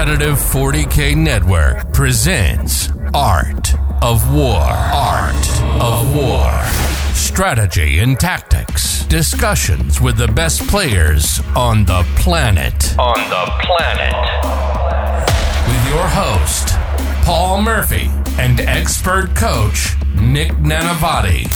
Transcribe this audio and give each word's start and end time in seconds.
Competitive 0.00 0.38
40K 0.38 1.14
Network 1.14 1.92
presents 1.92 2.88
Art 3.12 3.74
of 4.02 4.34
War. 4.34 4.56
Art 4.56 5.62
of 5.78 6.16
War. 6.16 6.50
Strategy 7.12 7.98
and 7.98 8.18
tactics. 8.18 9.04
Discussions 9.04 10.00
with 10.00 10.16
the 10.16 10.26
best 10.26 10.66
players 10.68 11.42
on 11.54 11.84
the 11.84 12.02
planet. 12.16 12.98
On 12.98 13.18
the 13.28 13.52
planet. 13.60 14.14
With 15.68 15.92
your 15.92 16.08
host, 16.08 16.70
Paul 17.26 17.60
Murphy, 17.60 18.08
and 18.38 18.58
expert 18.58 19.36
coach, 19.36 19.96
Nick 20.18 20.52
Nanavati. 20.52 21.46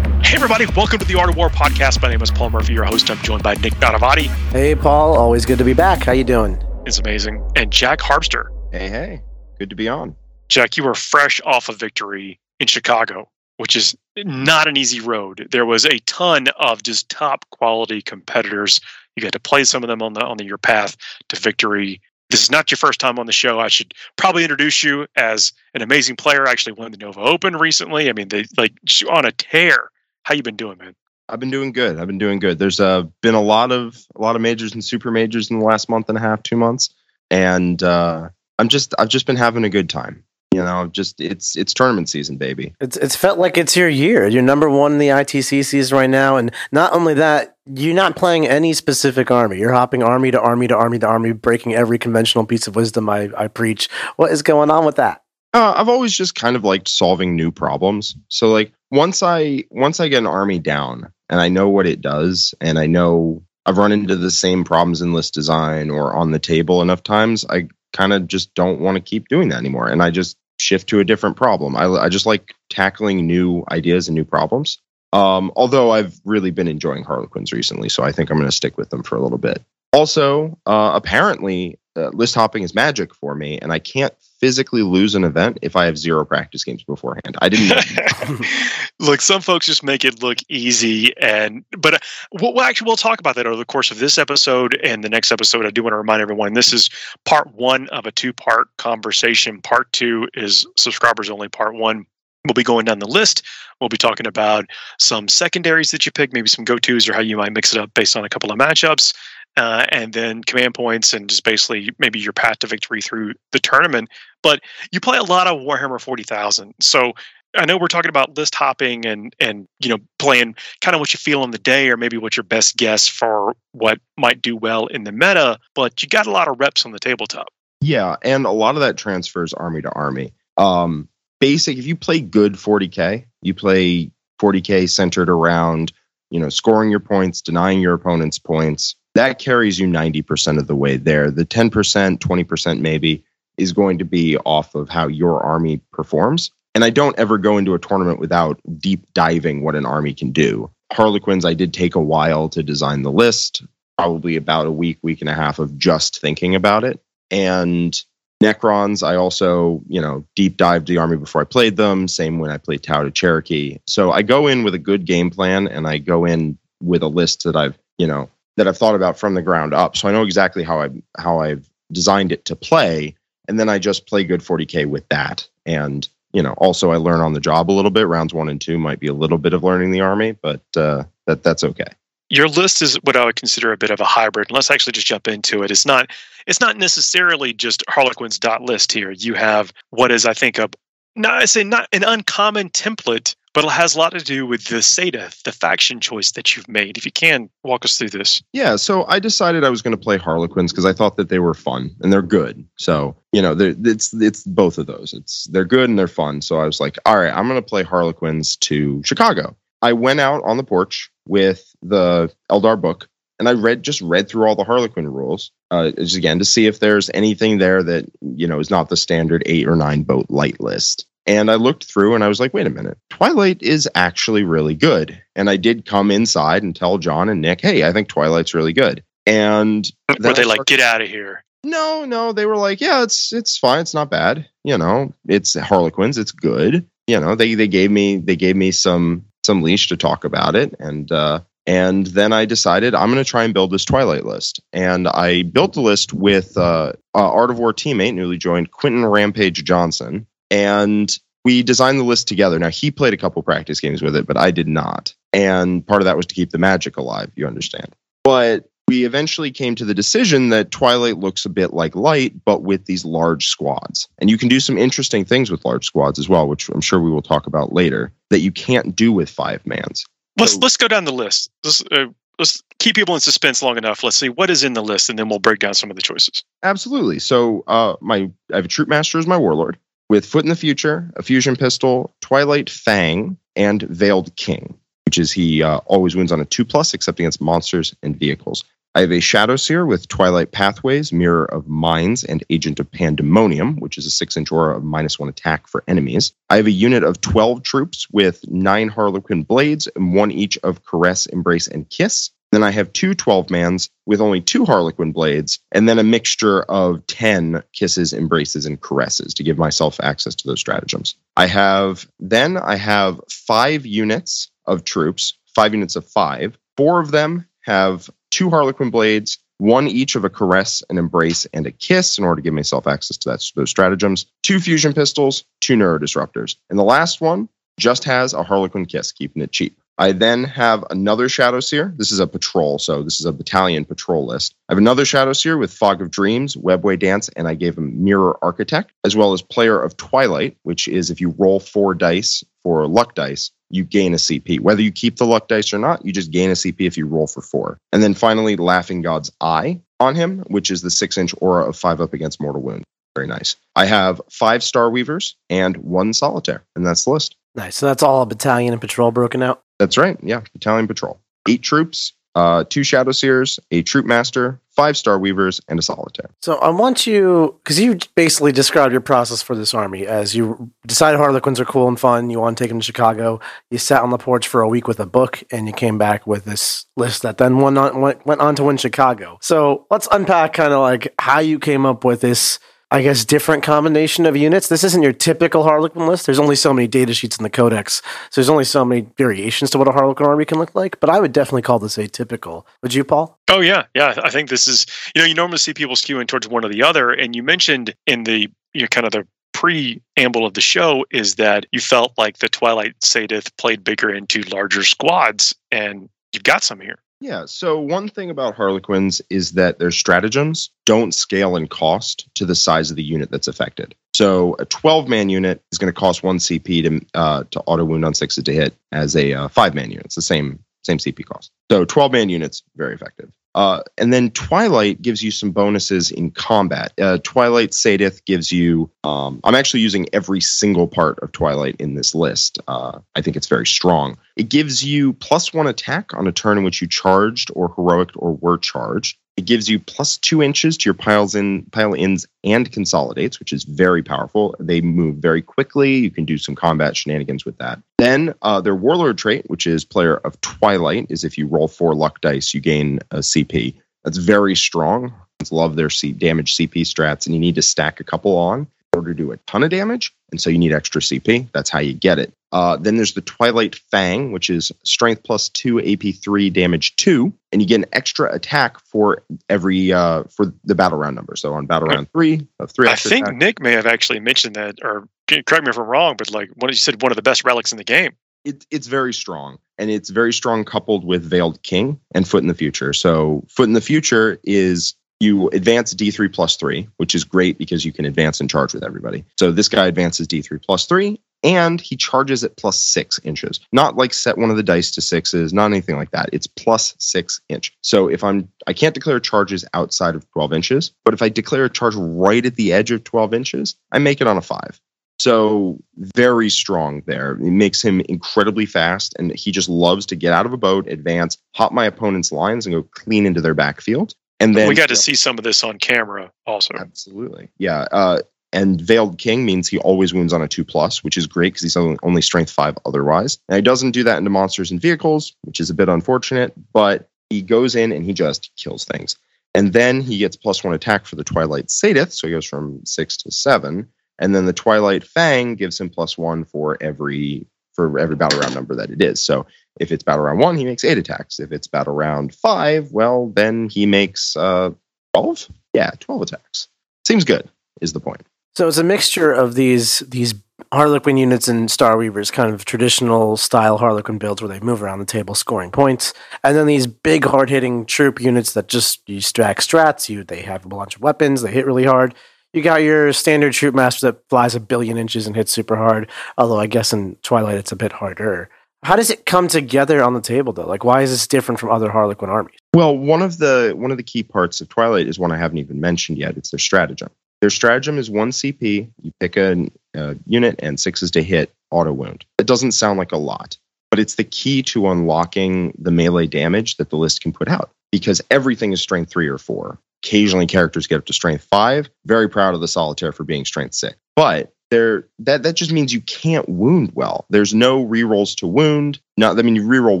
Hey, 0.22 0.36
everybody, 0.36 0.66
welcome 0.76 0.98
to 0.98 1.06
the 1.06 1.18
Art 1.18 1.30
of 1.30 1.36
War 1.38 1.48
podcast. 1.48 2.02
My 2.02 2.10
name 2.10 2.20
is 2.20 2.30
Paul 2.30 2.50
Murphy, 2.50 2.74
your 2.74 2.84
host. 2.84 3.10
I'm 3.10 3.16
joined 3.22 3.42
by 3.42 3.54
Nick 3.54 3.72
Nanavati. 3.76 4.26
Hey, 4.52 4.74
Paul. 4.74 5.16
Always 5.16 5.46
good 5.46 5.56
to 5.56 5.64
be 5.64 5.72
back. 5.72 6.02
How 6.02 6.12
you 6.12 6.24
doing? 6.24 6.62
It's 6.90 6.98
amazing. 6.98 7.48
And 7.54 7.70
Jack 7.70 8.00
Harpster. 8.00 8.46
Hey, 8.72 8.88
hey. 8.88 9.22
Good 9.60 9.70
to 9.70 9.76
be 9.76 9.86
on. 9.86 10.16
Jack, 10.48 10.76
you 10.76 10.82
were 10.82 10.96
fresh 10.96 11.40
off 11.44 11.68
a 11.68 11.72
victory 11.72 12.40
in 12.58 12.66
Chicago, 12.66 13.28
which 13.58 13.76
is 13.76 13.96
not 14.16 14.66
an 14.66 14.76
easy 14.76 14.98
road. 14.98 15.46
There 15.52 15.64
was 15.64 15.84
a 15.84 16.00
ton 16.06 16.48
of 16.58 16.82
just 16.82 17.08
top 17.08 17.48
quality 17.50 18.02
competitors. 18.02 18.80
You 19.14 19.22
got 19.22 19.30
to 19.34 19.38
play 19.38 19.62
some 19.62 19.84
of 19.84 19.88
them 19.88 20.02
on 20.02 20.14
the 20.14 20.24
on 20.24 20.36
the, 20.36 20.44
your 20.44 20.58
path 20.58 20.96
to 21.28 21.38
victory. 21.38 22.00
This 22.28 22.42
is 22.42 22.50
not 22.50 22.72
your 22.72 22.78
first 22.78 22.98
time 22.98 23.20
on 23.20 23.26
the 23.26 23.32
show. 23.32 23.60
I 23.60 23.68
should 23.68 23.94
probably 24.16 24.42
introduce 24.42 24.82
you 24.82 25.06
as 25.14 25.52
an 25.74 25.82
amazing 25.82 26.16
player. 26.16 26.48
I 26.48 26.50
actually 26.50 26.72
won 26.72 26.90
the 26.90 26.98
Nova 26.98 27.20
Open 27.20 27.54
recently. 27.56 28.08
I 28.08 28.14
mean, 28.14 28.30
they 28.30 28.46
like 28.58 28.74
on 29.08 29.26
a 29.26 29.30
tear. 29.30 29.90
How 30.24 30.34
you 30.34 30.42
been 30.42 30.56
doing, 30.56 30.78
man? 30.78 30.96
I've 31.30 31.40
been 31.40 31.50
doing 31.50 31.72
good. 31.72 31.98
I've 31.98 32.06
been 32.06 32.18
doing 32.18 32.38
good. 32.38 32.58
There's 32.58 32.80
uh, 32.80 33.04
been 33.22 33.34
a 33.34 33.40
lot 33.40 33.72
of 33.72 34.04
a 34.16 34.20
lot 34.20 34.36
of 34.36 34.42
majors 34.42 34.72
and 34.72 34.84
super 34.84 35.10
majors 35.10 35.50
in 35.50 35.58
the 35.58 35.64
last 35.64 35.88
month 35.88 36.08
and 36.08 36.18
a 36.18 36.20
half, 36.20 36.42
two 36.42 36.56
months, 36.56 36.90
and 37.30 37.82
uh, 37.82 38.28
I'm 38.58 38.68
just 38.68 38.94
I've 38.98 39.08
just 39.08 39.26
been 39.26 39.36
having 39.36 39.64
a 39.64 39.70
good 39.70 39.88
time. 39.88 40.24
You 40.52 40.64
know, 40.64 40.88
just 40.88 41.20
it's 41.20 41.56
it's 41.56 41.72
tournament 41.72 42.08
season, 42.08 42.36
baby. 42.36 42.74
It's 42.80 42.96
it's 42.96 43.14
felt 43.14 43.38
like 43.38 43.56
it's 43.56 43.76
your 43.76 43.88
year. 43.88 44.26
You're 44.26 44.42
number 44.42 44.68
one 44.68 44.92
in 44.92 44.98
the 44.98 45.08
ITC 45.08 45.64
season 45.64 45.96
right 45.96 46.10
now, 46.10 46.36
and 46.36 46.52
not 46.72 46.92
only 46.92 47.14
that, 47.14 47.56
you're 47.66 47.94
not 47.94 48.16
playing 48.16 48.48
any 48.48 48.72
specific 48.72 49.30
army. 49.30 49.58
You're 49.58 49.72
hopping 49.72 50.02
army 50.02 50.32
to 50.32 50.40
army 50.40 50.66
to 50.66 50.76
army 50.76 50.98
to 50.98 51.06
army, 51.06 51.32
breaking 51.32 51.74
every 51.74 51.98
conventional 51.98 52.44
piece 52.44 52.66
of 52.66 52.74
wisdom 52.74 53.08
I, 53.08 53.30
I 53.36 53.46
preach. 53.46 53.88
What 54.16 54.32
is 54.32 54.42
going 54.42 54.70
on 54.70 54.84
with 54.84 54.96
that? 54.96 55.22
Uh, 55.52 55.74
I've 55.76 55.88
always 55.88 56.12
just 56.12 56.34
kind 56.34 56.56
of 56.56 56.64
liked 56.64 56.88
solving 56.88 57.34
new 57.34 57.50
problems. 57.50 58.16
So 58.28 58.50
like 58.50 58.72
once 58.90 59.22
I 59.22 59.64
once 59.70 60.00
I 60.00 60.08
get 60.08 60.18
an 60.18 60.26
army 60.26 60.58
down 60.58 61.12
and 61.30 61.40
I 61.40 61.48
know 61.48 61.70
what 61.70 61.86
it 61.86 62.02
does, 62.02 62.54
and 62.60 62.78
I 62.78 62.86
know 62.86 63.42
I've 63.64 63.78
run 63.78 63.92
into 63.92 64.16
the 64.16 64.30
same 64.30 64.64
problems 64.64 65.00
in 65.00 65.14
list 65.14 65.32
design 65.32 65.88
or 65.88 66.14
on 66.14 66.32
the 66.32 66.38
table 66.38 66.82
enough 66.82 67.02
times, 67.02 67.46
I 67.48 67.68
kind 67.92 68.12
of 68.12 68.26
just 68.26 68.52
don't 68.54 68.80
want 68.80 68.96
to 68.96 69.00
keep 69.00 69.28
doing 69.28 69.48
that 69.48 69.58
anymore, 69.58 69.88
and 69.88 70.02
I 70.02 70.10
just 70.10 70.36
shift 70.58 70.88
to 70.90 71.00
a 71.00 71.04
different 71.04 71.36
problem. 71.36 71.76
I, 71.76 71.86
I 71.86 72.08
just 72.08 72.26
like 72.26 72.54
tackling 72.68 73.26
new 73.26 73.64
ideas 73.70 74.08
and 74.08 74.14
new 74.14 74.24
problems. 74.24 74.78
Um, 75.12 75.52
although 75.56 75.90
I've 75.90 76.20
really 76.24 76.50
been 76.50 76.68
enjoying 76.68 77.04
Harlequins 77.04 77.52
recently, 77.52 77.88
so 77.88 78.02
I 78.02 78.12
think 78.12 78.30
I'm 78.30 78.36
going 78.36 78.48
to 78.48 78.56
stick 78.56 78.76
with 78.76 78.90
them 78.90 79.02
for 79.02 79.16
a 79.16 79.22
little 79.22 79.38
bit. 79.38 79.62
Also, 79.92 80.58
uh, 80.66 80.92
apparently, 80.94 81.78
uh, 81.96 82.10
list 82.10 82.34
hopping 82.34 82.62
is 82.62 82.74
magic 82.74 83.14
for 83.14 83.34
me, 83.34 83.58
and 83.58 83.72
I 83.72 83.80
can't 83.80 84.14
physically 84.38 84.82
lose 84.82 85.14
an 85.14 85.24
event 85.24 85.58
if 85.62 85.74
I 85.74 85.84
have 85.86 85.98
zero 85.98 86.24
practice 86.24 86.62
games 86.62 86.84
beforehand. 86.84 87.36
I 87.40 87.48
didn't 87.48 88.46
look, 89.00 89.20
some 89.20 89.40
folks 89.40 89.66
just 89.66 89.82
make 89.82 90.04
it 90.04 90.22
look 90.22 90.38
easy, 90.48 91.14
and 91.18 91.64
but 91.76 91.94
uh, 91.94 91.98
we'll, 92.40 92.60
actually 92.60 92.86
we'll 92.86 92.96
talk 92.96 93.18
about 93.18 93.34
that 93.34 93.46
over 93.46 93.56
the 93.56 93.64
course 93.64 93.90
of 93.90 93.98
this 93.98 94.16
episode 94.16 94.78
and 94.84 95.02
the 95.02 95.08
next 95.08 95.32
episode. 95.32 95.66
I 95.66 95.70
do 95.70 95.82
want 95.82 95.92
to 95.92 95.98
remind 95.98 96.22
everyone 96.22 96.54
this 96.54 96.72
is 96.72 96.88
part 97.24 97.52
one 97.54 97.88
of 97.88 98.06
a 98.06 98.12
two-part 98.12 98.68
conversation. 98.76 99.60
Part 99.60 99.92
two 99.92 100.28
is 100.34 100.66
subscribers 100.76 101.28
only. 101.28 101.48
Part 101.48 101.74
one 101.74 102.06
We'll 102.46 102.54
be 102.54 102.62
going 102.62 102.86
down 102.86 103.00
the 103.00 103.06
list. 103.06 103.42
We'll 103.80 103.90
be 103.90 103.98
talking 103.98 104.26
about 104.26 104.64
some 104.98 105.28
secondaries 105.28 105.90
that 105.90 106.06
you 106.06 106.12
pick, 106.12 106.32
maybe 106.32 106.48
some 106.48 106.64
go 106.64 106.78
tos 106.78 107.06
or 107.06 107.12
how 107.12 107.20
you 107.20 107.36
might 107.36 107.52
mix 107.52 107.74
it 107.74 107.80
up 107.80 107.92
based 107.92 108.16
on 108.16 108.24
a 108.24 108.30
couple 108.30 108.50
of 108.50 108.58
matchups 108.58 109.12
uh, 109.56 109.86
and 109.90 110.12
then 110.12 110.42
command 110.42 110.74
points 110.74 111.12
and 111.12 111.28
just 111.28 111.44
basically 111.44 111.90
maybe 111.98 112.18
your 112.18 112.32
path 112.32 112.60
to 112.60 112.66
victory 112.66 113.02
through 113.02 113.34
the 113.52 113.58
tournament. 113.58 114.08
But 114.42 114.60
you 114.92 115.00
play 115.00 115.18
a 115.18 115.22
lot 115.22 115.46
of 115.46 115.60
Warhammer 115.60 116.00
40,000. 116.00 116.74
So 116.80 117.12
I 117.56 117.66
know 117.66 117.76
we're 117.76 117.88
talking 117.88 118.08
about 118.08 118.36
list 118.36 118.54
hopping 118.54 119.06
and 119.06 119.34
and 119.40 119.66
you 119.80 119.88
know 119.88 119.98
playing 120.18 120.54
kind 120.80 120.94
of 120.94 121.00
what 121.00 121.12
you 121.12 121.18
feel 121.18 121.42
on 121.42 121.50
the 121.50 121.58
day 121.58 121.90
or 121.90 121.96
maybe 121.96 122.16
what 122.16 122.36
your 122.36 122.44
best 122.44 122.76
guess 122.76 123.08
for 123.08 123.54
what 123.72 123.98
might 124.16 124.40
do 124.40 124.56
well 124.56 124.86
in 124.86 125.04
the 125.04 125.12
meta, 125.12 125.58
but 125.74 126.02
you 126.02 126.08
got 126.08 126.26
a 126.26 126.30
lot 126.30 126.48
of 126.48 126.60
reps 126.60 126.86
on 126.86 126.92
the 126.92 126.98
tabletop. 126.98 127.48
Yeah, 127.80 128.16
and 128.22 128.46
a 128.46 128.50
lot 128.50 128.74
of 128.76 128.82
that 128.82 128.96
transfers 128.96 129.54
army 129.54 129.82
to 129.82 129.90
army. 129.90 130.32
Um, 130.58 131.08
basic, 131.40 131.78
if 131.78 131.86
you 131.86 131.96
play 131.96 132.20
good 132.20 132.54
40k, 132.54 133.24
you 133.42 133.54
play 133.54 134.10
40k 134.40 134.88
centered 134.88 135.28
around 135.28 135.92
you 136.30 136.38
know 136.38 136.50
scoring 136.50 136.90
your 136.90 137.00
points, 137.00 137.40
denying 137.40 137.80
your 137.80 137.94
opponent's 137.94 138.38
points, 138.38 138.94
that 139.14 139.38
carries 139.38 139.78
you 139.78 139.86
90% 139.86 140.58
of 140.58 140.66
the 140.66 140.76
way 140.76 140.96
there. 140.96 141.30
The 141.30 141.44
10%, 141.44 142.18
20% 142.18 142.80
maybe 142.80 143.24
is 143.56 143.72
going 143.72 143.98
to 143.98 144.04
be 144.04 144.36
off 144.38 144.74
of 144.74 144.88
how 144.88 145.08
your 145.08 145.40
army 145.42 145.80
performs. 145.92 146.50
And 146.74 146.84
I 146.84 146.90
don't 146.90 147.18
ever 147.18 147.36
go 147.36 147.58
into 147.58 147.74
a 147.74 147.78
tournament 147.78 148.20
without 148.20 148.60
deep 148.78 149.12
diving 149.12 149.62
what 149.62 149.74
an 149.74 149.84
army 149.84 150.14
can 150.14 150.30
do. 150.30 150.70
Harlequins, 150.92 151.44
I 151.44 151.54
did 151.54 151.74
take 151.74 151.94
a 151.94 152.00
while 152.00 152.48
to 152.50 152.62
design 152.62 153.02
the 153.02 153.12
list, 153.12 153.62
probably 153.98 154.36
about 154.36 154.66
a 154.66 154.72
week, 154.72 154.98
week 155.02 155.20
and 155.20 155.28
a 155.28 155.34
half 155.34 155.58
of 155.58 155.76
just 155.76 156.20
thinking 156.20 156.54
about 156.54 156.84
it. 156.84 157.00
And 157.30 158.00
Necrons, 158.42 159.06
I 159.06 159.16
also, 159.16 159.82
you 159.88 160.00
know, 160.00 160.24
deep 160.34 160.56
dived 160.56 160.86
the 160.86 160.98
army 160.98 161.16
before 161.16 161.42
I 161.42 161.44
played 161.44 161.76
them. 161.76 162.08
Same 162.08 162.38
when 162.38 162.50
I 162.50 162.56
played 162.56 162.82
Tau 162.82 163.02
to 163.02 163.10
Cherokee. 163.10 163.78
So 163.86 164.12
I 164.12 164.22
go 164.22 164.46
in 164.46 164.64
with 164.64 164.74
a 164.74 164.78
good 164.78 165.04
game 165.04 165.30
plan 165.30 165.68
and 165.68 165.86
I 165.86 165.98
go 165.98 166.24
in 166.24 166.56
with 166.80 167.02
a 167.02 167.08
list 167.08 167.44
that 167.44 167.56
I've, 167.56 167.76
you 167.98 168.06
know, 168.06 168.30
that 168.60 168.68
I've 168.68 168.76
thought 168.76 168.94
about 168.94 169.18
from 169.18 169.32
the 169.32 169.40
ground 169.40 169.72
up. 169.72 169.96
So 169.96 170.06
I 170.06 170.12
know 170.12 170.22
exactly 170.22 170.62
how 170.62 170.82
I 170.82 170.90
how 171.16 171.40
I've 171.40 171.66
designed 171.92 172.30
it 172.30 172.44
to 172.44 172.54
play, 172.54 173.16
and 173.48 173.58
then 173.58 173.70
I 173.70 173.78
just 173.78 174.06
play 174.06 174.22
good 174.22 174.42
40k 174.42 174.84
with 174.84 175.08
that. 175.08 175.48
And 175.64 176.06
you 176.34 176.42
know, 176.42 176.52
also 176.58 176.90
I 176.90 176.96
learn 176.96 177.20
on 177.20 177.32
the 177.32 177.40
job 177.40 177.70
a 177.70 177.72
little 177.72 177.90
bit. 177.90 178.06
Rounds 178.06 178.34
one 178.34 178.50
and 178.50 178.60
two 178.60 178.76
might 178.76 179.00
be 179.00 179.06
a 179.06 179.14
little 179.14 179.38
bit 179.38 179.54
of 179.54 179.64
learning 179.64 179.92
the 179.92 180.02
army, 180.02 180.32
but 180.32 180.60
uh, 180.76 181.04
that 181.26 181.42
that's 181.42 181.64
okay. 181.64 181.86
Your 182.28 182.48
list 182.48 182.82
is 182.82 182.96
what 182.96 183.16
I 183.16 183.24
would 183.24 183.36
consider 183.36 183.72
a 183.72 183.78
bit 183.78 183.90
of 183.90 183.98
a 183.98 184.04
hybrid. 184.04 184.50
Let's 184.50 184.70
actually 184.70 184.92
just 184.92 185.06
jump 185.06 185.26
into 185.26 185.62
it. 185.62 185.70
It's 185.70 185.86
not 185.86 186.10
it's 186.46 186.60
not 186.60 186.76
necessarily 186.76 187.54
just 187.54 187.82
Harlequins 187.88 188.38
dot 188.38 188.60
list 188.60 188.92
here. 188.92 189.10
You 189.10 189.32
have 189.32 189.72
what 189.88 190.12
is 190.12 190.26
I 190.26 190.34
think 190.34 190.58
a 190.58 190.68
not 191.16 191.32
I 191.32 191.46
say 191.46 191.64
not 191.64 191.88
an 191.94 192.04
uncommon 192.04 192.68
template 192.68 193.34
but 193.52 193.64
it 193.64 193.70
has 193.70 193.94
a 193.94 193.98
lot 193.98 194.12
to 194.12 194.20
do 194.20 194.46
with 194.46 194.64
the 194.66 194.76
Saedath, 194.76 195.42
the 195.42 195.52
faction 195.52 196.00
choice 196.00 196.32
that 196.32 196.56
you've 196.56 196.68
made. 196.68 196.96
If 196.96 197.04
you 197.04 197.12
can 197.12 197.50
walk 197.64 197.84
us 197.84 197.98
through 197.98 198.10
this. 198.10 198.42
Yeah, 198.52 198.76
so 198.76 199.04
I 199.06 199.18
decided 199.18 199.64
I 199.64 199.70
was 199.70 199.82
going 199.82 199.96
to 199.96 200.02
play 200.02 200.18
Harlequins 200.18 200.72
because 200.72 200.86
I 200.86 200.92
thought 200.92 201.16
that 201.16 201.28
they 201.28 201.38
were 201.38 201.54
fun 201.54 201.94
and 202.00 202.12
they're 202.12 202.22
good. 202.22 202.66
So 202.76 203.16
you 203.32 203.42
know, 203.42 203.56
it's 203.58 204.12
it's 204.14 204.44
both 204.44 204.78
of 204.78 204.86
those. 204.86 205.12
It's 205.12 205.44
they're 205.44 205.64
good 205.64 205.88
and 205.88 205.98
they're 205.98 206.08
fun. 206.08 206.42
So 206.42 206.58
I 206.58 206.66
was 206.66 206.80
like, 206.80 206.98
all 207.06 207.18
right, 207.18 207.32
I'm 207.32 207.48
going 207.48 207.60
to 207.60 207.68
play 207.68 207.82
Harlequins 207.82 208.56
to 208.56 209.02
Chicago. 209.04 209.56
I 209.82 209.92
went 209.92 210.20
out 210.20 210.42
on 210.44 210.56
the 210.56 210.64
porch 210.64 211.10
with 211.26 211.74
the 211.82 212.30
Eldar 212.50 212.80
book 212.80 213.08
and 213.40 213.48
I 213.48 213.52
read 213.54 213.82
just 213.82 214.02
read 214.02 214.28
through 214.28 214.46
all 214.46 214.54
the 214.54 214.64
Harlequin 214.64 215.08
rules, 215.08 215.50
uh, 215.70 215.90
just 215.92 216.16
again 216.16 216.38
to 216.38 216.44
see 216.44 216.66
if 216.66 216.78
there's 216.78 217.10
anything 217.14 217.58
there 217.58 217.82
that 217.82 218.04
you 218.20 218.46
know 218.46 218.60
is 218.60 218.70
not 218.70 218.90
the 218.90 218.96
standard 218.96 219.42
eight 219.46 219.66
or 219.66 219.74
nine 219.74 220.02
boat 220.02 220.26
light 220.28 220.60
list. 220.60 221.06
And 221.30 221.48
I 221.48 221.54
looked 221.54 221.84
through 221.84 222.16
and 222.16 222.24
I 222.24 222.28
was 222.28 222.40
like, 222.40 222.52
wait 222.52 222.66
a 222.66 222.70
minute, 222.70 222.98
Twilight 223.08 223.62
is 223.62 223.88
actually 223.94 224.42
really 224.42 224.74
good. 224.74 225.22
And 225.36 225.48
I 225.48 225.58
did 225.58 225.86
come 225.86 226.10
inside 226.10 226.64
and 226.64 226.74
tell 226.74 226.98
John 226.98 227.28
and 227.28 227.40
Nick, 227.40 227.60
hey, 227.60 227.86
I 227.86 227.92
think 227.92 228.08
Twilight's 228.08 228.52
really 228.52 228.72
good. 228.72 229.04
And 229.26 229.88
were 230.20 230.32
they 230.32 230.42
like, 230.42 230.64
get 230.66 230.80
out 230.80 231.02
of 231.02 231.08
here? 231.08 231.44
No, 231.62 232.04
no, 232.04 232.32
they 232.32 232.46
were 232.46 232.56
like, 232.56 232.80
yeah, 232.80 233.04
it's 233.04 233.32
it's 233.32 233.56
fine, 233.56 233.80
it's 233.80 233.94
not 233.94 234.10
bad. 234.10 234.48
You 234.64 234.76
know, 234.76 235.14
it's 235.28 235.54
Harlequins, 235.54 236.18
it's 236.18 236.32
good. 236.32 236.84
You 237.06 237.20
know, 237.20 237.36
they 237.36 237.54
they 237.54 237.68
gave 237.68 237.92
me 237.92 238.16
they 238.16 238.34
gave 238.34 238.56
me 238.56 238.72
some 238.72 239.26
some 239.46 239.62
leash 239.62 239.88
to 239.90 239.96
talk 239.96 240.24
about 240.24 240.56
it, 240.56 240.74
and 240.80 241.12
uh, 241.12 241.42
and 241.64 242.06
then 242.08 242.32
I 242.32 242.44
decided 242.44 242.92
I'm 242.92 243.12
going 243.12 243.22
to 243.22 243.30
try 243.30 243.44
and 243.44 243.54
build 243.54 243.70
this 243.70 243.84
Twilight 243.84 244.24
list. 244.24 244.62
And 244.72 245.06
I 245.06 245.42
built 245.42 245.74
the 245.74 245.80
list 245.80 246.12
with 246.12 246.56
uh, 246.56 246.94
uh, 247.14 247.30
Art 247.30 247.50
of 247.50 247.58
War 247.60 247.72
teammate, 247.72 248.14
newly 248.14 248.36
joined 248.36 248.72
Quentin 248.72 249.06
Rampage 249.06 249.62
Johnson, 249.62 250.26
and 250.50 251.16
we 251.44 251.62
designed 251.62 251.98
the 251.98 252.04
list 252.04 252.28
together. 252.28 252.58
Now 252.58 252.68
he 252.68 252.90
played 252.90 253.14
a 253.14 253.18
couple 253.18 253.42
practice 253.42 253.80
games 253.80 254.02
with 254.02 254.16
it, 254.16 254.26
but 254.26 254.36
I 254.36 254.50
did 254.50 254.68
not. 254.68 255.14
And 255.32 255.86
part 255.86 256.02
of 256.02 256.06
that 256.06 256.16
was 256.16 256.26
to 256.26 256.34
keep 256.34 256.50
the 256.50 256.58
magic 256.58 256.96
alive, 256.96 257.30
you 257.34 257.46
understand. 257.46 257.94
But 258.24 258.68
we 258.88 259.04
eventually 259.04 259.52
came 259.52 259.76
to 259.76 259.84
the 259.84 259.94
decision 259.94 260.48
that 260.48 260.72
Twilight 260.72 261.18
looks 261.18 261.44
a 261.44 261.48
bit 261.48 261.72
like 261.72 261.94
Light, 261.94 262.44
but 262.44 262.62
with 262.62 262.86
these 262.86 263.04
large 263.04 263.46
squads. 263.46 264.08
And 264.18 264.28
you 264.28 264.36
can 264.36 264.48
do 264.48 264.58
some 264.58 264.76
interesting 264.76 265.24
things 265.24 265.50
with 265.50 265.64
large 265.64 265.86
squads 265.86 266.18
as 266.18 266.28
well, 266.28 266.48
which 266.48 266.68
I'm 266.68 266.80
sure 266.80 267.00
we 267.00 267.10
will 267.10 267.22
talk 267.22 267.46
about 267.46 267.72
later, 267.72 268.12
that 268.30 268.40
you 268.40 268.50
can't 268.50 268.96
do 268.96 269.12
with 269.12 269.30
five 269.30 269.64
mans. 269.64 270.04
Let's 270.36 270.54
so, 270.54 270.58
let's 270.58 270.76
go 270.76 270.88
down 270.88 271.04
the 271.04 271.12
list. 271.12 271.50
Let's, 271.62 271.84
uh, 271.92 272.06
let's 272.40 272.62
keep 272.80 272.96
people 272.96 273.14
in 273.14 273.20
suspense 273.20 273.62
long 273.62 273.78
enough. 273.78 274.02
Let's 274.02 274.16
see 274.16 274.28
what 274.28 274.50
is 274.50 274.64
in 274.64 274.72
the 274.72 274.82
list, 274.82 275.08
and 275.08 275.16
then 275.16 275.28
we'll 275.28 275.38
break 275.38 275.60
down 275.60 275.74
some 275.74 275.90
of 275.90 275.94
the 275.94 276.02
choices. 276.02 276.42
Absolutely. 276.64 277.20
So 277.20 277.62
uh, 277.68 277.94
my 278.00 278.28
I 278.52 278.56
have 278.56 278.64
a 278.64 278.68
troupe 278.68 278.88
master 278.88 279.18
as 279.18 279.26
my 279.26 279.38
warlord 279.38 279.78
with 280.10 280.26
foot 280.26 280.44
in 280.44 280.48
the 280.50 280.56
future, 280.56 281.08
a 281.14 281.22
fusion 281.22 281.54
pistol, 281.54 282.12
Twilight 282.20 282.68
Fang, 282.68 283.38
and 283.54 283.82
Veiled 283.82 284.34
King, 284.34 284.76
which 285.06 285.16
is 285.16 285.30
he 285.30 285.62
uh, 285.62 285.78
always 285.86 286.16
wins 286.16 286.32
on 286.32 286.40
a 286.40 286.44
two 286.44 286.64
plus, 286.64 286.92
except 286.92 287.20
against 287.20 287.40
monsters 287.40 287.94
and 288.02 288.18
vehicles. 288.18 288.64
I 288.96 289.02
have 289.02 289.12
a 289.12 289.20
Shadow 289.20 289.54
Seer 289.54 289.86
with 289.86 290.08
Twilight 290.08 290.50
Pathways, 290.50 291.12
Mirror 291.12 291.44
of 291.44 291.68
Minds, 291.68 292.24
and 292.24 292.42
Agent 292.50 292.80
of 292.80 292.90
Pandemonium, 292.90 293.76
which 293.76 293.96
is 293.96 294.04
a 294.04 294.10
six 294.10 294.36
inch 294.36 294.50
aura 294.50 294.76
of 294.76 294.82
minus 294.82 295.16
one 295.16 295.28
attack 295.28 295.68
for 295.68 295.84
enemies. 295.86 296.32
I 296.50 296.56
have 296.56 296.66
a 296.66 296.72
unit 296.72 297.04
of 297.04 297.20
12 297.20 297.62
troops 297.62 298.10
with 298.10 298.44
nine 298.50 298.88
Harlequin 298.88 299.44
Blades 299.44 299.88
and 299.94 300.12
one 300.12 300.32
each 300.32 300.58
of 300.64 300.84
Caress, 300.84 301.26
Embrace, 301.26 301.68
and 301.68 301.88
Kiss. 301.88 302.30
Then 302.52 302.62
I 302.64 302.70
have 302.70 302.92
two 302.92 303.14
12 303.14 303.50
mans 303.50 303.90
with 304.06 304.20
only 304.20 304.40
two 304.40 304.64
Harlequin 304.64 305.12
blades, 305.12 305.60
and 305.72 305.88
then 305.88 305.98
a 305.98 306.04
mixture 306.04 306.62
of 306.62 307.06
10 307.06 307.62
kisses, 307.72 308.12
embraces, 308.12 308.66
and 308.66 308.80
caresses 308.80 309.34
to 309.34 309.44
give 309.44 309.58
myself 309.58 310.00
access 310.02 310.34
to 310.36 310.48
those 310.48 310.60
stratagems. 310.60 311.14
I 311.36 311.46
have 311.46 312.08
then 312.18 312.56
I 312.56 312.76
have 312.76 313.20
five 313.28 313.86
units 313.86 314.50
of 314.66 314.84
troops, 314.84 315.38
five 315.54 315.74
units 315.74 315.96
of 315.96 316.06
five. 316.06 316.58
Four 316.76 317.00
of 317.00 317.12
them 317.12 317.46
have 317.62 318.10
two 318.30 318.50
Harlequin 318.50 318.90
blades, 318.90 319.38
one 319.58 319.86
each 319.86 320.16
of 320.16 320.24
a 320.24 320.30
caress, 320.30 320.82
an 320.90 320.98
embrace, 320.98 321.46
and 321.52 321.66
a 321.66 321.70
kiss 321.70 322.18
in 322.18 322.24
order 322.24 322.40
to 322.40 322.42
give 322.42 322.54
myself 322.54 322.86
access 322.86 323.16
to 323.18 323.28
that, 323.28 323.44
those 323.54 323.70
stratagems. 323.70 324.26
Two 324.42 324.58
fusion 324.58 324.92
pistols, 324.92 325.44
two 325.60 325.74
neurodisruptors. 325.74 326.56
And 326.68 326.78
the 326.78 326.84
last 326.84 327.20
one 327.20 327.48
just 327.78 328.04
has 328.04 328.32
a 328.32 328.42
Harlequin 328.42 328.86
kiss, 328.86 329.12
keeping 329.12 329.42
it 329.42 329.52
cheap. 329.52 329.79
I 330.00 330.12
then 330.12 330.44
have 330.44 330.82
another 330.88 331.28
Shadow 331.28 331.60
Seer. 331.60 331.92
This 331.94 332.10
is 332.10 332.20
a 332.20 332.26
patrol, 332.26 332.78
so 332.78 333.02
this 333.02 333.20
is 333.20 333.26
a 333.26 333.32
battalion 333.32 333.84
patrol 333.84 334.24
list. 334.24 334.54
I 334.66 334.72
have 334.72 334.78
another 334.78 335.04
Shadow 335.04 335.34
Seer 335.34 335.58
with 335.58 335.74
Fog 335.74 336.00
of 336.00 336.10
Dreams, 336.10 336.56
Webway 336.56 336.98
Dance, 336.98 337.28
and 337.36 337.46
I 337.46 337.52
gave 337.52 337.76
him 337.76 338.02
Mirror 338.02 338.38
Architect, 338.40 338.92
as 339.04 339.14
well 339.14 339.34
as 339.34 339.42
Player 339.42 339.78
of 339.78 339.98
Twilight, 339.98 340.56
which 340.62 340.88
is 340.88 341.10
if 341.10 341.20
you 341.20 341.34
roll 341.36 341.60
four 341.60 341.92
dice 341.92 342.42
for 342.62 342.86
luck 342.86 343.14
dice, 343.14 343.50
you 343.68 343.84
gain 343.84 344.14
a 344.14 344.16
CP. 344.16 344.58
Whether 344.60 344.80
you 344.80 344.90
keep 344.90 345.16
the 345.16 345.26
luck 345.26 345.48
dice 345.48 345.70
or 345.74 345.78
not, 345.78 346.02
you 346.06 346.12
just 346.12 346.30
gain 346.30 346.48
a 346.48 346.54
CP 346.54 346.80
if 346.86 346.96
you 346.96 347.06
roll 347.06 347.26
for 347.26 347.42
four. 347.42 347.76
And 347.92 348.02
then 348.02 348.14
finally, 348.14 348.56
Laughing 348.56 349.02
God's 349.02 349.30
Eye 349.38 349.82
on 350.00 350.14
him, 350.14 350.38
which 350.48 350.70
is 350.70 350.80
the 350.80 350.90
six 350.90 351.18
inch 351.18 351.34
aura 351.42 351.68
of 351.68 351.76
five 351.76 352.00
up 352.00 352.14
against 352.14 352.40
mortal 352.40 352.62
wound. 352.62 352.84
Very 353.14 353.26
nice. 353.26 353.56
I 353.76 353.84
have 353.84 354.22
five 354.30 354.62
Star 354.62 354.88
Weavers 354.88 355.36
and 355.50 355.76
one 355.76 356.14
Solitaire, 356.14 356.64
and 356.74 356.86
that's 356.86 357.04
the 357.04 357.10
list. 357.10 357.36
Nice. 357.54 357.76
So 357.76 357.84
that's 357.84 358.02
all 358.02 358.22
a 358.22 358.26
battalion 358.26 358.72
and 358.72 358.80
patrol 358.80 359.10
broken 359.10 359.42
out. 359.42 359.62
That's 359.80 359.96
right. 359.96 360.18
Yeah, 360.22 360.42
battalion 360.52 360.86
patrol. 360.86 361.18
Eight 361.48 361.62
troops, 361.62 362.12
uh, 362.34 362.64
two 362.68 362.84
Shadow 362.84 363.12
Seers, 363.12 363.58
a 363.70 363.80
Troupe 363.80 364.04
Master, 364.04 364.60
five 364.68 364.94
Star 364.94 365.18
Weavers, 365.18 365.58
and 365.68 365.78
a 365.78 365.82
Solitaire. 365.82 366.28
So 366.42 366.56
I 366.56 366.68
want 366.68 367.06
you, 367.06 367.58
because 367.64 367.80
you 367.80 367.98
basically 368.14 368.52
described 368.52 368.92
your 368.92 369.00
process 369.00 369.40
for 369.40 369.56
this 369.56 369.72
army 369.72 370.06
as 370.06 370.36
you 370.36 370.70
decided 370.86 371.16
Harlequins 371.16 371.58
are 371.58 371.64
cool 371.64 371.88
and 371.88 371.98
fun. 371.98 372.28
You 372.28 372.40
want 372.40 372.58
to 372.58 372.62
take 372.62 372.68
them 372.68 372.80
to 372.80 372.84
Chicago. 372.84 373.40
You 373.70 373.78
sat 373.78 374.02
on 374.02 374.10
the 374.10 374.18
porch 374.18 374.46
for 374.46 374.60
a 374.60 374.68
week 374.68 374.86
with 374.86 375.00
a 375.00 375.06
book, 375.06 375.42
and 375.50 375.66
you 375.66 375.72
came 375.72 375.96
back 375.96 376.26
with 376.26 376.44
this 376.44 376.84
list 376.94 377.22
that 377.22 377.38
then 377.38 377.56
went 377.56 377.78
on, 377.78 378.02
went, 378.02 378.26
went 378.26 378.42
on 378.42 378.54
to 378.56 378.64
win 378.64 378.76
Chicago. 378.76 379.38
So 379.40 379.86
let's 379.90 380.08
unpack 380.12 380.52
kind 380.52 380.74
of 380.74 380.82
like 380.82 381.14
how 381.18 381.38
you 381.38 381.58
came 381.58 381.86
up 381.86 382.04
with 382.04 382.20
this 382.20 382.58
I 382.92 383.02
guess, 383.02 383.24
different 383.24 383.62
combination 383.62 384.26
of 384.26 384.36
units. 384.36 384.68
This 384.68 384.82
isn't 384.82 385.02
your 385.02 385.12
typical 385.12 385.62
Harlequin 385.62 386.08
list. 386.08 386.26
There's 386.26 386.40
only 386.40 386.56
so 386.56 386.74
many 386.74 386.88
data 386.88 387.14
sheets 387.14 387.38
in 387.38 387.44
the 387.44 387.50
codex. 387.50 388.02
So 388.30 388.40
there's 388.40 388.48
only 388.48 388.64
so 388.64 388.84
many 388.84 389.06
variations 389.16 389.70
to 389.70 389.78
what 389.78 389.86
a 389.86 389.92
Harlequin 389.92 390.26
army 390.26 390.44
can 390.44 390.58
look 390.58 390.74
like. 390.74 390.98
But 390.98 391.08
I 391.08 391.20
would 391.20 391.32
definitely 391.32 391.62
call 391.62 391.78
this 391.78 391.96
atypical. 391.96 392.64
Would 392.82 392.92
you, 392.92 393.04
Paul? 393.04 393.38
Oh, 393.48 393.60
yeah. 393.60 393.84
Yeah. 393.94 394.14
I 394.24 394.30
think 394.30 394.48
this 394.48 394.66
is, 394.66 394.86
you 395.14 395.22
know, 395.22 395.26
you 395.26 395.34
normally 395.34 395.58
see 395.58 395.72
people 395.72 395.94
skewing 395.94 396.26
towards 396.26 396.48
one 396.48 396.64
or 396.64 396.68
the 396.68 396.82
other. 396.82 397.12
And 397.12 397.36
you 397.36 397.44
mentioned 397.44 397.94
in 398.06 398.24
the, 398.24 398.50
you 398.74 398.82
know, 398.82 398.88
kind 398.88 399.06
of 399.06 399.12
the 399.12 399.24
preamble 399.52 400.44
of 400.44 400.54
the 400.54 400.60
show 400.60 401.04
is 401.12 401.36
that 401.36 401.66
you 401.70 401.78
felt 401.78 402.12
like 402.18 402.38
the 402.38 402.48
Twilight 402.48 402.98
Saedath 403.04 403.56
played 403.56 403.84
bigger 403.84 404.12
into 404.12 404.42
larger 404.42 404.82
squads. 404.82 405.54
And 405.70 406.08
you've 406.32 406.42
got 406.42 406.64
some 406.64 406.80
here. 406.80 406.98
Yeah. 407.20 407.44
So 407.44 407.78
one 407.78 408.08
thing 408.08 408.30
about 408.30 408.54
Harlequins 408.54 409.20
is 409.28 409.52
that 409.52 409.78
their 409.78 409.90
stratagems 409.90 410.70
don't 410.86 411.14
scale 411.14 411.56
in 411.56 411.68
cost 411.68 412.28
to 412.34 412.46
the 412.46 412.54
size 412.54 412.90
of 412.90 412.96
the 412.96 413.02
unit 413.02 413.30
that's 413.30 413.48
affected. 413.48 413.94
So 414.14 414.56
a 414.58 414.64
12 414.64 415.08
man 415.08 415.28
unit 415.28 415.62
is 415.70 415.78
going 415.78 415.92
to 415.92 415.98
cost 415.98 416.22
one 416.22 416.38
CP 416.38 416.82
to 416.82 417.06
uh, 417.14 417.44
to 417.50 417.60
auto 417.60 417.84
wound 417.84 418.04
on 418.04 418.14
sixes 418.14 418.44
to 418.44 418.52
hit 418.52 418.74
as 418.90 419.14
a 419.16 419.34
uh, 419.34 419.48
five 419.48 419.74
man 419.74 419.90
unit. 419.90 420.06
It's 420.06 420.14
the 420.14 420.22
same 420.22 420.64
same 420.82 420.98
CP 420.98 421.26
cost. 421.26 421.50
So 421.70 421.84
12 421.84 422.12
man 422.12 422.28
units 422.30 422.62
very 422.74 422.94
effective. 422.94 423.30
Uh, 423.54 423.82
and 423.98 424.12
then 424.12 424.30
Twilight 424.30 425.02
gives 425.02 425.22
you 425.22 425.30
some 425.30 425.50
bonuses 425.50 426.10
in 426.10 426.30
combat. 426.30 426.92
Uh, 427.00 427.18
Twilight 427.22 427.70
Saedath 427.70 428.24
gives 428.24 428.52
you. 428.52 428.90
Um, 429.04 429.40
I'm 429.44 429.54
actually 429.54 429.80
using 429.80 430.06
every 430.12 430.40
single 430.40 430.86
part 430.86 431.18
of 431.20 431.32
Twilight 431.32 431.76
in 431.78 431.94
this 431.94 432.14
list. 432.14 432.58
Uh, 432.68 433.00
I 433.16 433.22
think 433.22 433.36
it's 433.36 433.48
very 433.48 433.66
strong. 433.66 434.18
It 434.36 434.48
gives 434.48 434.84
you 434.84 435.12
plus 435.14 435.52
one 435.52 435.66
attack 435.66 436.14
on 436.14 436.26
a 436.26 436.32
turn 436.32 436.58
in 436.58 436.64
which 436.64 436.80
you 436.80 436.88
charged 436.88 437.50
or 437.54 437.72
heroic 437.74 438.10
or 438.16 438.34
were 438.34 438.58
charged. 438.58 439.18
It 439.40 439.46
gives 439.46 439.70
you 439.70 439.78
plus 439.78 440.18
two 440.18 440.42
inches 440.42 440.76
to 440.76 440.84
your 440.84 440.92
piles 440.92 441.34
in 441.34 441.62
pile 441.72 441.94
ins 441.94 442.26
and 442.44 442.70
consolidates, 442.70 443.40
which 443.40 443.54
is 443.54 443.64
very 443.64 444.02
powerful. 444.02 444.54
They 444.60 444.82
move 444.82 445.16
very 445.16 445.40
quickly. 445.40 445.96
You 445.96 446.10
can 446.10 446.26
do 446.26 446.36
some 446.36 446.54
combat 446.54 446.94
shenanigans 446.94 447.46
with 447.46 447.56
that. 447.56 447.80
Then 447.96 448.34
uh, 448.42 448.60
their 448.60 448.74
warlord 448.74 449.16
trait, 449.16 449.48
which 449.48 449.66
is 449.66 449.82
player 449.82 450.18
of 450.18 450.38
Twilight, 450.42 451.06
is 451.08 451.24
if 451.24 451.38
you 451.38 451.46
roll 451.46 451.68
four 451.68 451.94
luck 451.94 452.20
dice, 452.20 452.52
you 452.52 452.60
gain 452.60 453.00
a 453.12 453.20
CP. 453.20 453.80
That's 454.04 454.18
very 454.18 454.54
strong. 454.54 455.10
Love 455.50 455.74
their 455.74 455.88
C- 455.88 456.12
damage 456.12 456.58
CP 456.58 456.82
strats, 456.82 457.24
and 457.24 457.34
you 457.34 457.40
need 457.40 457.54
to 457.54 457.62
stack 457.62 457.98
a 457.98 458.04
couple 458.04 458.36
on 458.36 458.60
in 458.92 458.98
order 458.98 459.14
to 459.14 459.16
do 459.16 459.32
a 459.32 459.38
ton 459.38 459.62
of 459.62 459.70
damage. 459.70 460.14
And 460.30 460.40
so 460.40 460.50
you 460.50 460.58
need 460.58 460.72
extra 460.72 461.00
CP. 461.00 461.48
That's 461.52 461.70
how 461.70 461.80
you 461.80 461.94
get 461.94 462.18
it. 462.18 462.32
Uh, 462.52 462.76
then 462.76 462.96
there's 462.96 463.14
the 463.14 463.20
Twilight 463.20 463.76
Fang, 463.76 464.32
which 464.32 464.50
is 464.50 464.72
strength 464.82 465.22
plus 465.22 465.48
two, 465.48 465.76
AP3, 465.76 466.52
damage 466.52 466.96
two, 466.96 467.32
and 467.52 467.62
you 467.62 467.68
get 467.68 467.76
an 467.76 467.86
extra 467.92 468.32
attack 468.34 468.80
for 468.80 469.22
every 469.48 469.92
uh, 469.92 470.24
for 470.24 470.52
the 470.64 470.74
battle 470.74 470.98
round 470.98 471.14
number. 471.14 471.36
So 471.36 471.54
on 471.54 471.66
battle 471.66 471.88
round 471.88 472.10
three, 472.12 472.46
of 472.58 472.70
three. 472.72 472.88
I 472.88 472.96
think 472.96 473.26
attack. 473.26 473.36
Nick 473.36 473.60
may 473.60 473.72
have 473.72 473.86
actually 473.86 474.20
mentioned 474.20 474.56
that, 474.56 474.78
or 474.82 475.08
correct 475.28 475.64
me 475.64 475.70
if 475.70 475.78
I'm 475.78 475.86
wrong, 475.86 476.16
but 476.16 476.30
like 476.32 476.50
what 476.56 476.68
you 476.70 476.76
said, 476.76 477.00
one 477.02 477.12
of 477.12 477.16
the 477.16 477.22
best 477.22 477.44
relics 477.44 477.72
in 477.72 477.78
the 477.78 477.84
game. 477.84 478.16
It, 478.44 478.66
it's 478.70 478.86
very 478.86 479.12
strong, 479.12 479.58
and 479.78 479.90
it's 479.90 480.08
very 480.08 480.32
strong 480.32 480.64
coupled 480.64 481.04
with 481.04 481.22
Veiled 481.22 481.62
King 481.62 482.00
and 482.14 482.26
Foot 482.26 482.42
in 482.42 482.48
the 482.48 482.54
Future. 482.54 482.92
So 482.92 483.44
Foot 483.48 483.64
in 483.64 483.74
the 483.74 483.80
Future 483.80 484.40
is 484.42 484.94
you 485.20 485.48
advance 485.50 485.94
D3 485.94 486.32
plus 486.32 486.56
three, 486.56 486.88
which 486.96 487.14
is 487.14 487.24
great 487.24 487.58
because 487.58 487.84
you 487.84 487.92
can 487.92 488.06
advance 488.06 488.40
and 488.40 488.48
charge 488.48 488.72
with 488.72 488.82
everybody. 488.82 489.24
So 489.38 489.52
this 489.52 489.68
guy 489.68 489.86
advances 489.86 490.26
D3 490.26 490.64
plus 490.64 490.86
three, 490.86 491.20
and 491.42 491.80
he 491.80 491.96
charges 491.96 492.42
at 492.42 492.56
plus 492.56 492.80
six 492.80 493.20
inches. 493.22 493.60
Not 493.72 493.96
like 493.96 494.14
set 494.14 494.38
one 494.38 494.50
of 494.50 494.56
the 494.56 494.62
dice 494.62 494.90
to 494.92 495.00
sixes, 495.00 495.52
not 495.52 495.66
anything 495.66 495.96
like 495.96 496.10
that. 496.10 496.30
It's 496.32 496.46
plus 496.46 496.94
six 496.98 497.40
inch. 497.48 497.76
So 497.82 498.08
if 498.08 498.24
I'm, 498.24 498.48
I 498.66 498.72
can't 498.72 498.94
declare 498.94 499.20
charges 499.20 499.64
outside 499.74 500.14
of 500.14 500.28
12 500.32 500.52
inches, 500.54 500.92
but 501.04 501.14
if 501.14 501.22
I 501.22 501.28
declare 501.28 501.66
a 501.66 501.70
charge 501.70 501.94
right 501.94 502.44
at 502.44 502.56
the 502.56 502.72
edge 502.72 502.90
of 502.90 503.04
12 503.04 503.34
inches, 503.34 503.76
I 503.92 503.98
make 503.98 504.20
it 504.20 504.26
on 504.26 504.38
a 504.38 504.42
five. 504.42 504.80
So 505.18 505.78
very 505.98 506.48
strong 506.48 507.02
there. 507.06 507.32
It 507.32 507.40
makes 507.40 507.82
him 507.82 508.00
incredibly 508.08 508.64
fast, 508.64 509.14
and 509.18 509.36
he 509.36 509.52
just 509.52 509.68
loves 509.68 510.06
to 510.06 510.16
get 510.16 510.32
out 510.32 510.46
of 510.46 510.54
a 510.54 510.56
boat, 510.56 510.88
advance, 510.88 511.36
hop 511.54 511.72
my 511.72 511.84
opponent's 511.84 512.32
lines, 512.32 512.64
and 512.64 512.74
go 512.74 512.84
clean 512.84 513.26
into 513.26 513.42
their 513.42 513.52
backfield. 513.52 514.14
And 514.40 514.56
then 514.56 514.68
we 514.68 514.74
got 514.74 514.88
to 514.88 514.96
see 514.96 515.14
some 515.14 515.38
of 515.38 515.44
this 515.44 515.62
on 515.62 515.78
camera 515.78 516.32
also. 516.46 516.74
Absolutely. 516.74 517.48
Yeah. 517.58 517.86
Uh, 517.92 518.20
and 518.52 518.80
Veiled 518.80 519.18
King 519.18 519.44
means 519.44 519.68
he 519.68 519.78
always 519.78 520.12
wounds 520.12 520.32
on 520.32 520.42
a 520.42 520.48
two 520.48 520.64
plus, 520.64 521.04
which 521.04 521.16
is 521.16 521.26
great 521.26 521.52
because 521.52 521.62
he's 521.62 521.76
only 521.76 522.22
strength 522.22 522.50
five 522.50 522.76
otherwise. 522.84 523.38
Now 523.48 523.56
he 523.56 523.62
doesn't 523.62 523.92
do 523.92 524.02
that 524.04 524.18
into 524.18 524.30
monsters 524.30 524.70
and 524.70 524.80
vehicles, 524.80 525.34
which 525.42 525.60
is 525.60 525.70
a 525.70 525.74
bit 525.74 525.88
unfortunate, 525.88 526.52
but 526.72 527.08
he 527.28 527.42
goes 527.42 527.76
in 527.76 527.92
and 527.92 528.04
he 528.04 528.12
just 528.12 528.50
kills 528.56 528.84
things. 528.84 529.16
And 529.54 529.72
then 529.72 530.00
he 530.00 530.18
gets 530.18 530.36
plus 530.36 530.64
one 530.64 530.74
attack 530.74 531.06
for 531.06 531.16
the 531.16 531.24
Twilight 531.24 531.66
Saedath, 531.66 532.12
so 532.12 532.26
he 532.26 532.32
goes 532.32 532.46
from 532.46 532.80
six 532.84 533.16
to 533.18 533.30
seven. 533.30 533.88
And 534.18 534.34
then 534.34 534.46
the 534.46 534.52
Twilight 534.52 535.04
Fang 535.04 535.54
gives 535.54 535.80
him 535.80 535.90
plus 535.90 536.18
one 536.18 536.44
for 536.44 536.76
every 536.80 537.46
for 537.74 537.98
every 537.98 538.16
battle 538.16 538.40
round 538.40 538.54
number 538.54 538.74
that 538.74 538.90
it 538.90 539.00
is. 539.00 539.24
So 539.24 539.46
if 539.80 539.90
it's 539.90 540.02
battle 540.02 540.22
round 540.22 540.38
one, 540.38 540.56
he 540.56 540.64
makes 540.64 540.84
eight 540.84 540.98
attacks. 540.98 541.40
If 541.40 541.50
it's 541.50 541.66
battle 541.66 541.94
round 541.94 542.34
five, 542.34 542.92
well, 542.92 543.30
then 543.34 543.68
he 543.68 543.86
makes 543.86 544.36
uh, 544.36 544.70
12? 545.14 545.48
Yeah, 545.72 545.90
12 545.98 546.22
attacks. 546.22 546.68
Seems 547.06 547.24
good, 547.24 547.48
is 547.80 547.94
the 547.94 548.00
point. 548.00 548.20
So 548.54 548.68
it's 548.68 548.78
a 548.78 548.84
mixture 548.84 549.32
of 549.32 549.54
these 549.54 550.00
these 550.00 550.34
Harlequin 550.72 551.16
units 551.16 551.48
and 551.48 551.70
Star 551.70 551.96
Weavers, 551.96 552.30
kind 552.30 552.52
of 552.52 552.64
traditional 552.64 553.36
style 553.36 553.78
Harlequin 553.78 554.18
builds 554.18 554.42
where 554.42 554.48
they 554.48 554.60
move 554.60 554.82
around 554.82 554.98
the 554.98 555.06
table 555.06 555.34
scoring 555.34 555.70
points, 555.70 556.12
and 556.44 556.56
then 556.56 556.66
these 556.66 556.86
big 556.86 557.24
hard 557.24 557.48
hitting 557.48 557.86
troop 557.86 558.20
units 558.20 558.52
that 558.52 558.68
just 558.68 559.08
you 559.08 559.20
stack 559.20 559.60
strats. 559.60 560.08
You 560.08 560.24
they 560.24 560.42
have 560.42 560.64
a 560.64 560.68
bunch 560.68 560.96
of 560.96 561.02
weapons, 561.02 561.42
they 561.42 561.52
hit 561.52 561.64
really 561.64 561.86
hard. 561.86 562.14
You 562.52 562.62
got 562.62 562.82
your 562.82 563.12
standard 563.12 563.52
troupe 563.52 563.76
master 563.76 564.10
that 564.10 564.28
flies 564.28 564.56
a 564.56 564.60
billion 564.60 564.98
inches 564.98 565.26
and 565.26 565.36
hits 565.36 565.52
super 565.52 565.76
hard. 565.76 566.10
Although 566.36 566.58
I 566.58 566.66
guess 566.66 566.92
in 566.92 567.16
Twilight 567.22 567.56
it's 567.56 567.72
a 567.72 567.76
bit 567.76 567.92
harder. 567.92 568.50
How 568.82 568.96
does 568.96 569.10
it 569.10 569.26
come 569.26 569.48
together 569.48 570.02
on 570.02 570.14
the 570.14 570.20
table 570.20 570.52
though? 570.52 570.66
Like, 570.66 570.84
why 570.84 571.02
is 571.02 571.10
this 571.10 571.26
different 571.26 571.60
from 571.60 571.70
other 571.70 571.90
Harlequin 571.90 572.30
armies? 572.30 572.58
Well, 572.74 572.96
one 572.96 573.22
of 573.22 573.38
the 573.38 573.74
one 573.76 573.90
of 573.90 573.96
the 573.96 574.02
key 574.02 574.22
parts 574.22 574.60
of 574.60 574.68
Twilight 574.68 575.06
is 575.06 575.18
one 575.18 575.32
I 575.32 575.36
haven't 575.36 575.58
even 575.58 575.80
mentioned 575.80 576.18
yet. 576.18 576.36
It's 576.36 576.50
their 576.50 576.58
stratagem. 576.58 577.10
Their 577.40 577.50
stratagem 577.50 577.98
is 577.98 578.10
one 578.10 578.30
CP. 578.30 578.90
You 579.00 579.12
pick 579.20 579.36
a, 579.36 579.66
a 579.94 580.16
unit 580.26 580.60
and 580.62 580.78
sixes 580.78 581.10
to 581.12 581.22
hit 581.22 581.52
auto 581.70 581.92
wound. 581.92 582.24
It 582.38 582.46
doesn't 582.46 582.72
sound 582.72 582.98
like 582.98 583.12
a 583.12 583.16
lot, 583.16 583.56
but 583.90 583.98
it's 583.98 584.14
the 584.14 584.24
key 584.24 584.62
to 584.64 584.88
unlocking 584.88 585.74
the 585.78 585.90
melee 585.90 586.26
damage 586.26 586.76
that 586.76 586.90
the 586.90 586.96
list 586.96 587.20
can 587.22 587.32
put 587.32 587.48
out 587.48 587.70
because 587.92 588.22
everything 588.30 588.72
is 588.72 588.80
strength 588.80 589.10
three 589.10 589.28
or 589.28 589.38
four. 589.38 589.78
Occasionally, 590.02 590.46
characters 590.46 590.86
get 590.86 590.98
up 590.98 591.06
to 591.06 591.12
strength 591.12 591.44
five. 591.44 591.90
Very 592.06 592.28
proud 592.28 592.54
of 592.54 592.60
the 592.60 592.68
solitaire 592.68 593.12
for 593.12 593.24
being 593.24 593.44
strength 593.44 593.74
six. 593.74 593.96
But 594.16 594.52
there, 594.70 595.06
that 595.18 595.42
that 595.42 595.54
just 595.54 595.72
means 595.72 595.92
you 595.92 596.00
can't 596.00 596.48
wound 596.48 596.92
well. 596.94 597.26
There's 597.30 597.52
no 597.54 597.84
rerolls 597.84 598.36
to 598.36 598.46
wound. 598.46 599.00
Not, 599.16 599.38
I 599.38 599.42
mean, 599.42 599.56
you 599.56 599.62
reroll 599.62 600.00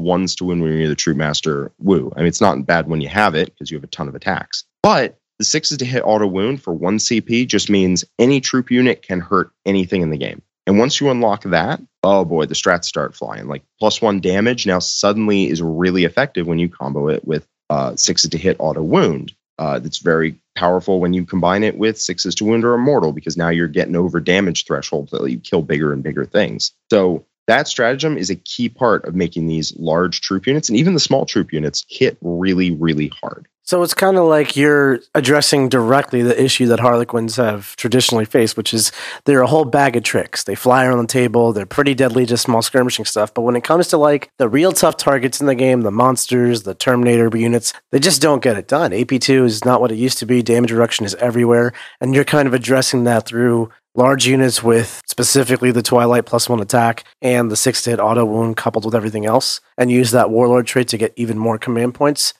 ones 0.00 0.34
to 0.36 0.44
wound 0.44 0.62
when 0.62 0.72
you're 0.76 0.88
the 0.88 0.94
true 0.94 1.14
master 1.14 1.72
woo. 1.78 2.12
I 2.16 2.20
mean, 2.20 2.28
it's 2.28 2.40
not 2.40 2.64
bad 2.66 2.88
when 2.88 3.00
you 3.00 3.08
have 3.08 3.34
it 3.34 3.52
because 3.52 3.70
you 3.70 3.76
have 3.76 3.84
a 3.84 3.88
ton 3.88 4.08
of 4.08 4.14
attacks. 4.14 4.64
But 4.82 5.18
the 5.38 5.44
sixes 5.44 5.78
to 5.78 5.84
hit 5.84 6.02
auto 6.04 6.26
wound 6.26 6.62
for 6.62 6.72
one 6.72 6.98
CP 6.98 7.46
just 7.46 7.70
means 7.70 8.04
any 8.18 8.40
troop 8.40 8.70
unit 8.70 9.02
can 9.02 9.20
hurt 9.20 9.50
anything 9.66 10.02
in 10.02 10.10
the 10.10 10.18
game. 10.18 10.42
And 10.66 10.78
once 10.78 11.00
you 11.00 11.10
unlock 11.10 11.42
that, 11.44 11.80
oh 12.04 12.24
boy, 12.24 12.46
the 12.46 12.54
strats 12.54 12.84
start 12.84 13.16
flying. 13.16 13.48
Like 13.48 13.62
plus 13.78 14.00
one 14.00 14.20
damage 14.20 14.66
now 14.66 14.78
suddenly 14.78 15.48
is 15.48 15.62
really 15.62 16.04
effective 16.04 16.46
when 16.46 16.58
you 16.58 16.68
combo 16.68 17.08
it 17.08 17.26
with 17.26 17.46
uh, 17.70 17.96
sixes 17.96 18.30
to 18.30 18.38
hit 18.38 18.56
auto 18.58 18.82
wound. 18.82 19.32
Uh, 19.58 19.78
that's 19.78 19.98
very 19.98 20.36
powerful 20.60 21.00
when 21.00 21.14
you 21.14 21.24
combine 21.24 21.64
it 21.64 21.78
with 21.78 21.98
sixes 21.98 22.34
to 22.34 22.44
wound 22.44 22.66
or 22.66 22.74
immortal 22.74 23.12
because 23.12 23.34
now 23.34 23.48
you're 23.48 23.66
getting 23.66 23.96
over 23.96 24.20
damage 24.20 24.66
thresholds 24.66 25.10
that 25.10 25.30
you 25.30 25.40
kill 25.40 25.62
bigger 25.62 25.90
and 25.90 26.02
bigger 26.02 26.26
things. 26.26 26.72
So 26.90 27.24
that 27.46 27.66
stratagem 27.66 28.18
is 28.18 28.28
a 28.28 28.36
key 28.36 28.68
part 28.68 29.06
of 29.06 29.14
making 29.14 29.46
these 29.46 29.74
large 29.78 30.20
troop 30.20 30.46
units 30.46 30.68
and 30.68 30.76
even 30.76 30.92
the 30.92 31.00
small 31.00 31.24
troop 31.24 31.50
units 31.50 31.86
hit 31.88 32.18
really, 32.20 32.72
really 32.72 33.10
hard. 33.22 33.48
So 33.70 33.84
it's 33.84 33.94
kind 33.94 34.16
of 34.16 34.24
like 34.24 34.56
you're 34.56 34.98
addressing 35.14 35.68
directly 35.68 36.22
the 36.22 36.42
issue 36.42 36.66
that 36.66 36.80
Harlequins 36.80 37.36
have 37.36 37.76
traditionally 37.76 38.24
faced, 38.24 38.56
which 38.56 38.74
is 38.74 38.90
they're 39.26 39.42
a 39.42 39.46
whole 39.46 39.64
bag 39.64 39.94
of 39.94 40.02
tricks. 40.02 40.42
They 40.42 40.56
fly 40.56 40.84
around 40.84 40.98
the 40.98 41.06
table, 41.06 41.52
they're 41.52 41.66
pretty 41.66 41.94
deadly, 41.94 42.26
just 42.26 42.42
small 42.42 42.62
skirmishing 42.62 43.04
stuff. 43.04 43.32
But 43.32 43.42
when 43.42 43.54
it 43.54 43.62
comes 43.62 43.86
to 43.86 43.96
like 43.96 44.28
the 44.38 44.48
real 44.48 44.72
tough 44.72 44.96
targets 44.96 45.40
in 45.40 45.46
the 45.46 45.54
game, 45.54 45.82
the 45.82 45.92
monsters, 45.92 46.64
the 46.64 46.74
Terminator 46.74 47.30
units, 47.36 47.72
they 47.92 48.00
just 48.00 48.20
don't 48.20 48.42
get 48.42 48.56
it 48.56 48.66
done. 48.66 48.90
AP2 48.90 49.44
is 49.44 49.64
not 49.64 49.80
what 49.80 49.92
it 49.92 49.98
used 49.98 50.18
to 50.18 50.26
be. 50.26 50.42
Damage 50.42 50.72
reduction 50.72 51.06
is 51.06 51.14
everywhere. 51.14 51.72
And 52.00 52.12
you're 52.12 52.24
kind 52.24 52.48
of 52.48 52.54
addressing 52.54 53.04
that 53.04 53.24
through 53.24 53.70
large 53.94 54.26
units 54.26 54.64
with 54.64 55.00
specifically 55.06 55.70
the 55.70 55.82
Twilight 55.82 56.26
plus 56.26 56.48
one 56.48 56.58
attack 56.58 57.04
and 57.22 57.52
the 57.52 57.56
six 57.56 57.82
to 57.82 57.90
hit 57.90 58.00
auto 58.00 58.24
wound 58.24 58.56
coupled 58.56 58.84
with 58.84 58.96
everything 58.96 59.26
else, 59.26 59.60
and 59.78 59.92
use 59.92 60.10
that 60.10 60.30
Warlord 60.30 60.66
trait 60.66 60.88
to 60.88 60.98
get 60.98 61.12
even 61.16 61.38
more 61.38 61.56
command 61.56 61.94
points. 61.94 62.34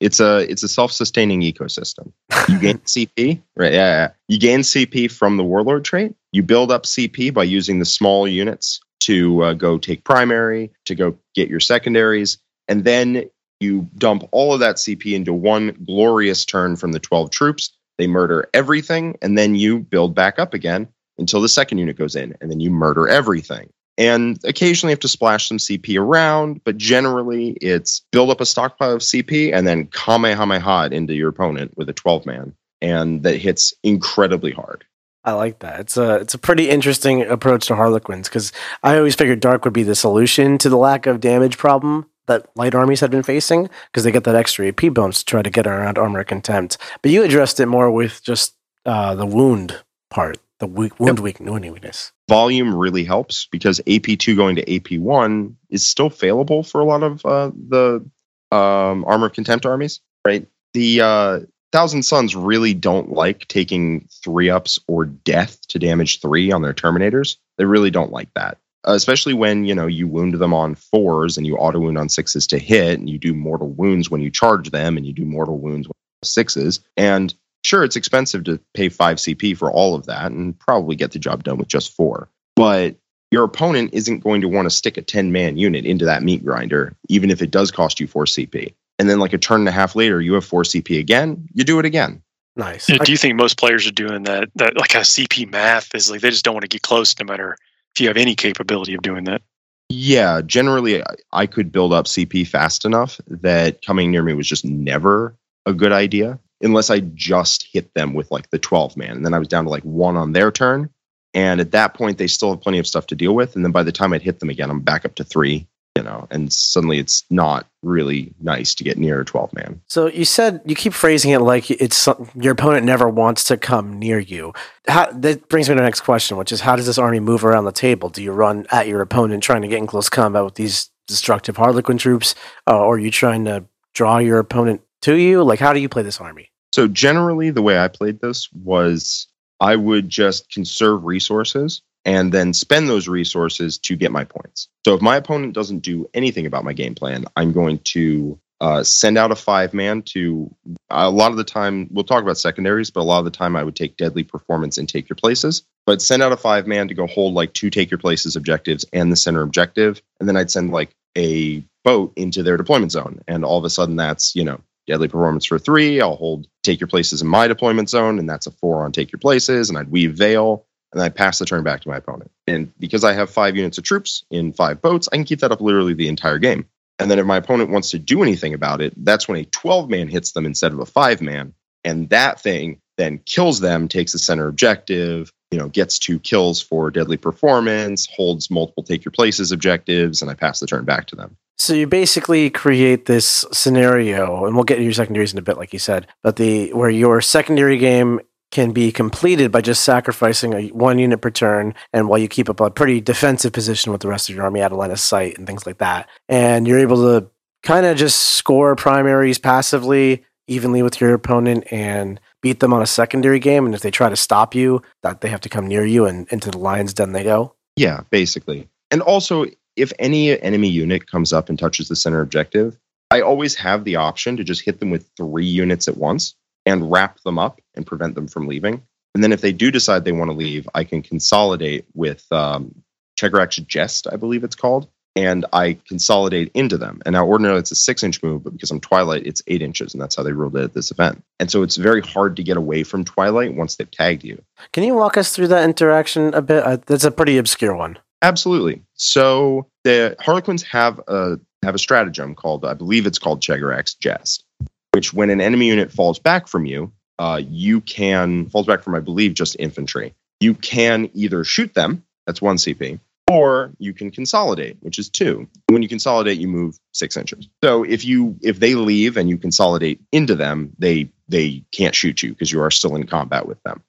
It's 0.00 0.18
a 0.18 0.50
it's 0.50 0.62
a 0.62 0.68
self-sustaining 0.68 1.42
ecosystem. 1.42 2.12
You 2.48 2.58
gain 2.58 2.78
CP, 2.86 3.40
right? 3.56 3.72
Yeah, 3.72 4.02
yeah. 4.02 4.10
You 4.28 4.38
gain 4.38 4.60
CP 4.60 5.10
from 5.10 5.36
the 5.36 5.44
warlord 5.44 5.84
trait. 5.84 6.14
You 6.32 6.42
build 6.42 6.72
up 6.72 6.84
CP 6.84 7.32
by 7.34 7.44
using 7.44 7.78
the 7.78 7.84
small 7.84 8.26
units 8.26 8.80
to 9.00 9.42
uh, 9.42 9.52
go 9.54 9.78
take 9.78 10.04
primary, 10.04 10.70
to 10.86 10.94
go 10.94 11.16
get 11.34 11.48
your 11.48 11.60
secondaries, 11.60 12.38
and 12.68 12.84
then 12.84 13.28
you 13.60 13.88
dump 13.98 14.24
all 14.32 14.54
of 14.54 14.60
that 14.60 14.76
CP 14.76 15.12
into 15.14 15.32
one 15.32 15.76
glorious 15.86 16.44
turn 16.44 16.76
from 16.76 16.92
the 16.92 17.00
12 17.00 17.30
troops. 17.30 17.70
They 17.98 18.06
murder 18.06 18.48
everything, 18.54 19.18
and 19.20 19.36
then 19.36 19.54
you 19.54 19.80
build 19.80 20.14
back 20.14 20.38
up 20.38 20.54
again 20.54 20.88
until 21.18 21.42
the 21.42 21.48
second 21.48 21.78
unit 21.78 21.96
goes 21.96 22.16
in, 22.16 22.34
and 22.40 22.50
then 22.50 22.60
you 22.60 22.70
murder 22.70 23.06
everything 23.06 23.70
and 24.00 24.38
occasionally 24.44 24.92
have 24.92 25.00
to 25.00 25.08
splash 25.08 25.48
some 25.48 25.58
CP 25.58 26.00
around, 26.00 26.64
but 26.64 26.78
generally 26.78 27.50
it's 27.60 28.00
build 28.10 28.30
up 28.30 28.40
a 28.40 28.46
stockpile 28.46 28.92
of 28.92 29.02
CP 29.02 29.52
and 29.54 29.66
then 29.66 29.86
Kamehameha 29.88 30.88
into 30.90 31.12
your 31.12 31.28
opponent 31.28 31.76
with 31.76 31.90
a 31.90 31.92
12 31.92 32.24
man, 32.24 32.54
and 32.80 33.22
that 33.24 33.36
hits 33.36 33.74
incredibly 33.82 34.52
hard. 34.52 34.84
I 35.22 35.32
like 35.32 35.58
that. 35.58 35.80
It's 35.80 35.98
a 35.98 36.14
it's 36.14 36.32
a 36.32 36.38
pretty 36.38 36.70
interesting 36.70 37.20
approach 37.22 37.66
to 37.66 37.76
Harlequins 37.76 38.26
because 38.26 38.54
I 38.82 38.96
always 38.96 39.14
figured 39.14 39.40
Dark 39.40 39.66
would 39.66 39.74
be 39.74 39.82
the 39.82 39.94
solution 39.94 40.56
to 40.58 40.70
the 40.70 40.78
lack 40.78 41.06
of 41.06 41.20
damage 41.20 41.58
problem 41.58 42.06
that 42.26 42.48
light 42.56 42.74
armies 42.74 43.00
had 43.00 43.10
been 43.10 43.22
facing 43.22 43.68
because 43.88 44.04
they 44.04 44.12
get 44.12 44.24
that 44.24 44.34
extra 44.34 44.68
AP 44.68 44.94
bonus 44.94 45.18
to 45.18 45.24
try 45.26 45.42
to 45.42 45.50
get 45.50 45.66
around 45.66 45.98
armor 45.98 46.24
contempt. 46.24 46.78
But 47.02 47.10
you 47.10 47.22
addressed 47.22 47.60
it 47.60 47.66
more 47.66 47.90
with 47.90 48.22
just 48.22 48.54
uh, 48.86 49.14
the 49.14 49.26
wound 49.26 49.82
part 50.08 50.38
the 50.60 50.66
weak, 50.66 51.00
wound 51.00 51.18
yep. 51.18 51.24
weak 51.24 51.40
weakness. 51.40 52.12
Volume 52.30 52.72
really 52.72 53.02
helps 53.02 53.46
because 53.50 53.80
AP2 53.88 54.36
going 54.36 54.54
to 54.54 54.64
AP1 54.64 55.52
is 55.68 55.84
still 55.84 56.08
failable 56.08 56.64
for 56.64 56.80
a 56.80 56.84
lot 56.84 57.02
of 57.02 57.26
uh, 57.26 57.50
the 57.50 58.08
um, 58.52 59.04
armor 59.04 59.26
of 59.26 59.32
contempt 59.32 59.66
armies, 59.66 59.98
right? 60.24 60.46
The 60.72 61.00
uh, 61.00 61.40
Thousand 61.72 62.04
Sons 62.04 62.36
really 62.36 62.72
don't 62.72 63.10
like 63.10 63.48
taking 63.48 64.06
three 64.22 64.48
ups 64.48 64.78
or 64.86 65.06
death 65.06 65.60
to 65.70 65.80
damage 65.80 66.20
three 66.20 66.52
on 66.52 66.62
their 66.62 66.72
Terminators. 66.72 67.34
They 67.58 67.64
really 67.64 67.90
don't 67.90 68.12
like 68.12 68.32
that. 68.34 68.58
Especially 68.84 69.34
when 69.34 69.64
you 69.64 69.74
know 69.74 69.88
you 69.88 70.06
wound 70.06 70.34
them 70.34 70.54
on 70.54 70.76
fours 70.76 71.36
and 71.36 71.48
you 71.48 71.56
auto 71.56 71.80
wound 71.80 71.98
on 71.98 72.08
sixes 72.08 72.46
to 72.46 72.60
hit 72.60 73.00
and 73.00 73.10
you 73.10 73.18
do 73.18 73.34
mortal 73.34 73.70
wounds 73.70 74.08
when 74.08 74.20
you 74.20 74.30
charge 74.30 74.70
them 74.70 74.96
and 74.96 75.04
you 75.04 75.12
do 75.12 75.24
mortal 75.24 75.58
wounds 75.58 75.88
with 75.88 75.96
sixes 76.22 76.78
and 76.96 77.34
Sure, 77.62 77.84
it's 77.84 77.96
expensive 77.96 78.44
to 78.44 78.58
pay 78.74 78.88
5 78.88 79.18
CP 79.18 79.56
for 79.56 79.70
all 79.70 79.94
of 79.94 80.06
that 80.06 80.32
and 80.32 80.58
probably 80.58 80.96
get 80.96 81.12
the 81.12 81.18
job 81.18 81.44
done 81.44 81.58
with 81.58 81.68
just 81.68 81.94
4. 81.94 82.28
But 82.56 82.96
your 83.30 83.44
opponent 83.44 83.90
isn't 83.92 84.20
going 84.20 84.40
to 84.40 84.48
want 84.48 84.66
to 84.66 84.70
stick 84.70 84.96
a 84.96 85.02
10 85.02 85.30
man 85.30 85.56
unit 85.56 85.84
into 85.84 86.04
that 86.04 86.22
meat 86.22 86.44
grinder, 86.44 86.94
even 87.08 87.30
if 87.30 87.42
it 87.42 87.50
does 87.50 87.70
cost 87.70 88.00
you 88.00 88.06
4 88.06 88.24
CP. 88.24 88.74
And 88.98 89.08
then, 89.08 89.18
like 89.18 89.32
a 89.32 89.38
turn 89.38 89.60
and 89.60 89.68
a 89.68 89.72
half 89.72 89.94
later, 89.96 90.20
you 90.20 90.34
have 90.34 90.44
4 90.44 90.62
CP 90.62 90.98
again, 90.98 91.48
you 91.54 91.64
do 91.64 91.78
it 91.78 91.84
again. 91.84 92.22
Nice. 92.56 92.88
Yeah, 92.88 92.98
do 92.98 93.12
you 93.12 93.18
think 93.18 93.36
most 93.36 93.58
players 93.58 93.86
are 93.86 93.92
doing 93.92 94.24
that? 94.24 94.50
That 94.56 94.76
like 94.76 94.94
a 94.94 94.98
CP 94.98 95.50
math 95.50 95.94
is 95.94 96.10
like 96.10 96.20
they 96.20 96.30
just 96.30 96.44
don't 96.44 96.54
want 96.54 96.62
to 96.62 96.68
get 96.68 96.82
close, 96.82 97.18
no 97.18 97.24
matter 97.24 97.56
if 97.94 98.00
you 98.00 98.08
have 98.08 98.16
any 98.16 98.34
capability 98.34 98.94
of 98.94 99.02
doing 99.02 99.24
that. 99.24 99.42
Yeah, 99.88 100.40
generally, 100.42 101.02
I 101.32 101.46
could 101.46 101.72
build 101.72 101.92
up 101.92 102.06
CP 102.06 102.46
fast 102.46 102.84
enough 102.84 103.20
that 103.26 103.84
coming 103.84 104.10
near 104.10 104.22
me 104.22 104.34
was 104.34 104.48
just 104.48 104.64
never 104.64 105.36
a 105.66 105.72
good 105.72 105.92
idea 105.92 106.38
unless 106.60 106.90
I 106.90 107.00
just 107.00 107.66
hit 107.72 107.94
them 107.94 108.14
with 108.14 108.30
like 108.30 108.50
the 108.50 108.58
12 108.58 108.96
man. 108.96 109.16
And 109.16 109.24
then 109.24 109.34
I 109.34 109.38
was 109.38 109.48
down 109.48 109.64
to 109.64 109.70
like 109.70 109.82
one 109.82 110.16
on 110.16 110.32
their 110.32 110.50
turn. 110.50 110.90
And 111.32 111.60
at 111.60 111.72
that 111.72 111.94
point, 111.94 112.18
they 112.18 112.26
still 112.26 112.50
have 112.50 112.60
plenty 112.60 112.78
of 112.78 112.86
stuff 112.86 113.06
to 113.08 113.14
deal 113.14 113.34
with. 113.34 113.54
And 113.54 113.64
then 113.64 113.72
by 113.72 113.82
the 113.82 113.92
time 113.92 114.12
I'd 114.12 114.22
hit 114.22 114.40
them 114.40 114.50
again, 114.50 114.70
I'm 114.70 114.80
back 114.80 115.04
up 115.04 115.14
to 115.14 115.24
three, 115.24 115.68
you 115.96 116.02
know, 116.02 116.26
and 116.30 116.52
suddenly 116.52 116.98
it's 116.98 117.24
not 117.30 117.66
really 117.82 118.34
nice 118.40 118.74
to 118.74 118.84
get 118.84 118.98
near 118.98 119.20
a 119.20 119.24
12 119.24 119.52
man. 119.54 119.80
So 119.86 120.08
you 120.08 120.24
said 120.24 120.60
you 120.66 120.74
keep 120.74 120.92
phrasing 120.92 121.30
it 121.30 121.38
like 121.38 121.70
it's 121.70 122.08
your 122.34 122.52
opponent 122.52 122.84
never 122.84 123.08
wants 123.08 123.44
to 123.44 123.56
come 123.56 123.98
near 123.98 124.18
you. 124.18 124.52
How, 124.88 125.10
that 125.12 125.48
brings 125.48 125.68
me 125.68 125.76
to 125.76 125.80
the 125.80 125.84
next 125.84 126.00
question, 126.00 126.36
which 126.36 126.50
is 126.50 126.62
how 126.62 126.74
does 126.74 126.86
this 126.86 126.98
army 126.98 127.20
move 127.20 127.44
around 127.44 127.64
the 127.64 127.72
table? 127.72 128.08
Do 128.08 128.22
you 128.22 128.32
run 128.32 128.66
at 128.72 128.88
your 128.88 129.00
opponent 129.00 129.44
trying 129.44 129.62
to 129.62 129.68
get 129.68 129.78
in 129.78 129.86
close 129.86 130.08
combat 130.08 130.44
with 130.44 130.56
these 130.56 130.90
destructive 131.06 131.56
Harlequin 131.56 131.98
troops? 131.98 132.34
Uh, 132.66 132.76
or 132.76 132.96
are 132.96 132.98
you 132.98 133.12
trying 133.12 133.44
to 133.44 133.66
draw 133.94 134.18
your 134.18 134.40
opponent 134.40 134.82
to 135.02 135.14
you? 135.14 135.44
Like, 135.44 135.60
how 135.60 135.72
do 135.72 135.80
you 135.80 135.88
play 135.88 136.02
this 136.02 136.20
army? 136.20 136.49
So 136.72 136.86
generally, 136.86 137.50
the 137.50 137.62
way 137.62 137.78
I 137.78 137.88
played 137.88 138.20
this 138.20 138.50
was 138.52 139.26
I 139.60 139.76
would 139.76 140.08
just 140.08 140.50
conserve 140.50 141.04
resources 141.04 141.82
and 142.04 142.32
then 142.32 142.54
spend 142.54 142.88
those 142.88 143.08
resources 143.08 143.78
to 143.78 143.96
get 143.96 144.10
my 144.10 144.24
points. 144.24 144.68
So 144.86 144.94
if 144.94 145.02
my 145.02 145.16
opponent 145.16 145.52
doesn't 145.52 145.80
do 145.80 146.08
anything 146.14 146.46
about 146.46 146.64
my 146.64 146.72
game 146.72 146.94
plan, 146.94 147.26
I'm 147.36 147.52
going 147.52 147.78
to 147.86 148.38
uh, 148.60 148.82
send 148.82 149.16
out 149.16 149.32
a 149.32 149.36
five 149.36 149.72
man 149.72 150.02
to 150.02 150.54
a 150.90 151.10
lot 151.10 151.30
of 151.30 151.38
the 151.38 151.44
time 151.44 151.88
we'll 151.90 152.04
talk 152.04 152.22
about 152.22 152.36
secondaries 152.36 152.90
but 152.90 153.00
a 153.00 153.02
lot 153.02 153.18
of 153.18 153.24
the 153.24 153.30
time 153.30 153.56
i 153.56 153.64
would 153.64 153.74
take 153.74 153.96
deadly 153.96 154.22
performance 154.22 154.76
and 154.76 154.88
take 154.88 155.08
your 155.08 155.16
places. 155.16 155.62
But 155.86 156.02
send 156.02 156.22
out 156.22 156.32
a 156.32 156.36
five 156.36 156.66
man 156.66 156.86
to 156.88 156.94
go 156.94 157.06
hold 157.06 157.32
like 157.34 157.54
two 157.54 157.70
take 157.70 157.90
your 157.90 157.98
places 157.98 158.36
objectives 158.36 158.84
and 158.92 159.10
the 159.10 159.16
center 159.16 159.42
objective. 159.42 160.02
And 160.18 160.28
then 160.28 160.36
i'd 160.36 160.50
send 160.50 160.72
like 160.72 160.90
a 161.16 161.64
boat 161.84 162.12
into 162.16 162.42
their 162.42 162.58
deployment 162.58 162.92
zone. 162.92 163.20
And 163.26 163.44
all 163.44 163.58
of 163.58 163.64
a 163.64 163.70
sudden 163.70 163.96
that's 163.96 164.36
you 164.36 164.44
know 164.44 164.60
deadly 164.90 165.08
performance 165.08 165.44
for 165.44 165.58
three. 165.58 166.00
I'll 166.00 166.16
hold 166.16 166.48
take 166.62 166.80
your 166.80 166.88
places 166.88 167.22
in 167.22 167.28
my 167.28 167.46
deployment 167.46 167.88
zone, 167.88 168.18
and 168.18 168.28
that's 168.28 168.46
a 168.46 168.50
four 168.50 168.84
on 168.84 168.92
take 168.92 169.12
your 169.12 169.20
places. 169.20 169.68
And 169.68 169.78
I'd 169.78 169.90
weave 169.90 170.14
veil, 170.14 170.66
and 170.92 171.00
I 171.00 171.08
pass 171.08 171.38
the 171.38 171.46
turn 171.46 171.62
back 171.62 171.80
to 171.82 171.88
my 171.88 171.96
opponent. 171.96 172.30
And 172.46 172.72
because 172.78 173.04
I 173.04 173.12
have 173.12 173.30
five 173.30 173.56
units 173.56 173.78
of 173.78 173.84
troops 173.84 174.24
in 174.30 174.52
five 174.52 174.82
boats, 174.82 175.08
I 175.12 175.16
can 175.16 175.24
keep 175.24 175.40
that 175.40 175.52
up 175.52 175.60
literally 175.60 175.94
the 175.94 176.08
entire 176.08 176.38
game. 176.38 176.66
And 176.98 177.10
then 177.10 177.18
if 177.18 177.24
my 177.24 177.36
opponent 177.36 177.70
wants 177.70 177.90
to 177.90 177.98
do 177.98 178.22
anything 178.22 178.52
about 178.52 178.82
it, 178.82 178.92
that's 178.96 179.26
when 179.26 179.38
a 179.38 179.44
12 179.44 179.88
man 179.88 180.08
hits 180.08 180.32
them 180.32 180.44
instead 180.44 180.72
of 180.72 180.80
a 180.80 180.86
five 180.86 181.22
man. 181.22 181.54
And 181.84 182.10
that 182.10 182.40
thing 182.40 182.80
then 182.98 183.20
kills 183.24 183.60
them, 183.60 183.88
takes 183.88 184.12
the 184.12 184.18
center 184.18 184.48
objective, 184.48 185.32
you 185.50 185.58
know, 185.58 185.68
gets 185.68 185.98
two 185.98 186.18
kills 186.18 186.60
for 186.60 186.90
deadly 186.90 187.16
performance, 187.16 188.06
holds 188.14 188.50
multiple 188.50 188.82
take 188.82 189.04
your 189.04 189.12
places 189.12 189.52
objectives, 189.52 190.20
and 190.20 190.30
I 190.30 190.34
pass 190.34 190.60
the 190.60 190.66
turn 190.66 190.84
back 190.84 191.06
to 191.06 191.16
them. 191.16 191.36
So 191.60 191.74
you 191.74 191.86
basically 191.86 192.48
create 192.48 193.04
this 193.04 193.44
scenario, 193.52 194.46
and 194.46 194.54
we'll 194.54 194.64
get 194.64 194.76
to 194.76 194.82
your 194.82 194.94
secondaries 194.94 195.34
in 195.34 195.38
a 195.38 195.42
bit, 195.42 195.58
like 195.58 195.74
you 195.74 195.78
said, 195.78 196.06
but 196.22 196.36
the 196.36 196.72
where 196.72 196.88
your 196.88 197.20
secondary 197.20 197.76
game 197.76 198.18
can 198.50 198.72
be 198.72 198.90
completed 198.90 199.52
by 199.52 199.60
just 199.60 199.84
sacrificing 199.84 200.54
a 200.54 200.68
one 200.68 200.98
unit 200.98 201.20
per 201.20 201.28
turn 201.28 201.74
and 201.92 202.08
while 202.08 202.18
you 202.18 202.28
keep 202.28 202.48
up 202.48 202.60
a 202.60 202.70
pretty 202.70 203.02
defensive 203.02 203.52
position 203.52 203.92
with 203.92 204.00
the 204.00 204.08
rest 204.08 204.30
of 204.30 204.34
your 204.34 204.44
army 204.44 204.62
out 204.62 204.72
of 204.72 204.78
line 204.78 204.90
of 204.90 204.98
sight 204.98 205.36
and 205.36 205.46
things 205.46 205.66
like 205.66 205.76
that. 205.76 206.08
And 206.30 206.66
you're 206.66 206.78
able 206.78 206.96
to 206.96 207.28
kind 207.62 207.84
of 207.84 207.98
just 207.98 208.18
score 208.18 208.74
primaries 208.74 209.38
passively, 209.38 210.24
evenly 210.48 210.82
with 210.82 210.98
your 210.98 211.12
opponent 211.12 211.70
and 211.70 212.18
beat 212.40 212.60
them 212.60 212.72
on 212.72 212.80
a 212.80 212.86
secondary 212.86 213.38
game. 213.38 213.66
And 213.66 213.74
if 213.74 213.82
they 213.82 213.90
try 213.90 214.08
to 214.08 214.16
stop 214.16 214.54
you, 214.54 214.80
that 215.02 215.20
they 215.20 215.28
have 215.28 215.42
to 215.42 215.50
come 215.50 215.66
near 215.66 215.84
you 215.84 216.06
and 216.06 216.26
into 216.28 216.50
the 216.50 216.58
lion's 216.58 216.94
den 216.94 217.12
they 217.12 217.22
go. 217.22 217.54
Yeah, 217.76 218.00
basically. 218.08 218.70
And 218.90 219.02
also, 219.02 219.44
if 219.80 219.92
any 219.98 220.40
enemy 220.40 220.68
unit 220.68 221.10
comes 221.10 221.32
up 221.32 221.48
and 221.48 221.58
touches 221.58 221.88
the 221.88 221.96
center 221.96 222.20
objective, 222.20 222.78
I 223.10 223.22
always 223.22 223.54
have 223.56 223.84
the 223.84 223.96
option 223.96 224.36
to 224.36 224.44
just 224.44 224.62
hit 224.62 224.78
them 224.78 224.90
with 224.90 225.10
three 225.16 225.46
units 225.46 225.88
at 225.88 225.96
once 225.96 226.34
and 226.66 226.90
wrap 226.90 227.20
them 227.20 227.38
up 227.38 227.60
and 227.74 227.86
prevent 227.86 228.14
them 228.14 228.28
from 228.28 228.46
leaving. 228.46 228.82
And 229.14 229.24
then 229.24 229.32
if 229.32 229.40
they 229.40 229.52
do 229.52 229.70
decide 229.70 230.04
they 230.04 230.12
want 230.12 230.30
to 230.30 230.36
leave, 230.36 230.68
I 230.74 230.84
can 230.84 231.02
consolidate 231.02 231.86
with 231.94 232.24
um, 232.30 232.82
Jest, 233.16 234.06
I 234.10 234.16
believe 234.16 234.44
it's 234.44 234.54
called, 234.54 234.88
and 235.16 235.44
I 235.52 235.78
consolidate 235.88 236.52
into 236.54 236.78
them. 236.78 237.02
And 237.04 237.14
now 237.14 237.26
ordinarily 237.26 237.60
it's 237.60 237.72
a 237.72 237.76
six 237.76 238.02
inch 238.02 238.22
move, 238.22 238.44
but 238.44 238.52
because 238.52 238.70
I'm 238.70 238.80
Twilight, 238.80 239.26
it's 239.26 239.42
eight 239.48 239.62
inches, 239.62 239.92
and 239.92 240.00
that's 240.00 240.14
how 240.14 240.22
they 240.22 240.32
ruled 240.32 240.56
it 240.56 240.62
at 240.62 240.74
this 240.74 240.90
event. 240.90 241.22
And 241.40 241.50
so 241.50 241.62
it's 241.62 241.76
very 241.76 242.00
hard 242.02 242.36
to 242.36 242.44
get 242.44 242.56
away 242.56 242.84
from 242.84 243.04
Twilight 243.04 243.54
once 243.54 243.76
they've 243.76 243.90
tagged 243.90 244.22
you. 244.22 244.42
Can 244.72 244.84
you 244.84 244.94
walk 244.94 245.16
us 245.16 245.34
through 245.34 245.48
that 245.48 245.64
interaction 245.64 246.32
a 246.34 246.42
bit? 246.42 246.62
Uh, 246.62 246.78
that's 246.86 247.04
a 247.04 247.10
pretty 247.10 247.38
obscure 247.38 247.74
one. 247.74 247.98
Absolutely. 248.22 248.82
So 248.94 249.66
the 249.84 250.16
Harlequins 250.20 250.62
have 250.64 251.00
a 251.08 251.38
have 251.62 251.74
a 251.74 251.78
stratagem 251.78 252.34
called, 252.34 252.64
I 252.64 252.74
believe 252.74 253.06
it's 253.06 253.18
called 253.18 253.42
Cegorach's 253.42 253.94
Jest, 253.94 254.44
which 254.92 255.12
when 255.12 255.28
an 255.28 255.40
enemy 255.40 255.66
unit 255.66 255.92
falls 255.92 256.18
back 256.18 256.48
from 256.48 256.64
you, 256.64 256.90
uh, 257.18 257.40
you 257.46 257.82
can 257.82 258.48
falls 258.48 258.66
back 258.66 258.82
from 258.82 258.94
I 258.94 259.00
believe 259.00 259.34
just 259.34 259.56
infantry. 259.58 260.14
You 260.40 260.54
can 260.54 261.10
either 261.12 261.44
shoot 261.44 261.74
them, 261.74 262.02
that's 262.26 262.40
one 262.40 262.56
CP, 262.56 262.98
or 263.30 263.72
you 263.78 263.92
can 263.92 264.10
consolidate, 264.10 264.78
which 264.80 264.98
is 264.98 265.10
two. 265.10 265.46
When 265.68 265.82
you 265.82 265.88
consolidate, 265.88 266.38
you 266.38 266.48
move 266.48 266.78
six 266.92 267.16
inches. 267.16 267.48
So 267.62 267.84
if 267.84 268.04
you 268.04 268.36
if 268.42 268.58
they 268.58 268.74
leave 268.74 269.16
and 269.16 269.28
you 269.28 269.36
consolidate 269.36 270.00
into 270.12 270.34
them, 270.34 270.72
they 270.78 271.10
they 271.28 271.62
can't 271.72 271.94
shoot 271.94 272.22
you 272.22 272.30
because 272.30 272.50
you 272.50 272.62
are 272.62 272.70
still 272.70 272.96
in 272.96 273.06
combat 273.06 273.46
with 273.46 273.62
them. 273.62 273.82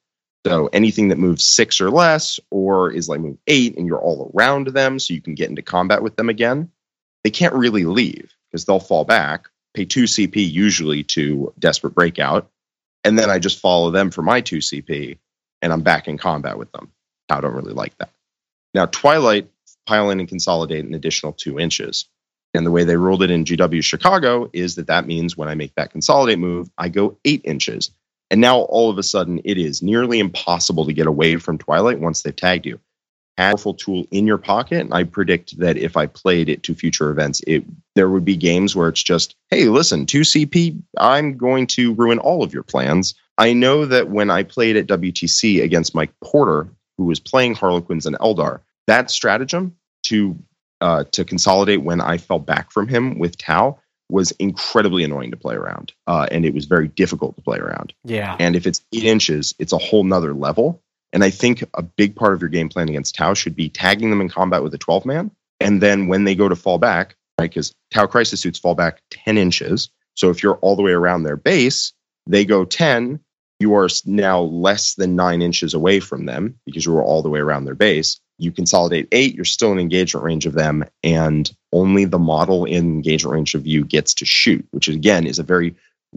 So 0.46 0.70
anything 0.74 1.10
that 1.10 1.20
moves 1.20 1.46
six 1.46 1.80
or 1.80 1.92
less, 1.92 2.40
or 2.50 2.92
is 2.92 3.08
like 3.08 3.20
move 3.20 3.38
eight, 3.48 3.78
and 3.78 3.86
you're 3.86 4.02
all 4.02 4.32
around 4.34 4.68
them, 4.68 4.98
so 5.00 5.14
you 5.14 5.22
can 5.22 5.36
get 5.36 5.50
into 5.50 5.62
combat 5.62 6.02
with 6.02 6.16
them 6.16 6.30
again, 6.30 6.72
they 7.24 7.30
can't 7.30 7.54
really 7.54 7.86
leave 7.86 8.32
because 8.50 8.66
they'll 8.66 8.80
fall 8.80 9.06
back, 9.06 9.48
pay 9.74 9.86
two 9.86 10.04
CP 10.04 10.52
usually 10.52 11.04
to 11.04 11.54
desperate 11.60 11.94
breakout, 11.94 12.50
and 13.04 13.18
then 13.18 13.30
I 13.30 13.40
just 13.40 13.60
follow 13.60 13.92
them 13.92 14.10
for 14.10 14.24
my 14.24 14.42
two 14.42 14.58
CP, 14.58 15.18
and 15.62 15.72
I'm 15.72 15.82
back 15.82 16.08
in 16.08 16.18
combat 16.18 16.58
with 16.58 16.72
them. 16.72 16.92
I 17.30 17.40
don't 17.40 17.54
really 17.54 17.74
like 17.74 17.98
that. 18.00 18.10
Now 18.74 18.88
Twilight 18.88 19.48
pile 19.86 20.10
in 20.10 20.20
and 20.20 20.30
consolidate 20.30 20.86
an 20.86 20.94
additional 20.94 21.34
two 21.34 21.60
inches. 21.60 22.06
And 22.54 22.66
the 22.66 22.72
way 22.72 22.84
they 22.84 22.98
ruled 22.98 23.24
it 23.24 23.32
in 23.32 23.46
GW 23.46 23.84
Chicago 23.84 24.50
is 24.52 24.76
that 24.76 24.88
that 24.88 25.08
means 25.08 25.38
when 25.38 25.48
I 25.48 25.56
make 25.56 25.74
that 25.76 25.92
consolidate 25.92 26.40
move, 26.40 26.70
I 26.78 26.90
go 26.90 27.18
eight 27.24 27.42
inches. 27.46 27.92
And 28.32 28.40
now 28.40 28.60
all 28.60 28.90
of 28.90 28.98
a 28.98 29.04
sudden, 29.04 29.42
it 29.44 29.58
is 29.58 29.84
nearly 29.84 30.18
impossible 30.18 30.86
to 30.86 30.94
get 30.94 31.06
away 31.06 31.36
from 31.36 31.58
Twilight 31.58 32.00
once 32.00 32.22
they've 32.22 32.36
tagged 32.36 32.66
you. 32.66 32.80
Powerful 33.36 33.74
tool 33.74 34.06
in 34.10 34.26
your 34.26 34.38
pocket. 34.38 34.80
And 34.80 34.94
I 34.94 35.04
predict 35.04 35.60
that 35.60 35.78
if 35.78 35.98
I 35.98 36.06
played 36.06 36.48
it 36.48 36.64
to 36.64 36.74
future 36.74 37.12
events, 37.12 37.42
it 37.46 37.66
there 37.96 38.10
would 38.10 38.24
be 38.24 38.38
games 38.38 38.74
where 38.74 38.88
it's 38.88 39.04
just, 39.04 39.36
hey, 39.50 39.66
listen, 39.66 40.06
2CP, 40.06 40.82
I'm 40.98 41.38
going 41.38 41.68
to 41.68 41.94
ruin 41.94 42.20
all 42.20 42.42
of 42.42 42.54
your 42.54 42.64
plans. 42.64 43.16
I 43.38 43.52
know 43.52 43.86
that 43.86 44.10
when 44.10 44.30
I 44.30 44.44
played 44.44 44.78
at 44.78 44.88
WTC 44.88 45.62
against 45.62 45.94
Mike 45.94 46.14
Porter, 46.24 46.70
who 46.98 47.06
was 47.06 47.20
playing 47.20 47.56
Harlequins 47.56 48.06
and 48.06 48.18
Eldar, 48.20 48.62
that 48.88 49.12
stratagem 49.12 49.76
to 50.04 50.38
uh, 50.80 51.04
to 51.12 51.26
consolidate 51.26 51.84
when 51.84 52.00
I 52.00 52.18
fell 52.18 52.40
back 52.40 52.72
from 52.72 52.88
him 52.88 53.20
with 53.20 53.38
Tau 53.38 53.78
was 54.12 54.32
incredibly 54.32 55.04
annoying 55.04 55.32
to 55.32 55.38
play 55.38 55.56
around, 55.56 55.94
uh, 56.06 56.28
and 56.30 56.46
it 56.46 56.54
was 56.54 56.66
very 56.66 56.88
difficult 56.88 57.36
to 57.36 57.42
play 57.42 57.58
around. 57.58 57.94
Yeah. 58.04 58.36
And 58.40 58.56
if 58.56 58.68
it's 58.68 58.82
eight 58.94 59.06
inches, 59.06 59.56
it's 59.58 59.74
a 59.74 59.78
whole 59.78 60.04
nother 60.04 60.34
level. 60.34 60.82
And 61.14 61.24
I 61.24 61.30
think 61.30 61.64
a 61.74 61.82
big 61.82 62.16
part 62.16 62.34
of 62.34 62.42
your 62.42 62.50
game 62.50 62.70
plan 62.70 62.90
against 62.90 63.16
Tau 63.16 63.34
should 63.34 63.56
be 63.56 63.70
tagging 63.70 64.10
them 64.10 64.22
in 64.22 64.30
combat 64.30 64.64
with 64.64 64.74
a 64.74 64.78
12 64.78 65.06
man. 65.06 65.32
And 65.60 65.82
then 65.82 66.08
when 66.08 66.26
they 66.26 66.36
go 66.36 66.48
to 66.48 66.56
fall 66.56 66.78
back, 66.78 67.16
right, 67.40 67.50
because 67.50 67.74
Tau 67.94 68.06
crisis 68.06 68.42
suits 68.42 68.60
fall 68.60 68.76
back 68.76 69.02
10 69.12 69.38
inches. 69.38 69.90
So 70.16 70.30
if 70.30 70.44
you're 70.44 70.58
all 70.58 70.76
the 70.76 70.84
way 70.84 70.92
around 70.92 71.24
their 71.24 71.38
base, 71.38 71.94
they 72.28 72.46
go 72.46 72.66
10, 72.66 73.20
you 73.60 73.76
are 73.76 73.88
now 74.06 74.42
less 74.42 74.96
than 74.96 75.16
nine 75.16 75.42
inches 75.42 75.74
away 75.74 76.00
from 76.00 76.26
them 76.26 76.60
because 76.66 76.86
you 76.86 76.96
are 76.98 77.04
all 77.04 77.22
the 77.22 77.30
way 77.30 77.40
around 77.40 77.66
their 77.66 77.76
base. 77.76 78.20
You 78.38 78.52
consolidate 78.52 79.08
eight, 79.12 79.36
you're 79.36 79.46
still 79.46 79.72
in 79.72 79.80
engagement 79.80 80.26
range 80.26 80.48
of 80.48 80.54
them, 80.54 80.84
and 81.04 81.50
only 81.74 82.06
the 82.06 82.20
model 82.20 82.66
in 82.66 82.86
engagement 82.86 83.34
range 83.34 83.56
of 83.56 83.66
you 83.66 83.86
gets 83.86 84.14
to 84.16 84.26
shoot, 84.26 84.66
which 84.72 84.88
again 84.88 85.26
is 85.26 85.40
a 85.40 85.44
very 85.44 85.76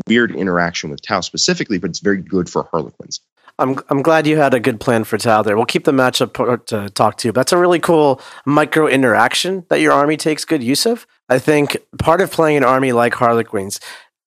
weird 0.08 0.34
interaction 0.34 0.90
with 0.90 1.02
Tau 1.02 1.20
specifically, 1.20 1.78
but 1.78 1.90
it's 1.90 2.00
very 2.00 2.18
good 2.18 2.50
for 2.50 2.68
Harlequins. 2.70 3.20
I'm 3.58 3.78
I'm 3.88 4.02
glad 4.02 4.26
you 4.26 4.36
had 4.36 4.52
a 4.52 4.60
good 4.60 4.80
plan 4.80 5.04
for 5.04 5.16
Tau 5.16 5.42
there. 5.42 5.56
We'll 5.56 5.66
keep 5.66 5.84
the 5.84 5.92
matchup 5.92 6.40
uh, 6.40 6.56
to 6.66 6.90
talk 6.90 7.18
to 7.18 7.28
you. 7.28 7.32
That's 7.32 7.52
a 7.52 7.58
really 7.58 7.78
cool 7.78 8.20
micro 8.44 8.88
interaction 8.88 9.64
that 9.68 9.80
your 9.80 9.92
army 9.92 10.16
takes 10.16 10.44
good 10.44 10.62
use 10.62 10.86
of. 10.86 11.06
I 11.28 11.38
think 11.38 11.76
part 11.98 12.20
of 12.20 12.32
playing 12.32 12.56
an 12.56 12.64
army 12.64 12.92
like 12.92 13.14
Harlequins, 13.14 13.78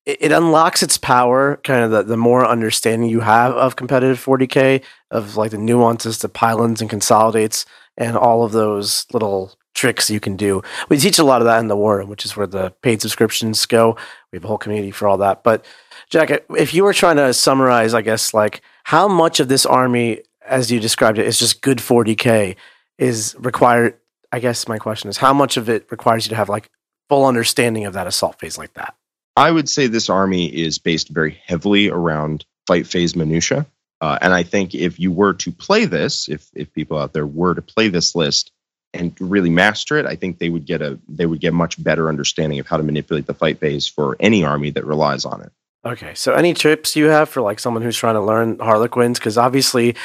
it, 0.06 0.18
it 0.22 0.32
unlocks 0.32 0.82
its 0.82 0.98
power, 0.98 1.60
kind 1.64 1.84
of 1.84 1.92
the, 1.92 2.04
the 2.04 2.18
more 2.18 2.48
understanding 2.48 3.10
you 3.10 3.20
have 3.20 3.54
of 3.54 3.76
competitive 3.76 4.24
40k, 4.24 4.82
of 5.12 5.36
like 5.36 5.52
the 5.52 5.58
nuances 5.58 6.18
to 6.20 6.30
pile 6.30 6.64
ins 6.64 6.80
and 6.80 6.90
consolidates 6.90 7.66
and 7.98 8.16
all 8.16 8.44
of 8.44 8.54
those 8.54 9.06
little 9.12 9.58
tricks 9.78 10.10
you 10.10 10.20
can 10.20 10.36
do. 10.36 10.62
We 10.90 10.98
teach 10.98 11.20
a 11.20 11.24
lot 11.24 11.42
of 11.42 11.46
that 11.46 11.60
in 11.60 11.68
the 11.68 11.78
war 11.78 11.98
room, 11.98 12.10
which 12.10 12.26
is 12.26 12.36
where 12.36 12.48
the 12.48 12.72
paid 12.82 13.02
subscriptions 13.02 13.66
go. 13.66 13.96
We 14.32 14.38
have 14.38 14.44
a 14.44 14.48
whole 14.48 14.58
community 14.58 14.92
for 14.92 15.08
all 15.08 15.18
that. 15.20 15.44
But 15.44 15.64
Jack, 16.10 16.44
if 16.58 16.74
you 16.74 16.84
were 16.84 16.94
trying 16.94 17.18
to 17.18 17.34
summarize, 17.34 17.94
I 17.94 18.02
guess 18.02 18.34
like 18.34 18.62
how 18.84 19.08
much 19.08 19.40
of 19.40 19.48
this 19.48 19.66
army, 19.66 20.24
as 20.46 20.72
you 20.72 20.80
described 20.80 21.20
it, 21.20 21.28
is 21.28 21.40
just 21.40 21.62
good 21.62 21.78
40k 21.78 22.56
is 22.98 23.36
required. 23.40 23.98
I 24.32 24.40
guess 24.40 24.68
my 24.68 24.80
question 24.80 25.10
is 25.10 25.18
how 25.18 25.34
much 25.34 25.56
of 25.56 25.70
it 25.70 25.88
requires 25.92 26.26
you 26.26 26.30
to 26.32 26.36
have 26.36 26.50
like 26.50 26.70
full 27.08 27.26
understanding 27.26 27.86
of 27.86 27.94
that 27.94 28.08
assault 28.08 28.40
phase 28.40 28.58
like 28.58 28.74
that? 28.74 28.96
I 29.38 29.52
would 29.52 29.70
say 29.70 29.86
this 29.86 30.10
army 30.10 30.48
is 30.48 30.80
based 30.80 31.10
very 31.10 31.40
heavily 31.46 31.90
around 31.90 32.46
fight 32.66 32.88
phase 32.88 33.16
minutia. 33.16 33.68
Uh, 34.02 34.18
and 34.22 34.34
I 34.34 34.44
think 34.44 34.74
if 34.74 35.00
you 35.00 35.12
were 35.12 35.34
to 35.36 35.52
play 35.52 35.86
this, 35.86 36.28
if 36.28 36.50
if 36.54 36.72
people 36.74 36.98
out 36.98 37.14
there 37.14 37.26
were 37.26 37.56
to 37.56 37.62
play 37.62 37.88
this 37.88 38.16
list 38.16 38.52
and 38.94 39.16
really 39.20 39.50
master 39.50 39.98
it, 39.98 40.06
I 40.06 40.16
think 40.16 40.40
they 40.40 40.50
would 40.50 40.66
get 40.66 40.82
a 40.82 41.00
they 41.08 41.26
would 41.26 41.40
get 41.40 41.54
much 41.54 41.82
better 41.84 42.10
understanding 42.10 42.60
of 42.60 42.68
how 42.68 42.78
to 42.78 42.84
manipulate 42.84 43.28
the 43.28 43.34
fight 43.34 43.60
phase 43.60 43.88
for 43.88 44.16
any 44.20 44.44
army 44.44 44.72
that 44.72 44.86
relies 44.86 45.26
on 45.26 45.42
it. 45.42 45.52
Okay, 45.86 46.14
so 46.16 46.34
any 46.34 46.54
tips 46.54 46.96
you 46.96 47.06
have 47.06 47.30
for 47.30 47.42
like 47.42 47.60
someone 47.60 47.84
who's 47.84 47.98
trying 47.98 48.16
to 48.16 48.22
learn 48.22 48.60
Harlequins? 48.60 49.20
Because 49.20 49.38
obviously, 49.38 49.96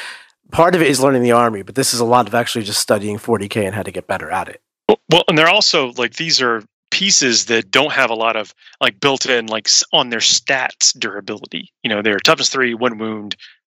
part 0.51 0.75
of 0.75 0.81
it 0.81 0.87
is 0.87 1.01
learning 1.01 1.23
the 1.23 1.31
army, 1.31 1.61
but 1.61 1.75
this 1.75 1.93
is 1.93 1.99
a 1.99 2.05
lot 2.05 2.27
of 2.27 2.35
actually 2.35 2.63
just 2.63 2.79
studying 2.79 3.17
40k 3.17 3.65
and 3.65 3.75
how 3.75 3.83
to 3.83 3.91
get 3.91 4.07
better 4.07 4.29
at 4.29 4.47
it. 4.47 4.61
Well, 5.09 5.23
and 5.27 5.37
they're 5.37 5.49
also 5.49 5.91
like 5.93 6.15
these 6.15 6.41
are 6.41 6.63
pieces 6.91 7.45
that 7.45 7.71
don't 7.71 7.91
have 7.91 8.11
a 8.11 8.15
lot 8.15 8.35
of 8.35 8.53
like 8.79 8.99
built 8.99 9.25
in 9.25 9.47
like 9.47 9.67
on 9.91 10.09
their 10.09 10.19
stats 10.19 10.97
durability. 10.97 11.73
You 11.81 11.89
know, 11.89 12.01
they're 12.01 12.19
toughness 12.19 12.49
three, 12.49 12.75
one 12.75 12.99
wound, 12.99 13.35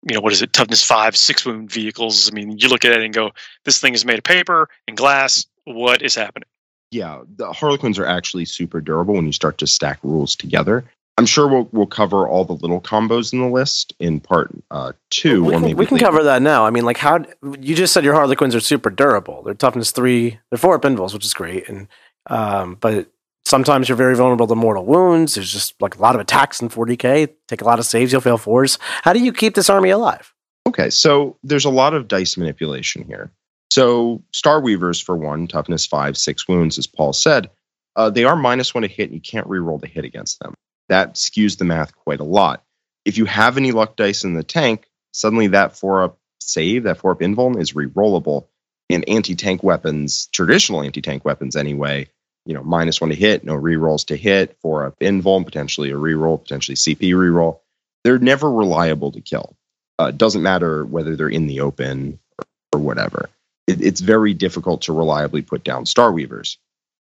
you 0.07 0.15
know, 0.15 0.21
what 0.21 0.33
is 0.33 0.41
it, 0.41 0.53
toughness 0.53 0.83
five, 0.83 1.15
six 1.15 1.45
wound 1.45 1.71
vehicles. 1.71 2.29
I 2.29 2.33
mean, 2.33 2.57
you 2.57 2.69
look 2.69 2.85
at 2.85 2.91
it 2.91 3.01
and 3.01 3.13
go, 3.13 3.31
this 3.63 3.79
thing 3.79 3.93
is 3.93 4.05
made 4.05 4.19
of 4.19 4.23
paper 4.23 4.69
and 4.87 4.95
glass. 4.95 5.45
What 5.65 6.01
is 6.01 6.15
happening? 6.15 6.47
Yeah, 6.91 7.23
the 7.37 7.51
Harlequins 7.51 7.97
are 7.97 8.05
actually 8.05 8.45
super 8.45 8.79
durable 8.79 9.15
when 9.15 9.25
you 9.25 9.31
start 9.31 9.57
to 9.57 9.67
stack 9.67 9.99
rules 10.03 10.35
together. 10.35 10.85
I'm 11.17 11.25
sure 11.25 11.47
we'll 11.47 11.69
we'll 11.71 11.87
cover 11.87 12.27
all 12.27 12.43
the 12.43 12.53
little 12.53 12.81
combos 12.81 13.31
in 13.31 13.39
the 13.39 13.47
list 13.47 13.93
in 13.99 14.19
part 14.19 14.51
uh, 14.69 14.91
two. 15.09 15.45
We 15.45 15.51
can, 15.51 15.77
we 15.77 15.85
can 15.85 15.97
cover 15.97 16.23
that 16.23 16.41
now. 16.41 16.65
I 16.65 16.71
mean, 16.71 16.83
like 16.83 16.97
how 16.97 17.25
you 17.59 17.73
just 17.73 17.93
said 17.93 18.03
your 18.03 18.13
Harlequins 18.13 18.53
are 18.53 18.59
super 18.59 18.89
durable. 18.89 19.41
They're 19.41 19.53
toughness 19.53 19.91
three. 19.91 20.39
They're 20.49 20.57
four 20.57 20.75
up 20.75 20.81
invulns, 20.81 21.13
which 21.13 21.23
is 21.23 21.33
great. 21.33 21.69
And 21.69 21.87
um, 22.27 22.75
but 22.81 23.07
sometimes 23.45 23.87
you're 23.87 23.95
very 23.95 24.15
vulnerable 24.15 24.47
to 24.47 24.55
mortal 24.55 24.85
wounds. 24.85 25.35
There's 25.35 25.51
just 25.51 25.79
like 25.81 25.95
a 25.95 26.01
lot 26.01 26.15
of 26.15 26.21
attacks 26.21 26.61
in 26.61 26.69
40k. 26.69 27.33
Take 27.47 27.61
a 27.61 27.65
lot 27.65 27.79
of 27.79 27.85
saves, 27.85 28.11
you'll 28.11 28.21
fail 28.21 28.37
fours. 28.37 28.77
How 29.03 29.13
do 29.13 29.19
you 29.19 29.31
keep 29.31 29.55
this 29.55 29.69
army 29.69 29.89
alive? 29.89 30.33
Okay, 30.67 30.89
so 30.89 31.37
there's 31.43 31.65
a 31.65 31.69
lot 31.69 31.93
of 31.93 32.07
dice 32.07 32.37
manipulation 32.37 33.03
here. 33.03 33.31
So 33.69 34.23
Star 34.31 34.61
Weavers, 34.61 34.99
for 34.99 35.15
one, 35.15 35.47
toughness 35.47 35.85
five, 35.85 36.17
six 36.17 36.47
wounds, 36.47 36.77
as 36.77 36.87
Paul 36.87 37.13
said, 37.13 37.49
uh, 37.95 38.09
they 38.09 38.23
are 38.23 38.35
minus 38.35 38.73
one 38.73 38.81
to 38.81 38.87
hit. 38.87 39.09
And 39.09 39.15
you 39.15 39.21
can't 39.21 39.47
reroll 39.47 39.79
the 39.79 39.87
hit 39.87 40.05
against 40.05 40.39
them. 40.39 40.53
That 40.89 41.15
skews 41.15 41.57
the 41.57 41.65
math 41.65 41.95
quite 41.95 42.19
a 42.19 42.25
lot. 42.25 42.63
If 43.05 43.17
you 43.17 43.25
have 43.25 43.57
any 43.57 43.71
luck 43.71 43.95
dice 43.95 44.23
in 44.23 44.33
the 44.33 44.43
tank, 44.43 44.87
suddenly 45.13 45.47
that 45.47 45.77
four 45.77 46.03
up 46.03 46.17
save, 46.39 46.83
that 46.83 46.97
four 46.97 47.11
up 47.11 47.19
invuln, 47.19 47.59
is 47.59 47.73
rerollable. 47.73 48.47
And 48.89 49.07
anti 49.09 49.35
tank 49.35 49.63
weapons, 49.63 50.27
traditional 50.31 50.83
anti 50.83 51.01
tank 51.01 51.25
weapons 51.25 51.55
anyway, 51.55 52.07
you 52.45 52.53
know, 52.53 52.63
minus 52.63 53.01
one 53.01 53.09
to 53.09 53.15
hit, 53.15 53.43
no 53.43 53.53
rerolls 53.53 54.07
to 54.07 54.15
hit, 54.15 54.57
four 54.61 54.85
up 54.85 54.99
invuln, 54.99 55.45
potentially 55.45 55.91
a 55.91 55.95
reroll, 55.95 56.41
potentially 56.41 56.75
CP 56.75 57.11
reroll. 57.13 57.59
They're 58.03 58.19
never 58.19 58.51
reliable 58.51 59.11
to 59.13 59.21
kill. 59.21 59.55
Uh, 59.97 60.11
doesn't 60.11 60.43
matter 60.43 60.85
whether 60.85 61.15
they're 61.15 61.29
in 61.29 61.47
the 61.47 61.61
open 61.61 62.19
or, 62.37 62.45
or 62.73 62.79
whatever. 62.79 63.29
It, 63.67 63.81
it's 63.81 64.01
very 64.01 64.33
difficult 64.33 64.83
to 64.83 64.93
reliably 64.93 65.41
put 65.41 65.63
down 65.63 65.85
Star 65.85 66.11
Weavers. 66.11 66.57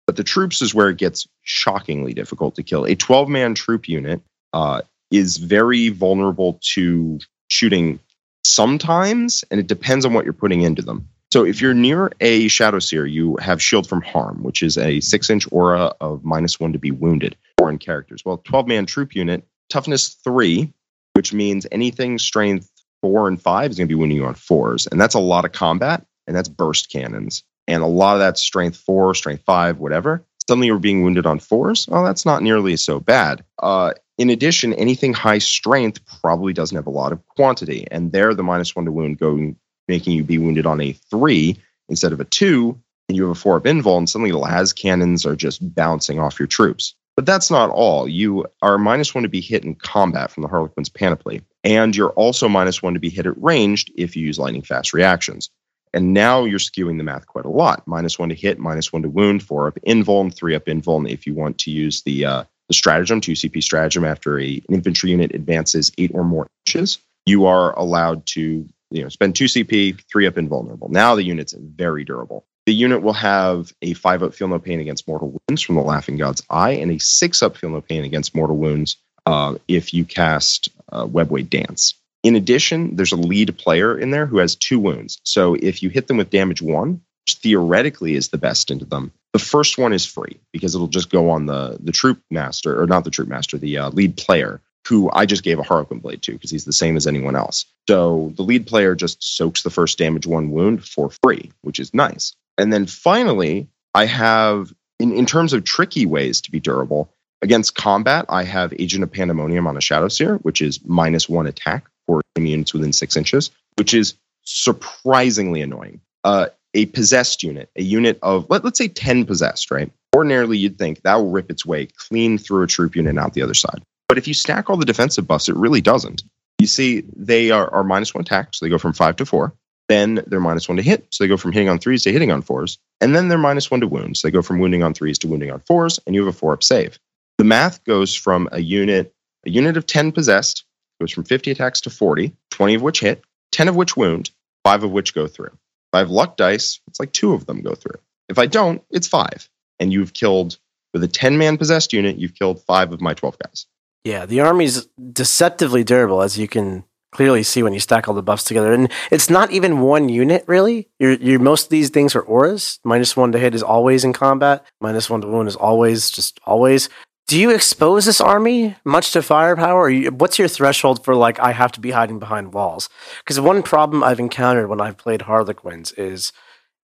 But 0.06 0.16
the 0.16 0.24
troops 0.24 0.62
is 0.62 0.74
where 0.74 0.88
it 0.88 0.98
gets 0.98 1.26
shockingly 1.42 2.14
difficult 2.14 2.54
to 2.56 2.62
kill. 2.62 2.84
A 2.86 2.94
12 2.94 3.28
man 3.28 3.54
troop 3.54 3.88
unit 3.88 4.22
uh, 4.52 4.82
is 5.10 5.36
very 5.36 5.88
vulnerable 5.88 6.60
to 6.74 7.18
shooting 7.48 7.98
sometimes, 8.44 9.44
and 9.50 9.60
it 9.60 9.66
depends 9.66 10.04
on 10.04 10.14
what 10.14 10.24
you're 10.24 10.32
putting 10.32 10.62
into 10.62 10.82
them. 10.82 11.08
So 11.32 11.44
if 11.44 11.60
you're 11.60 11.74
near 11.74 12.12
a 12.20 12.48
Shadow 12.48 12.78
Seer, 12.78 13.04
you 13.04 13.36
have 13.36 13.60
Shield 13.60 13.88
from 13.88 14.02
Harm, 14.02 14.42
which 14.42 14.62
is 14.62 14.78
a 14.78 15.00
six 15.00 15.28
inch 15.28 15.46
aura 15.50 15.92
of 16.00 16.24
minus 16.24 16.60
one 16.60 16.72
to 16.72 16.78
be 16.78 16.90
wounded. 16.90 17.36
Foreign 17.58 17.78
characters. 17.78 18.24
Well, 18.24 18.38
12 18.38 18.68
man 18.68 18.86
troop 18.86 19.14
unit, 19.14 19.44
toughness 19.68 20.08
three, 20.08 20.72
which 21.14 21.32
means 21.32 21.66
anything 21.72 22.18
strength 22.18 22.70
four 23.00 23.28
and 23.28 23.40
five 23.40 23.70
is 23.70 23.78
going 23.78 23.88
to 23.88 23.92
be 23.92 23.98
wounding 23.98 24.18
you 24.18 24.26
on 24.26 24.34
fours. 24.34 24.86
And 24.86 25.00
that's 25.00 25.14
a 25.14 25.20
lot 25.20 25.44
of 25.44 25.52
combat, 25.52 26.06
and 26.26 26.36
that's 26.36 26.48
burst 26.48 26.90
cannons. 26.90 27.42
And 27.68 27.82
a 27.82 27.86
lot 27.86 28.14
of 28.14 28.20
that 28.20 28.38
strength 28.38 28.76
four, 28.76 29.14
strength 29.14 29.42
five, 29.44 29.78
whatever. 29.78 30.24
Suddenly 30.48 30.68
you're 30.68 30.78
being 30.78 31.02
wounded 31.02 31.26
on 31.26 31.40
fours. 31.40 31.88
Well, 31.88 32.04
that's 32.04 32.24
not 32.24 32.42
nearly 32.42 32.76
so 32.76 33.00
bad. 33.00 33.44
Uh, 33.60 33.94
in 34.16 34.30
addition, 34.30 34.72
anything 34.74 35.12
high 35.12 35.38
strength 35.38 36.00
probably 36.20 36.52
doesn't 36.52 36.76
have 36.76 36.86
a 36.86 36.90
lot 36.90 37.12
of 37.12 37.26
quantity. 37.26 37.86
And 37.90 38.12
there, 38.12 38.32
the 38.32 38.44
minus 38.44 38.76
one 38.76 38.84
to 38.84 38.92
wound 38.92 39.18
going 39.18 39.56
making 39.88 40.14
you 40.14 40.24
be 40.24 40.38
wounded 40.38 40.66
on 40.66 40.80
a 40.80 40.92
three 40.92 41.56
instead 41.88 42.12
of 42.12 42.20
a 42.20 42.24
two, 42.24 42.78
and 43.08 43.16
you 43.16 43.22
have 43.22 43.36
a 43.36 43.38
four 43.38 43.56
up 43.56 43.64
invul, 43.64 43.98
and 43.98 44.08
suddenly 44.08 44.30
the 44.30 44.38
las 44.38 44.72
cannons 44.72 45.24
are 45.24 45.36
just 45.36 45.74
bouncing 45.74 46.18
off 46.18 46.38
your 46.38 46.48
troops. 46.48 46.94
But 47.14 47.24
that's 47.24 47.50
not 47.50 47.70
all. 47.70 48.06
You 48.06 48.44
are 48.60 48.76
minus 48.76 49.14
one 49.14 49.22
to 49.22 49.28
be 49.28 49.40
hit 49.40 49.64
in 49.64 49.74
combat 49.74 50.30
from 50.30 50.42
the 50.42 50.48
Harlequin's 50.48 50.88
panoply, 50.88 51.42
and 51.64 51.96
you're 51.96 52.10
also 52.10 52.48
minus 52.48 52.82
one 52.82 52.94
to 52.94 53.00
be 53.00 53.08
hit 53.08 53.26
at 53.26 53.42
ranged 53.42 53.90
if 53.96 54.16
you 54.16 54.26
use 54.26 54.38
lightning 54.38 54.62
fast 54.62 54.92
reactions. 54.92 55.50
And 55.94 56.12
now 56.12 56.44
you're 56.44 56.58
skewing 56.58 56.98
the 56.98 57.04
math 57.04 57.26
quite 57.26 57.46
a 57.46 57.50
lot. 57.50 57.86
Minus 57.86 58.18
one 58.18 58.28
to 58.28 58.34
hit, 58.34 58.58
minus 58.58 58.92
one 58.92 59.00
to 59.02 59.08
wound, 59.08 59.42
four 59.42 59.66
up 59.66 59.78
invuln, 59.86 60.34
three 60.34 60.54
up 60.54 60.66
invuln 60.66 61.10
if 61.10 61.26
you 61.26 61.32
want 61.32 61.56
to 61.58 61.70
use 61.70 62.02
the 62.02 62.26
uh, 62.26 62.44
the 62.68 62.74
stratagem, 62.74 63.20
2CP 63.20 63.62
stratagem 63.62 64.04
after 64.04 64.38
a, 64.38 64.62
an 64.68 64.74
infantry 64.74 65.10
unit 65.10 65.34
advances 65.34 65.92
eight 65.98 66.10
or 66.12 66.24
more 66.24 66.48
inches. 66.66 66.98
You 67.24 67.46
are 67.46 67.76
allowed 67.78 68.26
to 68.26 68.68
you 68.90 69.02
know, 69.02 69.08
spend 69.08 69.34
two 69.34 69.46
CP, 69.46 70.02
three 70.10 70.26
up 70.26 70.38
invulnerable. 70.38 70.88
Now 70.88 71.14
the 71.14 71.24
unit's 71.24 71.52
very 71.52 72.04
durable. 72.04 72.46
The 72.66 72.74
unit 72.74 73.02
will 73.02 73.12
have 73.12 73.72
a 73.82 73.94
five 73.94 74.22
up 74.22 74.34
feel 74.34 74.48
no 74.48 74.58
pain 74.58 74.80
against 74.80 75.06
mortal 75.06 75.38
wounds 75.48 75.62
from 75.62 75.76
the 75.76 75.82
Laughing 75.82 76.16
God's 76.16 76.42
Eye, 76.50 76.72
and 76.72 76.90
a 76.90 76.98
six 76.98 77.42
up 77.42 77.56
feel 77.56 77.70
no 77.70 77.80
pain 77.80 78.04
against 78.04 78.34
mortal 78.34 78.56
wounds 78.56 78.96
uh, 79.24 79.56
if 79.68 79.94
you 79.94 80.04
cast 80.04 80.68
uh, 80.90 81.06
Webway 81.06 81.48
Dance. 81.48 81.94
In 82.22 82.34
addition, 82.34 82.96
there's 82.96 83.12
a 83.12 83.16
lead 83.16 83.56
player 83.56 83.96
in 83.96 84.10
there 84.10 84.26
who 84.26 84.38
has 84.38 84.56
two 84.56 84.80
wounds. 84.80 85.20
So 85.22 85.54
if 85.54 85.82
you 85.82 85.90
hit 85.90 86.08
them 86.08 86.16
with 86.16 86.30
damage 86.30 86.60
one, 86.60 87.02
which 87.24 87.36
theoretically 87.36 88.14
is 88.16 88.30
the 88.30 88.38
best 88.38 88.70
into 88.72 88.84
them, 88.84 89.12
the 89.32 89.38
first 89.38 89.78
one 89.78 89.92
is 89.92 90.04
free 90.04 90.40
because 90.52 90.74
it'll 90.74 90.88
just 90.88 91.10
go 91.10 91.30
on 91.30 91.46
the 91.46 91.76
the 91.78 91.92
troupe 91.92 92.20
master 92.30 92.80
or 92.80 92.86
not 92.86 93.04
the 93.04 93.10
troupe 93.10 93.28
master, 93.28 93.58
the 93.58 93.78
uh, 93.78 93.90
lead 93.90 94.16
player 94.16 94.60
who 94.86 95.10
I 95.12 95.26
just 95.26 95.42
gave 95.42 95.58
a 95.58 95.62
Harlequin 95.62 95.98
blade 95.98 96.22
to 96.22 96.32
because 96.32 96.50
he's 96.50 96.64
the 96.64 96.72
same 96.72 96.96
as 96.96 97.06
anyone 97.06 97.34
else. 97.34 97.64
So 97.88 98.32
the 98.36 98.42
lead 98.42 98.66
player 98.66 98.94
just 98.94 99.22
soaks 99.22 99.62
the 99.62 99.70
first 99.70 99.98
damage 99.98 100.26
one 100.26 100.50
wound 100.50 100.84
for 100.84 101.10
free, 101.22 101.50
which 101.62 101.80
is 101.80 101.92
nice. 101.92 102.34
And 102.56 102.72
then 102.72 102.86
finally, 102.86 103.68
I 103.94 104.06
have, 104.06 104.72
in, 104.98 105.12
in 105.12 105.26
terms 105.26 105.52
of 105.52 105.64
tricky 105.64 106.06
ways 106.06 106.40
to 106.42 106.50
be 106.50 106.60
durable, 106.60 107.10
against 107.42 107.74
combat, 107.74 108.26
I 108.28 108.44
have 108.44 108.72
Agent 108.78 109.02
of 109.02 109.12
Pandemonium 109.12 109.66
on 109.66 109.76
a 109.76 109.80
Shadow 109.80 110.08
Seer, 110.08 110.36
which 110.36 110.62
is 110.62 110.80
minus 110.84 111.28
one 111.28 111.46
attack 111.46 111.86
for 112.06 112.22
units 112.36 112.72
within 112.72 112.92
six 112.92 113.16
inches, 113.16 113.50
which 113.76 113.92
is 113.92 114.14
surprisingly 114.42 115.62
annoying. 115.62 116.00
Uh, 116.24 116.46
a 116.74 116.86
possessed 116.86 117.42
unit, 117.42 117.70
a 117.76 117.82
unit 117.82 118.18
of, 118.22 118.48
let, 118.50 118.64
let's 118.64 118.78
say 118.78 118.88
10 118.88 119.24
possessed, 119.24 119.70
right? 119.70 119.90
Ordinarily, 120.14 120.58
you'd 120.58 120.78
think 120.78 121.02
that 121.02 121.16
will 121.16 121.30
rip 121.30 121.50
its 121.50 121.64
way 121.64 121.86
clean 121.86 122.38
through 122.38 122.62
a 122.62 122.66
troop 122.66 122.96
unit 122.96 123.10
and 123.10 123.18
out 123.18 123.34
the 123.34 123.42
other 123.42 123.54
side. 123.54 123.82
But 124.08 124.18
if 124.18 124.28
you 124.28 124.34
stack 124.34 124.70
all 124.70 124.76
the 124.76 124.84
defensive 124.84 125.26
buffs, 125.26 125.48
it 125.48 125.56
really 125.56 125.80
doesn't. 125.80 126.22
You 126.58 126.66
see, 126.66 127.04
they 127.14 127.50
are, 127.50 127.72
are 127.72 127.84
minus 127.84 128.14
one 128.14 128.22
attack, 128.22 128.54
so 128.54 128.64
they 128.64 128.70
go 128.70 128.78
from 128.78 128.92
five 128.92 129.16
to 129.16 129.26
four. 129.26 129.54
Then 129.88 130.22
they're 130.26 130.40
minus 130.40 130.68
one 130.68 130.76
to 130.76 130.82
hit, 130.82 131.06
so 131.10 131.22
they 131.22 131.28
go 131.28 131.36
from 131.36 131.52
hitting 131.52 131.68
on 131.68 131.78
threes 131.78 132.02
to 132.02 132.12
hitting 132.12 132.32
on 132.32 132.42
fours. 132.42 132.78
And 133.00 133.14
then 133.14 133.28
they're 133.28 133.38
minus 133.38 133.70
one 133.70 133.80
to 133.80 133.86
wounds. 133.86 134.20
So 134.20 134.28
they 134.28 134.32
go 134.32 134.42
from 134.42 134.58
wounding 134.58 134.82
on 134.82 134.94
threes 134.94 135.18
to 135.18 135.28
wounding 135.28 135.50
on 135.50 135.60
fours, 135.60 136.00
and 136.06 136.14
you 136.14 136.24
have 136.24 136.34
a 136.34 136.36
four 136.36 136.52
up 136.52 136.64
save. 136.64 136.98
The 137.38 137.44
math 137.44 137.84
goes 137.84 138.14
from 138.14 138.48
a 138.52 138.60
unit, 138.60 139.14
a 139.44 139.50
unit 139.50 139.76
of 139.76 139.86
10 139.86 140.12
possessed, 140.12 140.64
goes 141.00 141.12
from 141.12 141.24
50 141.24 141.50
attacks 141.50 141.82
to 141.82 141.90
40, 141.90 142.34
20 142.50 142.74
of 142.74 142.82
which 142.82 143.00
hit, 143.00 143.22
10 143.52 143.68
of 143.68 143.76
which 143.76 143.96
wound, 143.96 144.30
five 144.64 144.82
of 144.82 144.90
which 144.90 145.14
go 145.14 145.26
through. 145.26 145.52
If 145.52 145.94
I 145.94 145.98
have 145.98 146.10
luck 146.10 146.36
dice, 146.36 146.80
it's 146.88 146.98
like 146.98 147.12
two 147.12 147.34
of 147.34 147.46
them 147.46 147.60
go 147.60 147.74
through. 147.74 148.00
If 148.28 148.38
I 148.38 148.46
don't, 148.46 148.82
it's 148.90 149.06
five. 149.06 149.48
And 149.78 149.92
you've 149.92 150.14
killed, 150.14 150.58
with 150.92 151.04
a 151.04 151.08
10 151.08 151.38
man 151.38 151.58
possessed 151.58 151.92
unit, 151.92 152.16
you've 152.16 152.34
killed 152.34 152.62
five 152.62 152.92
of 152.92 153.00
my 153.00 153.14
12 153.14 153.38
guys. 153.38 153.66
Yeah, 154.06 154.24
the 154.24 154.38
army's 154.38 154.86
deceptively 155.12 155.82
durable, 155.82 156.22
as 156.22 156.38
you 156.38 156.46
can 156.46 156.84
clearly 157.10 157.42
see 157.42 157.64
when 157.64 157.72
you 157.72 157.80
stack 157.80 158.06
all 158.06 158.14
the 158.14 158.22
buffs 158.22 158.44
together. 158.44 158.72
And 158.72 158.88
it's 159.10 159.28
not 159.28 159.50
even 159.50 159.80
one 159.80 160.08
unit, 160.08 160.44
really. 160.46 160.88
You're, 161.00 161.14
you're, 161.14 161.40
most 161.40 161.64
of 161.64 161.70
these 161.70 161.90
things 161.90 162.14
are 162.14 162.22
auras. 162.22 162.78
Minus 162.84 163.16
one 163.16 163.32
to 163.32 163.38
hit 163.40 163.52
is 163.52 163.64
always 163.64 164.04
in 164.04 164.12
combat. 164.12 164.64
Minus 164.80 165.10
one 165.10 165.22
to 165.22 165.26
wound 165.26 165.48
is 165.48 165.56
always, 165.56 166.08
just 166.08 166.38
always. 166.46 166.88
Do 167.26 167.36
you 167.36 167.50
expose 167.50 168.04
this 168.04 168.20
army 168.20 168.76
much 168.84 169.10
to 169.10 169.22
firepower? 169.22 169.90
You, 169.90 170.12
what's 170.12 170.38
your 170.38 170.46
threshold 170.46 171.04
for, 171.04 171.16
like, 171.16 171.40
I 171.40 171.50
have 171.50 171.72
to 171.72 171.80
be 171.80 171.90
hiding 171.90 172.20
behind 172.20 172.54
walls? 172.54 172.88
Because 173.24 173.40
one 173.40 173.64
problem 173.64 174.04
I've 174.04 174.20
encountered 174.20 174.68
when 174.68 174.80
I've 174.80 174.98
played 174.98 175.22
Harlequins 175.22 175.90
is 175.94 176.32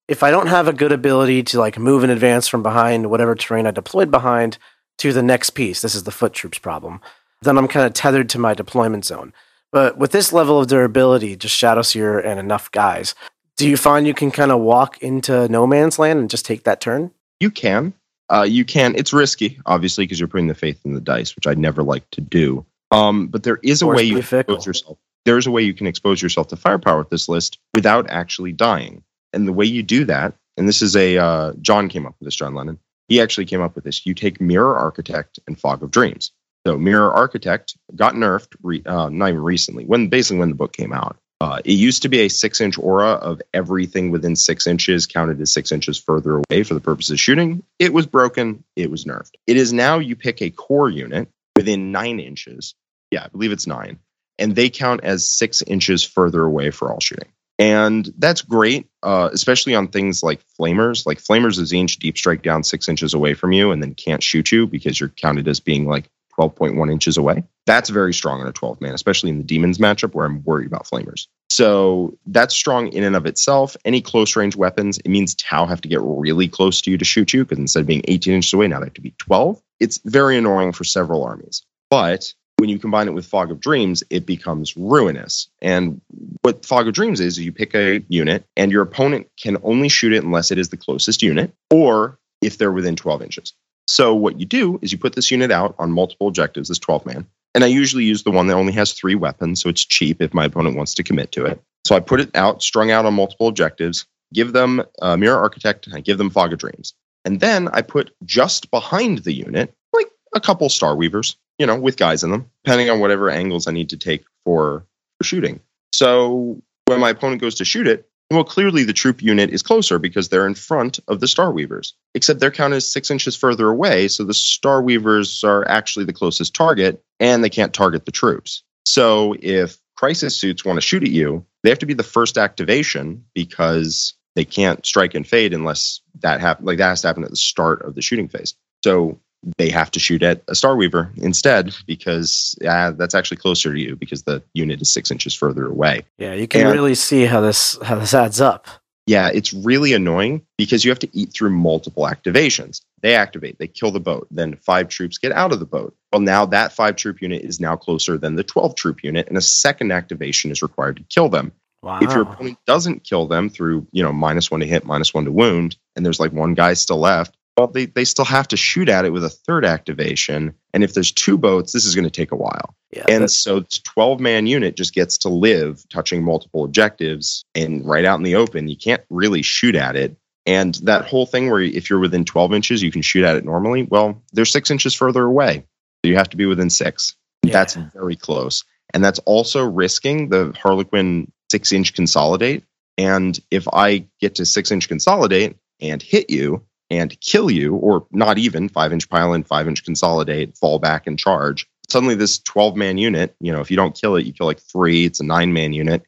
if 0.08 0.24
I 0.24 0.32
don't 0.32 0.48
have 0.48 0.66
a 0.66 0.72
good 0.72 0.90
ability 0.90 1.44
to, 1.44 1.60
like, 1.60 1.78
move 1.78 2.02
in 2.02 2.10
advance 2.10 2.48
from 2.48 2.64
behind 2.64 3.10
whatever 3.10 3.36
terrain 3.36 3.68
I 3.68 3.70
deployed 3.70 4.10
behind, 4.10 4.58
to 4.98 5.12
the 5.12 5.22
next 5.22 5.50
piece. 5.50 5.82
This 5.82 5.94
is 5.94 6.04
the 6.04 6.10
foot 6.10 6.32
troops 6.32 6.58
problem. 6.58 7.00
Then 7.42 7.58
I'm 7.58 7.68
kind 7.68 7.86
of 7.86 7.92
tethered 7.92 8.28
to 8.30 8.38
my 8.38 8.54
deployment 8.54 9.04
zone. 9.04 9.32
But 9.72 9.98
with 9.98 10.12
this 10.12 10.32
level 10.32 10.60
of 10.60 10.68
durability, 10.68 11.34
just 11.34 11.56
Shadow 11.56 11.82
Seer 11.82 12.18
and 12.18 12.38
enough 12.38 12.70
guys, 12.70 13.14
do 13.56 13.68
you 13.68 13.76
find 13.76 14.06
you 14.06 14.14
can 14.14 14.30
kind 14.30 14.52
of 14.52 14.60
walk 14.60 15.02
into 15.02 15.48
no 15.48 15.66
man's 15.66 15.98
land 15.98 16.18
and 16.18 16.30
just 16.30 16.44
take 16.44 16.64
that 16.64 16.80
turn? 16.80 17.10
You 17.40 17.50
can. 17.50 17.94
Uh, 18.28 18.42
you 18.42 18.64
can. 18.64 18.94
It's 18.96 19.12
risky, 19.12 19.58
obviously, 19.66 20.04
because 20.04 20.20
you're 20.20 20.28
putting 20.28 20.46
the 20.46 20.54
faith 20.54 20.80
in 20.84 20.94
the 20.94 21.00
dice, 21.00 21.34
which 21.34 21.46
I'd 21.46 21.58
never 21.58 21.82
like 21.82 22.08
to 22.12 22.20
do. 22.20 22.64
Um, 22.90 23.26
but 23.26 23.42
there 23.42 23.58
is 23.62 23.82
a 23.82 23.86
way 23.86 24.02
you 24.02 24.22
can 24.22 24.40
expose 24.40 24.66
yourself. 24.66 24.98
There's 25.24 25.46
a 25.46 25.50
way 25.50 25.62
you 25.62 25.74
can 25.74 25.86
expose 25.86 26.20
yourself 26.20 26.48
to 26.48 26.56
firepower 26.56 26.98
with 26.98 27.10
this 27.10 27.28
list 27.28 27.58
without 27.74 28.08
actually 28.10 28.52
dying. 28.52 29.02
And 29.32 29.48
the 29.48 29.52
way 29.52 29.64
you 29.64 29.82
do 29.82 30.04
that, 30.04 30.34
and 30.56 30.68
this 30.68 30.82
is 30.82 30.94
a 30.96 31.16
uh, 31.16 31.52
John 31.60 31.88
came 31.88 32.06
up 32.06 32.14
with 32.18 32.26
this, 32.26 32.36
John 32.36 32.54
Lennon 32.54 32.78
he 33.12 33.20
actually 33.20 33.44
came 33.44 33.60
up 33.60 33.74
with 33.74 33.84
this. 33.84 34.06
You 34.06 34.14
take 34.14 34.40
Mirror 34.40 34.74
Architect 34.74 35.38
and 35.46 35.60
Fog 35.60 35.82
of 35.82 35.90
Dreams. 35.90 36.32
So 36.66 36.78
Mirror 36.78 37.12
Architect 37.12 37.76
got 37.94 38.14
nerfed, 38.14 38.54
re, 38.62 38.82
uh, 38.86 39.10
not 39.10 39.28
even 39.28 39.42
recently, 39.42 39.84
when 39.84 40.08
basically 40.08 40.38
when 40.38 40.48
the 40.48 40.54
book 40.54 40.72
came 40.72 40.94
out. 40.94 41.18
Uh, 41.38 41.60
it 41.62 41.72
used 41.72 42.00
to 42.02 42.08
be 42.08 42.20
a 42.20 42.28
six 42.28 42.58
inch 42.58 42.78
aura 42.78 43.10
of 43.10 43.42
everything 43.52 44.12
within 44.12 44.34
six 44.34 44.66
inches 44.66 45.04
counted 45.06 45.38
as 45.42 45.52
six 45.52 45.72
inches 45.72 45.98
further 45.98 46.40
away 46.40 46.62
for 46.62 46.72
the 46.72 46.80
purpose 46.80 47.10
of 47.10 47.20
shooting. 47.20 47.62
It 47.78 47.92
was 47.92 48.06
broken. 48.06 48.64
It 48.76 48.90
was 48.90 49.04
nerfed. 49.04 49.32
It 49.46 49.58
is 49.58 49.74
now 49.74 49.98
you 49.98 50.16
pick 50.16 50.40
a 50.40 50.48
core 50.48 50.88
unit 50.88 51.28
within 51.54 51.92
nine 51.92 52.18
inches. 52.18 52.74
Yeah, 53.10 53.24
I 53.24 53.28
believe 53.28 53.52
it's 53.52 53.66
nine. 53.66 53.98
And 54.38 54.54
they 54.56 54.70
count 54.70 55.04
as 55.04 55.30
six 55.30 55.60
inches 55.60 56.02
further 56.02 56.42
away 56.42 56.70
for 56.70 56.90
all 56.90 57.00
shooting. 57.00 57.28
And 57.58 58.12
that's 58.18 58.42
great, 58.42 58.88
uh, 59.02 59.30
especially 59.32 59.74
on 59.74 59.88
things 59.88 60.22
like 60.22 60.40
flamers. 60.58 61.06
Like 61.06 61.22
flamers 61.22 61.58
is 61.58 61.72
inch 61.72 61.98
deep 61.98 62.16
strike 62.16 62.42
down 62.42 62.64
six 62.64 62.88
inches 62.88 63.14
away 63.14 63.34
from 63.34 63.52
you 63.52 63.70
and 63.70 63.82
then 63.82 63.94
can't 63.94 64.22
shoot 64.22 64.50
you 64.50 64.66
because 64.66 64.98
you're 64.98 65.10
counted 65.10 65.46
as 65.46 65.60
being 65.60 65.86
like 65.86 66.10
12.1 66.38 66.90
inches 66.90 67.16
away. 67.16 67.44
That's 67.66 67.90
very 67.90 68.14
strong 68.14 68.40
in 68.40 68.46
a 68.46 68.52
12 68.52 68.80
man, 68.80 68.94
especially 68.94 69.30
in 69.30 69.38
the 69.38 69.44
demons 69.44 69.78
matchup 69.78 70.14
where 70.14 70.26
I'm 70.26 70.42
worried 70.44 70.66
about 70.66 70.86
flamers. 70.86 71.26
So 71.50 72.16
that's 72.26 72.54
strong 72.54 72.88
in 72.88 73.04
and 73.04 73.14
of 73.14 73.26
itself. 73.26 73.76
Any 73.84 74.00
close 74.00 74.34
range 74.34 74.56
weapons, 74.56 74.98
it 74.98 75.08
means 75.08 75.34
Tau 75.34 75.66
have 75.66 75.82
to 75.82 75.88
get 75.88 76.00
really 76.02 76.48
close 76.48 76.80
to 76.82 76.90
you 76.90 76.98
to 76.98 77.04
shoot 77.04 77.32
you 77.32 77.44
because 77.44 77.58
instead 77.58 77.80
of 77.80 77.86
being 77.86 78.02
18 78.08 78.32
inches 78.32 78.52
away, 78.52 78.68
now 78.68 78.80
they 78.80 78.86
have 78.86 78.94
to 78.94 79.00
be 79.00 79.14
12. 79.18 79.62
It's 79.78 80.00
very 80.04 80.38
annoying 80.38 80.72
for 80.72 80.84
several 80.84 81.24
armies. 81.24 81.62
But 81.90 82.32
when 82.62 82.68
you 82.68 82.78
combine 82.78 83.08
it 83.08 83.12
with 83.12 83.26
Fog 83.26 83.50
of 83.50 83.58
Dreams, 83.58 84.04
it 84.08 84.24
becomes 84.24 84.76
ruinous. 84.76 85.48
And 85.60 86.00
what 86.42 86.64
Fog 86.64 86.86
of 86.86 86.94
Dreams 86.94 87.18
is, 87.18 87.36
you 87.36 87.50
pick 87.50 87.74
a 87.74 88.04
unit 88.08 88.44
and 88.56 88.70
your 88.70 88.82
opponent 88.82 89.26
can 89.36 89.56
only 89.64 89.88
shoot 89.88 90.12
it 90.12 90.22
unless 90.22 90.52
it 90.52 90.58
is 90.58 90.68
the 90.68 90.76
closest 90.76 91.24
unit 91.24 91.52
or 91.72 92.20
if 92.40 92.58
they're 92.58 92.70
within 92.70 92.94
12 92.94 93.20
inches. 93.20 93.52
So 93.88 94.14
what 94.14 94.38
you 94.38 94.46
do 94.46 94.78
is 94.80 94.92
you 94.92 94.98
put 94.98 95.16
this 95.16 95.28
unit 95.28 95.50
out 95.50 95.74
on 95.80 95.90
multiple 95.90 96.28
objectives, 96.28 96.68
this 96.68 96.78
12 96.78 97.04
man. 97.04 97.26
And 97.52 97.64
I 97.64 97.66
usually 97.66 98.04
use 98.04 98.22
the 98.22 98.30
one 98.30 98.46
that 98.46 98.54
only 98.54 98.72
has 98.74 98.92
three 98.92 99.16
weapons, 99.16 99.60
so 99.60 99.68
it's 99.68 99.84
cheap 99.84 100.22
if 100.22 100.32
my 100.32 100.44
opponent 100.44 100.76
wants 100.76 100.94
to 100.94 101.02
commit 101.02 101.32
to 101.32 101.44
it. 101.44 101.60
So 101.84 101.96
I 101.96 102.00
put 102.00 102.20
it 102.20 102.30
out, 102.36 102.62
strung 102.62 102.92
out 102.92 103.06
on 103.06 103.14
multiple 103.14 103.48
objectives, 103.48 104.06
give 104.32 104.52
them 104.52 104.84
uh, 105.00 105.16
Mirror 105.16 105.40
Architect, 105.40 105.88
and 105.88 105.96
I 105.96 106.00
give 106.00 106.16
them 106.16 106.30
Fog 106.30 106.52
of 106.52 106.60
Dreams. 106.60 106.94
And 107.24 107.40
then 107.40 107.66
I 107.72 107.82
put 107.82 108.12
just 108.24 108.70
behind 108.70 109.18
the 109.18 109.32
unit, 109.32 109.74
like 109.92 110.12
a 110.32 110.40
couple 110.40 110.68
Star 110.68 110.94
Weavers, 110.94 111.36
you 111.62 111.66
know, 111.66 111.78
with 111.78 111.96
guys 111.96 112.24
in 112.24 112.32
them, 112.32 112.50
depending 112.64 112.90
on 112.90 112.98
whatever 112.98 113.30
angles 113.30 113.68
I 113.68 113.70
need 113.70 113.90
to 113.90 113.96
take 113.96 114.24
for, 114.44 114.84
for 115.16 115.24
shooting. 115.24 115.60
So 115.92 116.60
when 116.86 116.98
my 116.98 117.10
opponent 117.10 117.40
goes 117.40 117.54
to 117.54 117.64
shoot 117.64 117.86
it, 117.86 118.08
well, 118.32 118.42
clearly 118.42 118.82
the 118.82 118.92
troop 118.92 119.22
unit 119.22 119.50
is 119.50 119.62
closer 119.62 120.00
because 120.00 120.28
they're 120.28 120.48
in 120.48 120.56
front 120.56 120.98
of 121.06 121.20
the 121.20 121.28
Star 121.28 121.52
Weavers, 121.52 121.94
except 122.16 122.40
their 122.40 122.50
count 122.50 122.74
is 122.74 122.92
six 122.92 123.12
inches 123.12 123.36
further 123.36 123.68
away. 123.68 124.08
So 124.08 124.24
the 124.24 124.34
Star 124.34 124.82
Weavers 124.82 125.44
are 125.44 125.64
actually 125.68 126.04
the 126.04 126.12
closest 126.12 126.52
target 126.52 127.00
and 127.20 127.44
they 127.44 127.50
can't 127.50 127.72
target 127.72 128.06
the 128.06 128.10
troops. 128.10 128.64
So 128.84 129.36
if 129.38 129.78
crisis 129.96 130.36
suits 130.36 130.64
want 130.64 130.78
to 130.78 130.80
shoot 130.80 131.04
at 131.04 131.10
you, 131.10 131.46
they 131.62 131.68
have 131.68 131.78
to 131.78 131.86
be 131.86 131.94
the 131.94 132.02
first 132.02 132.38
activation 132.38 133.24
because 133.34 134.14
they 134.34 134.44
can't 134.44 134.84
strike 134.84 135.14
and 135.14 135.28
fade 135.28 135.54
unless 135.54 136.00
that 136.22 136.40
happens. 136.40 136.66
like 136.66 136.78
that 136.78 136.88
has 136.88 137.02
to 137.02 137.06
happen 137.06 137.22
at 137.22 137.30
the 137.30 137.36
start 137.36 137.82
of 137.82 137.94
the 137.94 138.02
shooting 138.02 138.26
phase. 138.26 138.56
So 138.82 139.20
they 139.58 139.70
have 139.70 139.90
to 139.92 140.00
shoot 140.00 140.22
at 140.22 140.42
a 140.48 140.54
Star 140.54 140.76
Weaver 140.76 141.12
instead 141.16 141.74
because 141.86 142.56
uh, 142.66 142.92
that's 142.92 143.14
actually 143.14 143.38
closer 143.38 143.72
to 143.74 143.80
you 143.80 143.96
because 143.96 144.22
the 144.22 144.42
unit 144.54 144.80
is 144.80 144.92
six 144.92 145.10
inches 145.10 145.34
further 145.34 145.66
away. 145.66 146.02
Yeah, 146.18 146.34
you 146.34 146.46
can 146.46 146.62
And- 146.62 146.72
really 146.72 146.94
see 146.94 147.24
how 147.24 147.40
this 147.40 147.78
how 147.82 147.96
this 147.98 148.14
adds 148.14 148.40
up. 148.40 148.66
Yeah, 149.08 149.30
it's 149.34 149.52
really 149.52 149.94
annoying 149.94 150.42
because 150.56 150.84
you 150.84 150.90
have 150.92 150.98
to 151.00 151.08
eat 151.12 151.32
through 151.32 151.50
multiple 151.50 152.04
activations. 152.04 152.82
They 153.02 153.16
activate, 153.16 153.58
they 153.58 153.66
kill 153.66 153.90
the 153.90 153.98
boat, 153.98 154.28
then 154.30 154.54
five 154.54 154.88
troops 154.88 155.18
get 155.18 155.32
out 155.32 155.52
of 155.52 155.58
the 155.58 155.66
boat. 155.66 155.92
Well, 156.12 156.20
now 156.20 156.46
that 156.46 156.72
five 156.72 156.94
troop 156.94 157.20
unit 157.20 157.42
is 157.42 157.58
now 157.58 157.74
closer 157.74 158.16
than 158.16 158.36
the 158.36 158.44
12 158.44 158.76
troop 158.76 159.02
unit, 159.02 159.26
and 159.26 159.36
a 159.36 159.40
second 159.40 159.90
activation 159.90 160.52
is 160.52 160.62
required 160.62 160.98
to 160.98 161.04
kill 161.10 161.28
them. 161.28 161.50
Wow. 161.82 161.98
If 162.00 162.12
your 162.12 162.22
opponent 162.22 162.58
doesn't 162.64 163.02
kill 163.02 163.26
them 163.26 163.50
through, 163.50 163.88
you 163.90 164.04
know, 164.04 164.12
minus 164.12 164.52
one 164.52 164.60
to 164.60 164.66
hit, 164.66 164.84
minus 164.84 165.12
one 165.12 165.24
to 165.24 165.32
wound, 165.32 165.76
and 165.96 166.06
there's 166.06 166.20
like 166.20 166.32
one 166.32 166.54
guy 166.54 166.74
still 166.74 167.00
left, 167.00 167.36
well, 167.56 167.66
they, 167.66 167.86
they 167.86 168.04
still 168.04 168.24
have 168.24 168.48
to 168.48 168.56
shoot 168.56 168.88
at 168.88 169.04
it 169.04 169.12
with 169.12 169.24
a 169.24 169.28
third 169.28 169.64
activation. 169.64 170.54
And 170.72 170.82
if 170.82 170.94
there's 170.94 171.12
two 171.12 171.36
boats, 171.36 171.72
this 171.72 171.84
is 171.84 171.94
going 171.94 172.04
to 172.04 172.10
take 172.10 172.32
a 172.32 172.36
while. 172.36 172.74
yeah, 172.92 173.02
And 173.08 173.16
that's- 173.22 173.34
so 173.36 173.60
this 173.60 173.78
12 173.80 174.20
man 174.20 174.46
unit 174.46 174.76
just 174.76 174.94
gets 174.94 175.18
to 175.18 175.28
live 175.28 175.84
touching 175.90 176.22
multiple 176.24 176.64
objectives 176.64 177.44
and 177.54 177.86
right 177.86 178.04
out 178.04 178.18
in 178.18 178.22
the 178.22 178.36
open. 178.36 178.68
You 178.68 178.76
can't 178.76 179.02
really 179.10 179.42
shoot 179.42 179.74
at 179.74 179.96
it. 179.96 180.16
And 180.46 180.74
that 180.82 181.04
whole 181.06 181.26
thing 181.26 181.50
where 181.50 181.60
if 181.60 181.88
you're 181.88 182.00
within 182.00 182.24
12 182.24 182.52
inches, 182.54 182.82
you 182.82 182.90
can 182.90 183.02
shoot 183.02 183.22
at 183.24 183.36
it 183.36 183.44
normally. 183.44 183.84
Well, 183.84 184.20
they're 184.32 184.44
six 184.44 184.70
inches 184.70 184.94
further 184.94 185.24
away. 185.24 185.64
So 186.04 186.08
you 186.10 186.16
have 186.16 186.30
to 186.30 186.36
be 186.36 186.46
within 186.46 186.70
six. 186.70 187.14
Yeah. 187.44 187.52
That's 187.52 187.74
very 187.74 188.16
close. 188.16 188.64
And 188.94 189.04
that's 189.04 189.20
also 189.20 189.64
risking 189.64 190.30
the 190.30 190.52
Harlequin 190.60 191.30
six 191.50 191.70
inch 191.70 191.94
consolidate. 191.94 192.64
And 192.98 193.38
if 193.50 193.68
I 193.72 194.04
get 194.20 194.34
to 194.36 194.44
six 194.46 194.70
inch 194.70 194.88
consolidate 194.88 195.56
and 195.80 196.02
hit 196.02 196.28
you 196.30 196.62
and 196.92 197.18
kill 197.20 197.50
you, 197.50 197.74
or 197.76 198.06
not 198.12 198.36
even 198.36 198.68
five 198.68 198.92
inch 198.92 199.08
pile 199.08 199.32
in, 199.32 199.42
five 199.42 199.66
inch 199.66 199.82
consolidate, 199.82 200.56
fall 200.58 200.78
back 200.78 201.06
and 201.06 201.18
charge, 201.18 201.66
suddenly 201.88 202.14
this 202.14 202.38
12 202.38 202.76
man 202.76 202.98
unit, 202.98 203.34
you 203.40 203.50
know, 203.50 203.60
if 203.60 203.70
you 203.70 203.76
don't 203.76 203.98
kill 203.98 204.14
it, 204.16 204.26
you 204.26 204.32
kill 204.32 204.46
like 204.46 204.60
three, 204.60 205.06
it's 205.06 205.18
a 205.20 205.24
nine 205.24 205.52
man 205.52 205.72
unit. 205.72 206.02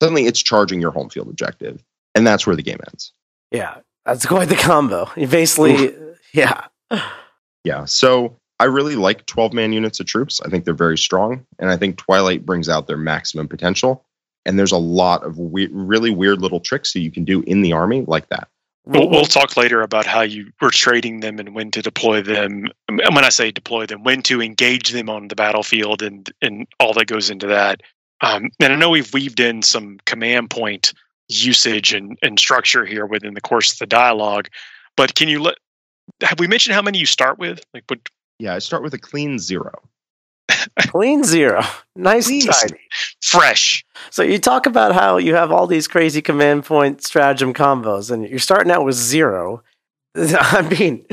Suddenly 0.00 0.26
it's 0.26 0.40
charging 0.40 0.80
your 0.80 0.92
home 0.92 1.08
field 1.08 1.28
objective. 1.28 1.82
And 2.14 2.26
that's 2.26 2.46
where 2.46 2.56
the 2.56 2.62
game 2.62 2.78
ends. 2.86 3.12
yeah, 3.50 3.78
that's 4.04 4.26
quite 4.26 4.48
the 4.48 4.56
combo. 4.56 5.10
You 5.16 5.26
basically, 5.26 5.94
yeah, 6.32 6.66
Yeah. 7.64 7.84
So 7.84 8.36
I 8.60 8.64
really 8.64 8.96
like 8.96 9.26
12 9.26 9.52
man 9.52 9.72
units 9.72 10.00
of 10.00 10.06
troops. 10.06 10.40
I 10.40 10.48
think 10.48 10.64
they're 10.64 10.74
very 10.74 10.98
strong. 10.98 11.44
And 11.58 11.70
I 11.70 11.76
think 11.76 11.96
Twilight 11.96 12.46
brings 12.46 12.68
out 12.68 12.86
their 12.86 12.96
maximum 12.96 13.48
potential. 13.48 14.04
And 14.46 14.58
there's 14.58 14.72
a 14.72 14.78
lot 14.78 15.24
of 15.24 15.38
we- 15.38 15.68
really 15.70 16.10
weird 16.10 16.40
little 16.40 16.60
tricks 16.60 16.92
that 16.92 17.00
you 17.00 17.10
can 17.10 17.24
do 17.24 17.42
in 17.42 17.62
the 17.62 17.72
army 17.72 18.04
like 18.06 18.28
that. 18.30 18.48
We'll, 18.88 19.10
we'll 19.10 19.26
talk 19.26 19.58
later 19.58 19.82
about 19.82 20.06
how 20.06 20.22
you 20.22 20.50
were 20.62 20.70
trading 20.70 21.20
them 21.20 21.38
and 21.38 21.54
when 21.54 21.70
to 21.72 21.82
deploy 21.82 22.22
them. 22.22 22.68
And 22.88 23.14
when 23.14 23.24
I 23.24 23.28
say 23.28 23.50
deploy 23.50 23.84
them, 23.84 24.02
when 24.02 24.22
to 24.22 24.40
engage 24.40 24.92
them 24.92 25.10
on 25.10 25.28
the 25.28 25.36
battlefield 25.36 26.02
and 26.02 26.30
and 26.40 26.66
all 26.80 26.94
that 26.94 27.06
goes 27.06 27.28
into 27.28 27.46
that. 27.48 27.82
Um, 28.22 28.48
and 28.60 28.72
I 28.72 28.76
know 28.76 28.88
we've 28.88 29.12
weaved 29.12 29.40
in 29.40 29.62
some 29.62 29.98
command 30.06 30.48
point 30.48 30.94
usage 31.28 31.92
and, 31.92 32.16
and 32.22 32.38
structure 32.38 32.86
here 32.86 33.04
within 33.04 33.34
the 33.34 33.42
course 33.42 33.74
of 33.74 33.78
the 33.78 33.86
dialogue. 33.86 34.48
But 34.96 35.14
can 35.14 35.28
you 35.28 35.42
let 35.42 35.58
have 36.22 36.40
we 36.40 36.46
mentioned 36.46 36.74
how 36.74 36.82
many 36.82 36.98
you 36.98 37.06
start 37.06 37.38
with? 37.38 37.60
Like 37.74 37.84
what 37.88 38.00
Yeah. 38.38 38.54
I 38.54 38.58
start 38.58 38.82
with 38.82 38.94
a 38.94 38.98
clean 38.98 39.38
zero. 39.38 39.82
Clean 40.78 41.24
zero, 41.24 41.62
nice 41.96 42.26
Clean 42.26 42.42
tidy. 42.46 42.78
fresh? 43.22 43.84
So 44.10 44.22
you 44.22 44.38
talk 44.38 44.66
about 44.66 44.94
how 44.94 45.16
you 45.18 45.34
have 45.34 45.50
all 45.52 45.66
these 45.66 45.88
crazy 45.88 46.22
command 46.22 46.64
point 46.64 47.02
stratagem 47.02 47.52
combos, 47.54 48.10
and 48.10 48.28
you're 48.28 48.38
starting 48.38 48.70
out 48.72 48.84
with 48.84 48.94
zero. 48.94 49.62
I 50.16 50.62
mean, 50.62 51.04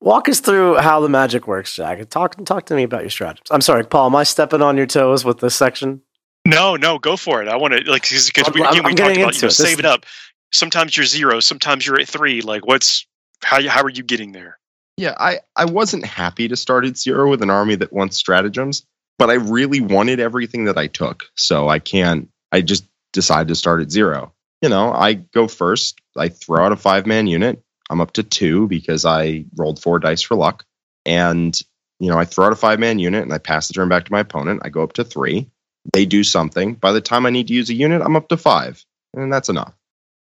walk 0.00 0.28
us 0.28 0.40
through 0.40 0.76
how 0.76 1.00
the 1.00 1.08
magic 1.08 1.46
works, 1.46 1.74
Jack. 1.74 2.08
Talk 2.10 2.42
talk 2.44 2.66
to 2.66 2.74
me 2.74 2.82
about 2.82 3.02
your 3.02 3.10
stratagems. 3.10 3.48
I'm 3.50 3.60
sorry, 3.60 3.84
Paul. 3.84 4.06
Am 4.06 4.16
I 4.16 4.24
stepping 4.24 4.62
on 4.62 4.76
your 4.76 4.86
toes 4.86 5.24
with 5.24 5.38
this 5.38 5.54
section? 5.54 6.02
No, 6.46 6.76
no, 6.76 6.98
go 6.98 7.16
for 7.16 7.42
it. 7.42 7.48
I 7.48 7.56
want 7.56 7.74
to 7.74 7.90
like 7.90 8.02
because 8.02 8.30
we, 8.54 8.62
again, 8.62 8.84
we 8.84 8.94
talked 8.94 9.00
about 9.00 9.16
you 9.16 9.22
know, 9.22 9.28
it. 9.28 9.40
This- 9.40 9.56
save 9.56 9.78
it 9.78 9.84
up. 9.84 10.06
Sometimes 10.50 10.96
you're 10.96 11.04
zero, 11.06 11.40
sometimes 11.40 11.86
you're 11.86 12.00
at 12.00 12.08
three. 12.08 12.40
Like 12.40 12.66
what's 12.66 13.06
how 13.42 13.66
how 13.68 13.82
are 13.82 13.90
you 13.90 14.02
getting 14.02 14.32
there? 14.32 14.58
Yeah, 14.98 15.14
I, 15.16 15.38
I 15.54 15.66
wasn't 15.66 16.04
happy 16.04 16.48
to 16.48 16.56
start 16.56 16.84
at 16.84 16.98
zero 16.98 17.30
with 17.30 17.40
an 17.40 17.50
army 17.50 17.76
that 17.76 17.92
wants 17.92 18.16
stratagems, 18.16 18.84
but 19.16 19.30
I 19.30 19.34
really 19.34 19.80
wanted 19.80 20.18
everything 20.18 20.64
that 20.64 20.76
I 20.76 20.88
took. 20.88 21.22
So 21.36 21.68
I 21.68 21.78
can't, 21.78 22.28
I 22.50 22.62
just 22.62 22.84
decided 23.12 23.46
to 23.46 23.54
start 23.54 23.80
at 23.80 23.92
zero. 23.92 24.32
You 24.60 24.68
know, 24.68 24.92
I 24.92 25.14
go 25.14 25.46
first, 25.46 26.00
I 26.16 26.30
throw 26.30 26.66
out 26.66 26.72
a 26.72 26.76
five 26.76 27.06
man 27.06 27.28
unit. 27.28 27.62
I'm 27.88 28.00
up 28.00 28.14
to 28.14 28.24
two 28.24 28.66
because 28.66 29.06
I 29.06 29.44
rolled 29.56 29.80
four 29.80 30.00
dice 30.00 30.20
for 30.20 30.34
luck. 30.34 30.64
And, 31.06 31.56
you 32.00 32.10
know, 32.10 32.18
I 32.18 32.24
throw 32.24 32.46
out 32.46 32.52
a 32.52 32.56
five 32.56 32.80
man 32.80 32.98
unit 32.98 33.22
and 33.22 33.32
I 33.32 33.38
pass 33.38 33.68
the 33.68 33.74
turn 33.74 33.88
back 33.88 34.06
to 34.06 34.12
my 34.12 34.20
opponent. 34.20 34.62
I 34.64 34.68
go 34.68 34.82
up 34.82 34.94
to 34.94 35.04
three. 35.04 35.48
They 35.92 36.06
do 36.06 36.24
something. 36.24 36.74
By 36.74 36.90
the 36.90 37.00
time 37.00 37.24
I 37.24 37.30
need 37.30 37.46
to 37.46 37.54
use 37.54 37.70
a 37.70 37.74
unit, 37.74 38.02
I'm 38.02 38.16
up 38.16 38.28
to 38.30 38.36
five. 38.36 38.84
And 39.14 39.32
that's 39.32 39.48
enough. 39.48 39.74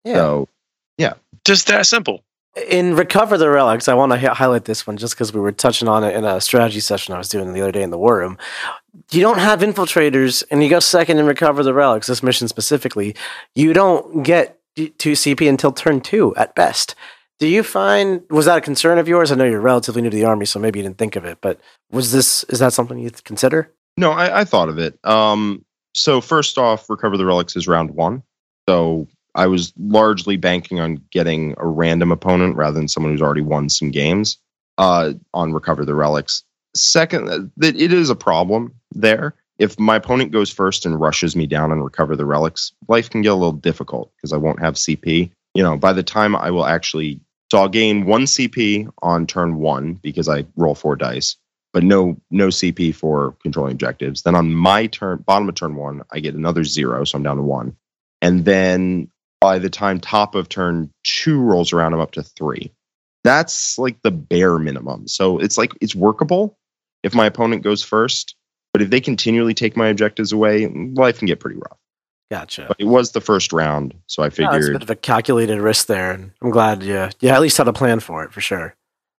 Yeah. 0.05 0.13
So, 0.13 0.49
yeah. 0.97 1.13
Just 1.43 1.67
that 1.67 1.85
simple. 1.85 2.23
In 2.69 2.95
Recover 2.95 3.37
the 3.37 3.49
Relics, 3.49 3.87
I 3.87 3.93
want 3.93 4.11
to 4.11 4.19
hi- 4.19 4.33
highlight 4.33 4.65
this 4.65 4.85
one 4.85 4.97
just 4.97 5.15
because 5.15 5.33
we 5.33 5.39
were 5.39 5.53
touching 5.53 5.87
on 5.87 6.03
it 6.03 6.15
in 6.15 6.25
a 6.25 6.41
strategy 6.41 6.81
session 6.81 7.13
I 7.13 7.17
was 7.17 7.29
doing 7.29 7.53
the 7.53 7.61
other 7.61 7.71
day 7.71 7.81
in 7.81 7.91
the 7.91 7.97
War 7.97 8.17
Room. 8.17 8.37
You 9.11 9.21
don't 9.21 9.39
have 9.39 9.61
infiltrators, 9.61 10.43
and 10.51 10.61
you 10.61 10.69
go 10.69 10.81
second 10.81 11.17
in 11.17 11.25
Recover 11.25 11.63
the 11.63 11.73
Relics, 11.73 12.07
this 12.07 12.21
mission 12.21 12.49
specifically. 12.49 13.15
You 13.55 13.71
don't 13.71 14.23
get 14.23 14.59
to 14.75 15.13
CP 15.13 15.47
until 15.47 15.71
turn 15.71 16.01
two 16.01 16.35
at 16.35 16.53
best. 16.55 16.95
Do 17.39 17.47
you 17.47 17.63
find, 17.63 18.21
was 18.29 18.45
that 18.45 18.57
a 18.57 18.61
concern 18.61 18.97
of 18.97 19.07
yours? 19.07 19.31
I 19.31 19.35
know 19.35 19.45
you're 19.45 19.61
relatively 19.61 20.01
new 20.01 20.09
to 20.09 20.15
the 20.15 20.25
Army, 20.25 20.45
so 20.45 20.59
maybe 20.59 20.79
you 20.79 20.83
didn't 20.83 20.97
think 20.97 21.15
of 21.15 21.25
it, 21.25 21.39
but 21.41 21.59
was 21.89 22.11
this, 22.11 22.43
is 22.45 22.59
that 22.59 22.73
something 22.73 22.99
you'd 22.99 23.23
consider? 23.23 23.73
No, 23.97 24.11
I, 24.11 24.41
I 24.41 24.43
thought 24.43 24.69
of 24.69 24.77
it. 24.77 24.99
Um, 25.03 25.65
so 25.93 26.21
first 26.21 26.57
off, 26.57 26.89
recover 26.89 27.17
the 27.17 27.25
relics 27.25 27.55
is 27.55 27.67
round 27.67 27.91
one. 27.91 28.23
So 28.69 29.07
I 29.35 29.47
was 29.47 29.73
largely 29.77 30.37
banking 30.37 30.79
on 30.79 31.01
getting 31.11 31.55
a 31.57 31.65
random 31.65 32.11
opponent 32.11 32.55
rather 32.55 32.77
than 32.77 32.87
someone 32.87 33.11
who's 33.11 33.21
already 33.21 33.41
won 33.41 33.69
some 33.69 33.91
games 33.91 34.37
uh, 34.77 35.13
on 35.33 35.53
recover 35.53 35.85
the 35.85 35.95
relics. 35.95 36.43
Second, 36.75 37.29
uh, 37.29 37.39
that 37.57 37.75
it 37.79 37.93
is 37.93 38.09
a 38.09 38.15
problem 38.15 38.73
there. 38.91 39.35
If 39.59 39.79
my 39.79 39.97
opponent 39.97 40.31
goes 40.31 40.49
first 40.49 40.85
and 40.85 40.99
rushes 40.99 41.35
me 41.35 41.45
down 41.45 41.71
and 41.71 41.83
recover 41.83 42.15
the 42.15 42.25
relics, 42.25 42.71
life 42.87 43.09
can 43.09 43.21
get 43.21 43.31
a 43.31 43.35
little 43.35 43.51
difficult 43.51 44.11
because 44.15 44.33
I 44.33 44.37
won't 44.37 44.59
have 44.59 44.75
CP. 44.75 45.31
You 45.53 45.63
know, 45.63 45.77
by 45.77 45.93
the 45.93 46.03
time 46.03 46.35
I 46.35 46.49
will 46.49 46.65
actually, 46.65 47.19
so 47.51 47.59
I'll 47.59 47.69
gain 47.69 48.05
one 48.05 48.23
CP 48.23 48.89
on 49.01 49.27
turn 49.27 49.57
one 49.57 49.93
because 49.95 50.27
I 50.27 50.45
roll 50.55 50.75
four 50.75 50.95
dice 50.95 51.37
but 51.73 51.83
no 51.83 52.17
no 52.29 52.47
CP 52.47 52.93
for 52.93 53.35
controlling 53.41 53.73
objectives. 53.73 54.23
Then 54.23 54.35
on 54.35 54.53
my 54.53 54.87
turn, 54.87 55.23
bottom 55.25 55.47
of 55.47 55.55
turn 55.55 55.75
one, 55.75 56.03
I 56.11 56.19
get 56.19 56.35
another 56.35 56.63
zero, 56.63 57.03
so 57.03 57.17
I'm 57.17 57.23
down 57.23 57.37
to 57.37 57.43
one. 57.43 57.75
And 58.21 58.45
then 58.45 59.09
by 59.41 59.57
the 59.59 59.69
time 59.69 59.99
top 59.99 60.35
of 60.35 60.47
turn 60.47 60.89
two 61.03 61.41
rolls 61.41 61.73
around, 61.73 61.93
I'm 61.93 61.99
up 61.99 62.11
to 62.11 62.23
three. 62.23 62.71
That's 63.23 63.77
like 63.77 64.01
the 64.03 64.11
bare 64.11 64.57
minimum. 64.57 65.07
So 65.07 65.39
it's 65.39 65.57
like 65.57 65.73
it's 65.81 65.95
workable 65.95 66.57
if 67.03 67.13
my 67.13 67.25
opponent 67.25 67.63
goes 67.63 67.83
first, 67.83 68.35
but 68.71 68.81
if 68.81 68.89
they 68.89 69.01
continually 69.01 69.53
take 69.53 69.75
my 69.75 69.87
objectives 69.87 70.31
away, 70.31 70.67
life 70.67 71.19
can 71.19 71.25
get 71.25 71.39
pretty 71.39 71.57
rough. 71.57 71.77
Gotcha. 72.29 72.65
But 72.69 72.77
it 72.79 72.85
was 72.85 73.11
the 73.11 73.19
first 73.19 73.51
round, 73.51 73.93
so 74.07 74.23
I 74.23 74.27
Yeah, 74.27 74.29
it's 74.29 74.35
a 74.37 74.51
figured 74.51 74.73
bit 74.73 74.83
of 74.83 74.89
a 74.89 74.95
calculated 74.95 75.59
risk 75.59 75.87
there, 75.87 76.11
and 76.11 76.31
I'm 76.41 76.49
glad 76.49 76.81
you, 76.81 77.09
you 77.19 77.29
at 77.29 77.41
least 77.41 77.57
had 77.57 77.67
a 77.67 77.73
plan 77.73 77.99
for 77.99 78.23
it 78.23 78.31
for 78.31 78.39
sure. 78.39 78.73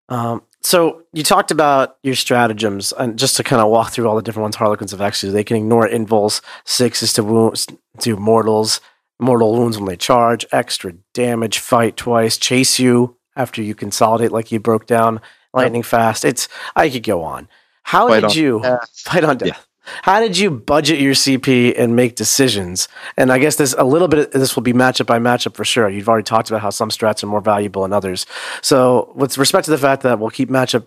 Um, 0.08 0.42
so 0.62 1.02
you 1.12 1.22
talked 1.22 1.50
about 1.50 1.98
your 2.02 2.14
stratagems, 2.14 2.92
and 2.92 3.18
just 3.18 3.36
to 3.36 3.42
kind 3.42 3.60
of 3.60 3.68
walk 3.68 3.92
through 3.92 4.08
all 4.08 4.16
the 4.16 4.22
different 4.22 4.44
ones 4.44 4.56
Harlequins 4.56 4.92
have 4.92 5.02
actually, 5.02 5.32
they 5.32 5.44
can 5.44 5.58
ignore 5.58 5.86
invuls, 5.86 6.40
sixes 6.64 7.12
to 7.12 7.22
wounds, 7.22 7.66
to 8.00 8.16
mortals, 8.16 8.80
mortal 9.22 9.52
wounds 9.52 9.78
when 9.78 9.86
they 9.86 9.96
charge, 9.96 10.44
extra 10.52 10.92
damage, 11.14 11.58
fight 11.58 11.96
twice, 11.96 12.36
chase 12.36 12.78
you 12.78 13.16
after 13.36 13.62
you 13.62 13.74
consolidate, 13.74 14.32
like 14.32 14.52
you 14.52 14.60
broke 14.60 14.86
down, 14.86 15.20
lightning 15.54 15.82
fast. 15.82 16.24
It's 16.24 16.48
I 16.76 16.90
could 16.90 17.02
go 17.02 17.22
on. 17.22 17.48
How 17.84 18.08
Fight 18.08 18.20
did 18.20 18.24
on 18.24 18.36
you 18.36 18.60
death. 18.62 18.90
fight 18.94 19.24
on 19.24 19.38
death? 19.38 19.48
Yeah. 19.48 19.56
How 20.02 20.20
did 20.20 20.38
you 20.38 20.50
budget 20.50 21.00
your 21.00 21.14
CP 21.14 21.74
and 21.76 21.96
make 21.96 22.14
decisions? 22.14 22.86
And 23.16 23.32
I 23.32 23.38
guess 23.38 23.56
this 23.56 23.74
a 23.76 23.82
little 23.84 24.06
bit. 24.06 24.30
This 24.30 24.54
will 24.54 24.62
be 24.62 24.72
matchup 24.72 25.06
by 25.06 25.18
matchup 25.18 25.56
for 25.56 25.64
sure. 25.64 25.88
You've 25.88 26.08
already 26.08 26.22
talked 26.22 26.50
about 26.50 26.62
how 26.62 26.70
some 26.70 26.88
strats 26.88 27.24
are 27.24 27.26
more 27.26 27.40
valuable 27.40 27.82
than 27.82 27.92
others. 27.92 28.24
So, 28.60 29.12
with 29.16 29.36
respect 29.38 29.64
to 29.64 29.72
the 29.72 29.78
fact 29.78 30.02
that 30.02 30.20
we'll 30.20 30.30
keep 30.30 30.48
matchup 30.48 30.86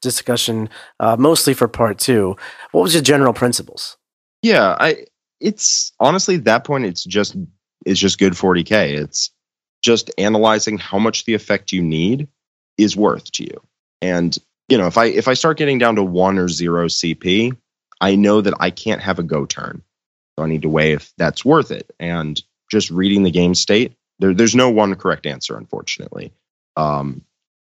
discussion 0.00 0.68
uh, 1.00 1.16
mostly 1.18 1.54
for 1.54 1.66
part 1.66 1.98
two, 1.98 2.36
what 2.70 2.82
was 2.82 2.94
your 2.94 3.02
general 3.02 3.32
principles? 3.32 3.96
Yeah, 4.42 4.76
I 4.78 5.06
it's 5.40 5.92
honestly 5.98 6.36
at 6.36 6.44
that 6.44 6.64
point 6.64 6.84
it's 6.84 7.04
just 7.04 7.36
it's 7.86 8.00
just 8.00 8.18
good 8.18 8.34
40k. 8.34 8.98
It's 8.98 9.30
just 9.82 10.10
analyzing 10.18 10.76
how 10.76 10.98
much 10.98 11.24
the 11.24 11.34
effect 11.34 11.72
you 11.72 11.80
need 11.80 12.28
is 12.76 12.96
worth 12.96 13.30
to 13.32 13.44
you. 13.44 13.62
And 14.02 14.36
you 14.68 14.76
know, 14.76 14.88
if 14.88 14.98
I 14.98 15.06
if 15.06 15.28
I 15.28 15.34
start 15.34 15.56
getting 15.56 15.78
down 15.78 15.94
to 15.94 16.02
one 16.02 16.38
or 16.38 16.48
zero 16.48 16.86
CP, 16.86 17.56
I 18.00 18.16
know 18.16 18.40
that 18.40 18.54
I 18.60 18.70
can't 18.70 19.00
have 19.00 19.18
a 19.18 19.22
go 19.22 19.46
turn. 19.46 19.82
So 20.36 20.44
I 20.44 20.48
need 20.48 20.62
to 20.62 20.68
weigh 20.68 20.92
if 20.92 21.12
that's 21.16 21.44
worth 21.44 21.70
it. 21.70 21.90
And 21.98 22.42
just 22.70 22.90
reading 22.90 23.22
the 23.22 23.30
game 23.30 23.54
state, 23.54 23.94
there, 24.18 24.34
there's 24.34 24.54
no 24.54 24.68
one 24.68 24.94
correct 24.96 25.24
answer, 25.24 25.56
unfortunately. 25.56 26.32
Um, 26.76 27.22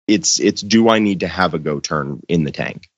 it's 0.06 0.38
it's 0.38 0.62
do 0.62 0.88
I 0.88 1.00
need 1.00 1.20
to 1.20 1.28
have 1.28 1.52
a 1.52 1.58
go 1.58 1.80
turn 1.80 2.22
in 2.28 2.44
the 2.44 2.52
tank? 2.52 2.88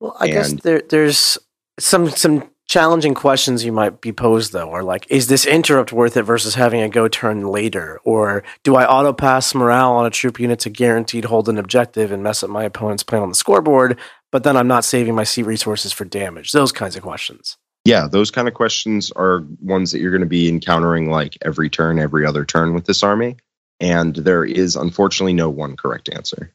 Well, 0.00 0.16
I 0.18 0.26
guess 0.26 0.52
there, 0.54 0.82
there's 0.88 1.38
some 1.78 2.10
some 2.10 2.50
challenging 2.66 3.14
questions 3.14 3.64
you 3.64 3.72
might 3.72 4.00
be 4.00 4.12
posed 4.12 4.52
though 4.52 4.70
are 4.70 4.82
like 4.82 5.06
is 5.10 5.26
this 5.26 5.44
interrupt 5.46 5.92
worth 5.92 6.16
it 6.16 6.22
versus 6.22 6.54
having 6.54 6.80
a 6.80 6.88
go 6.88 7.08
turn 7.08 7.46
later? 7.46 8.00
Or 8.04 8.42
do 8.62 8.76
i 8.76 8.86
auto 8.86 9.12
pass 9.12 9.54
morale 9.54 9.92
on 9.92 10.06
a 10.06 10.10
troupe 10.10 10.40
unit 10.40 10.60
to 10.60 10.70
guaranteed 10.70 11.26
hold 11.26 11.48
an 11.48 11.58
objective 11.58 12.10
and 12.10 12.22
mess 12.22 12.42
up 12.42 12.50
my 12.50 12.64
opponent's 12.64 13.02
plan 13.02 13.22
on 13.22 13.28
the 13.28 13.34
scoreboard 13.34 13.98
but 14.32 14.42
then 14.42 14.56
i'm 14.56 14.66
not 14.66 14.84
saving 14.84 15.14
my 15.14 15.24
c 15.24 15.42
resources 15.42 15.92
for 15.92 16.04
damage? 16.04 16.52
Those 16.52 16.72
kinds 16.72 16.96
of 16.96 17.02
questions. 17.02 17.56
Yeah 17.84 18.08
those 18.08 18.30
kind 18.30 18.48
of 18.48 18.54
questions 18.54 19.12
are 19.12 19.44
ones 19.60 19.92
that 19.92 20.00
you're 20.00 20.10
going 20.10 20.20
to 20.20 20.26
be 20.26 20.48
encountering 20.48 21.10
like 21.10 21.36
every 21.42 21.68
turn 21.68 21.98
every 21.98 22.24
other 22.24 22.44
turn 22.44 22.74
with 22.74 22.86
this 22.86 23.02
army 23.02 23.36
and 23.80 24.16
there 24.16 24.44
is 24.44 24.76
unfortunately 24.76 25.34
no 25.34 25.50
one 25.50 25.76
correct 25.76 26.08
answer. 26.08 26.52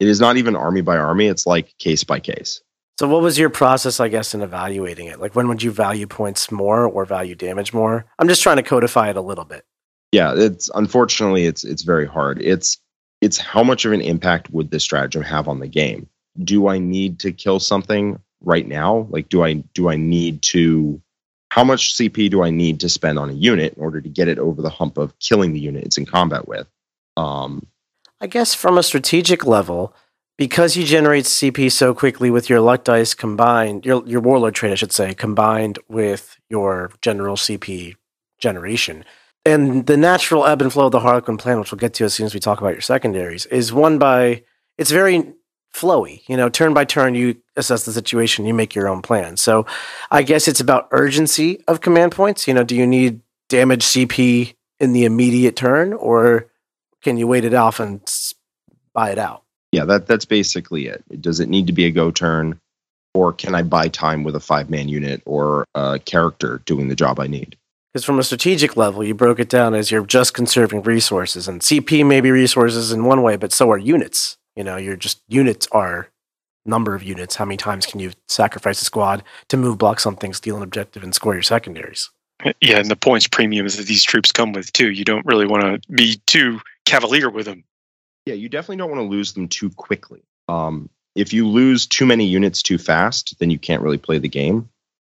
It 0.00 0.08
is 0.08 0.20
not 0.20 0.36
even 0.36 0.56
army 0.56 0.80
by 0.80 0.96
army 0.96 1.28
it's 1.28 1.46
like 1.46 1.78
case 1.78 2.02
by 2.02 2.18
case 2.18 2.60
so, 2.98 3.08
what 3.08 3.22
was 3.22 3.38
your 3.38 3.50
process, 3.50 3.98
I 3.98 4.08
guess, 4.08 4.34
in 4.34 4.42
evaluating 4.42 5.06
it? 5.06 5.20
Like, 5.20 5.34
when 5.34 5.48
would 5.48 5.62
you 5.62 5.72
value 5.72 6.06
points 6.06 6.52
more 6.52 6.86
or 6.86 7.04
value 7.04 7.34
damage 7.34 7.72
more? 7.72 8.06
I'm 8.18 8.28
just 8.28 8.42
trying 8.42 8.56
to 8.56 8.62
codify 8.62 9.10
it 9.10 9.16
a 9.16 9.20
little 9.20 9.44
bit. 9.44 9.64
Yeah, 10.12 10.32
it's 10.36 10.70
unfortunately 10.74 11.46
it's 11.46 11.64
it's 11.64 11.82
very 11.82 12.06
hard. 12.06 12.40
It's 12.40 12.78
it's 13.20 13.36
how 13.36 13.64
much 13.64 13.84
of 13.84 13.92
an 13.92 14.00
impact 14.00 14.50
would 14.50 14.70
this 14.70 14.84
stratagem 14.84 15.22
have 15.22 15.48
on 15.48 15.58
the 15.58 15.66
game? 15.66 16.08
Do 16.42 16.68
I 16.68 16.78
need 16.78 17.18
to 17.20 17.32
kill 17.32 17.58
something 17.58 18.20
right 18.40 18.66
now? 18.66 19.08
Like, 19.10 19.28
do 19.28 19.42
I 19.42 19.54
do 19.54 19.88
I 19.88 19.96
need 19.96 20.42
to? 20.42 21.00
How 21.50 21.64
much 21.64 21.94
CP 21.94 22.30
do 22.30 22.42
I 22.42 22.50
need 22.50 22.80
to 22.80 22.88
spend 22.88 23.18
on 23.18 23.30
a 23.30 23.32
unit 23.32 23.74
in 23.74 23.82
order 23.82 24.00
to 24.00 24.08
get 24.08 24.28
it 24.28 24.38
over 24.38 24.62
the 24.62 24.70
hump 24.70 24.98
of 24.98 25.18
killing 25.18 25.52
the 25.52 25.60
unit 25.60 25.84
it's 25.84 25.98
in 25.98 26.06
combat 26.06 26.46
with? 26.46 26.68
Um, 27.16 27.66
I 28.20 28.28
guess 28.28 28.54
from 28.54 28.78
a 28.78 28.82
strategic 28.82 29.44
level, 29.44 29.94
because 30.36 30.76
you 30.76 30.84
generate 30.84 31.24
CP 31.24 31.70
so 31.70 31.94
quickly 31.94 32.30
with 32.30 32.50
your 32.50 32.60
luck 32.60 32.84
dice 32.84 33.14
combined, 33.14 33.84
your 33.84 34.06
your 34.06 34.20
warlord 34.20 34.54
trait, 34.54 34.72
I 34.72 34.76
should 34.76 34.92
say, 34.92 35.14
combined 35.14 35.78
with 35.88 36.36
your 36.48 36.90
general 37.00 37.36
CP 37.36 37.96
generation, 38.38 39.04
and 39.44 39.86
the 39.86 39.96
natural 39.96 40.46
ebb 40.46 40.62
and 40.62 40.72
flow 40.72 40.86
of 40.86 40.92
the 40.92 41.00
Harlequin 41.00 41.36
plan, 41.36 41.60
which 41.60 41.70
we'll 41.70 41.78
get 41.78 41.94
to 41.94 42.04
as 42.04 42.14
soon 42.14 42.26
as 42.26 42.34
we 42.34 42.40
talk 42.40 42.60
about 42.60 42.74
your 42.74 42.80
secondaries, 42.80 43.46
is 43.46 43.72
one 43.72 43.98
by 43.98 44.42
it's 44.78 44.90
very 44.90 45.34
flowy. 45.74 46.22
You 46.28 46.36
know, 46.36 46.48
turn 46.48 46.74
by 46.74 46.84
turn, 46.84 47.14
you 47.14 47.36
assess 47.56 47.84
the 47.84 47.92
situation, 47.92 48.46
you 48.46 48.54
make 48.54 48.74
your 48.74 48.88
own 48.88 49.02
plan. 49.02 49.36
So, 49.36 49.66
I 50.10 50.22
guess 50.22 50.48
it's 50.48 50.60
about 50.60 50.88
urgency 50.90 51.62
of 51.68 51.80
command 51.80 52.12
points. 52.12 52.48
You 52.48 52.54
know, 52.54 52.64
do 52.64 52.74
you 52.76 52.86
need 52.86 53.20
damage 53.48 53.84
CP 53.84 54.54
in 54.80 54.92
the 54.92 55.04
immediate 55.04 55.56
turn, 55.56 55.92
or 55.92 56.46
can 57.02 57.18
you 57.18 57.26
wait 57.26 57.44
it 57.44 57.54
off 57.54 57.78
and 57.78 58.00
buy 58.92 59.10
it 59.10 59.18
out? 59.18 59.43
Yeah, 59.74 59.84
that 59.86 60.06
that's 60.06 60.24
basically 60.24 60.86
it. 60.86 61.02
Does 61.20 61.40
it 61.40 61.48
need 61.48 61.66
to 61.66 61.72
be 61.72 61.84
a 61.84 61.90
go 61.90 62.12
turn, 62.12 62.60
or 63.12 63.32
can 63.32 63.56
I 63.56 63.62
buy 63.62 63.88
time 63.88 64.22
with 64.22 64.36
a 64.36 64.40
five 64.40 64.70
man 64.70 64.88
unit 64.88 65.20
or 65.26 65.66
a 65.74 65.98
character 65.98 66.62
doing 66.64 66.86
the 66.86 66.94
job 66.94 67.18
I 67.18 67.26
need? 67.26 67.56
Because 67.92 68.04
from 68.04 68.20
a 68.20 68.22
strategic 68.22 68.76
level, 68.76 69.02
you 69.02 69.14
broke 69.14 69.40
it 69.40 69.48
down 69.48 69.74
as 69.74 69.90
you're 69.90 70.06
just 70.06 70.32
conserving 70.32 70.82
resources, 70.82 71.48
and 71.48 71.60
CP 71.60 72.06
may 72.06 72.20
be 72.20 72.30
resources 72.30 72.92
in 72.92 73.04
one 73.04 73.22
way, 73.22 73.34
but 73.34 73.50
so 73.50 73.68
are 73.72 73.78
units. 73.78 74.36
You 74.54 74.62
know, 74.62 74.76
you're 74.76 74.94
just 74.94 75.20
units 75.26 75.66
are 75.72 76.08
number 76.64 76.94
of 76.94 77.02
units. 77.02 77.34
How 77.34 77.44
many 77.44 77.56
times 77.56 77.84
can 77.84 77.98
you 77.98 78.12
sacrifice 78.28 78.80
a 78.80 78.84
squad 78.84 79.24
to 79.48 79.56
move, 79.56 79.78
block 79.78 79.98
something, 79.98 80.32
steal 80.32 80.56
an 80.56 80.62
objective, 80.62 81.02
and 81.02 81.12
score 81.12 81.34
your 81.34 81.42
secondaries? 81.42 82.10
Yeah, 82.60 82.78
and 82.78 82.88
the 82.88 82.96
points 82.96 83.26
premiums 83.26 83.76
that 83.76 83.88
these 83.88 84.04
troupes 84.04 84.30
come 84.30 84.52
with 84.52 84.72
too. 84.72 84.92
You 84.92 85.04
don't 85.04 85.26
really 85.26 85.46
want 85.46 85.64
to 85.64 85.92
be 85.92 86.20
too 86.26 86.60
cavalier 86.84 87.28
with 87.28 87.46
them 87.46 87.64
yeah, 88.26 88.34
you 88.34 88.48
definitely 88.48 88.76
don't 88.76 88.90
want 88.90 89.00
to 89.00 89.08
lose 89.08 89.32
them 89.32 89.48
too 89.48 89.70
quickly. 89.70 90.22
Um, 90.48 90.88
if 91.14 91.32
you 91.32 91.48
lose 91.48 91.86
too 91.86 92.06
many 92.06 92.26
units 92.26 92.62
too 92.62 92.78
fast, 92.78 93.38
then 93.38 93.50
you 93.50 93.58
can't 93.58 93.82
really 93.82 93.98
play 93.98 94.18
the 94.18 94.28
game. 94.28 94.68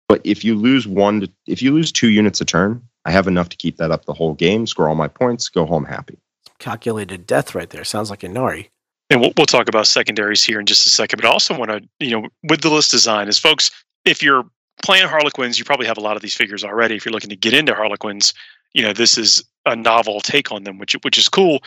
But 0.09 0.21
if 0.23 0.43
you 0.43 0.55
lose 0.55 0.87
one, 0.87 1.21
to, 1.21 1.31
if 1.47 1.61
you 1.61 1.71
lose 1.71 1.91
two 1.91 2.09
units 2.09 2.41
a 2.41 2.45
turn, 2.45 2.81
I 3.05 3.11
have 3.11 3.27
enough 3.27 3.49
to 3.49 3.57
keep 3.57 3.77
that 3.77 3.91
up 3.91 4.05
the 4.05 4.13
whole 4.13 4.33
game, 4.33 4.67
score 4.67 4.89
all 4.89 4.95
my 4.95 5.07
points, 5.07 5.49
go 5.49 5.65
home 5.65 5.85
happy. 5.85 6.17
Calculated 6.59 7.25
death 7.25 7.55
right 7.55 7.69
there. 7.69 7.83
Sounds 7.83 8.09
like 8.09 8.21
Ynnari. 8.21 8.69
And 9.09 9.21
we'll, 9.21 9.33
we'll 9.37 9.45
talk 9.45 9.67
about 9.67 9.87
secondaries 9.87 10.43
here 10.43 10.59
in 10.59 10.65
just 10.65 10.85
a 10.85 10.89
second. 10.89 11.21
But 11.21 11.27
I 11.27 11.31
also 11.31 11.57
want 11.57 11.71
to, 11.71 11.81
you 11.99 12.11
know, 12.11 12.27
with 12.43 12.61
the 12.61 12.69
list 12.69 12.91
design, 12.91 13.27
is 13.27 13.37
folks, 13.37 13.71
if 14.05 14.23
you're 14.23 14.45
playing 14.81 15.07
Harlequins, 15.07 15.59
you 15.59 15.65
probably 15.65 15.87
have 15.87 15.97
a 15.97 16.01
lot 16.01 16.15
of 16.15 16.21
these 16.21 16.35
figures 16.35 16.63
already. 16.63 16.95
If 16.95 17.05
you're 17.05 17.13
looking 17.13 17.29
to 17.29 17.35
get 17.35 17.53
into 17.53 17.73
Harlequins, 17.73 18.33
you 18.73 18.81
know, 18.81 18.93
this 18.93 19.17
is 19.17 19.43
a 19.65 19.75
novel 19.75 20.19
take 20.19 20.51
on 20.51 20.63
them, 20.63 20.77
which 20.79 20.93
which 21.03 21.17
is 21.17 21.29
cool 21.29 21.63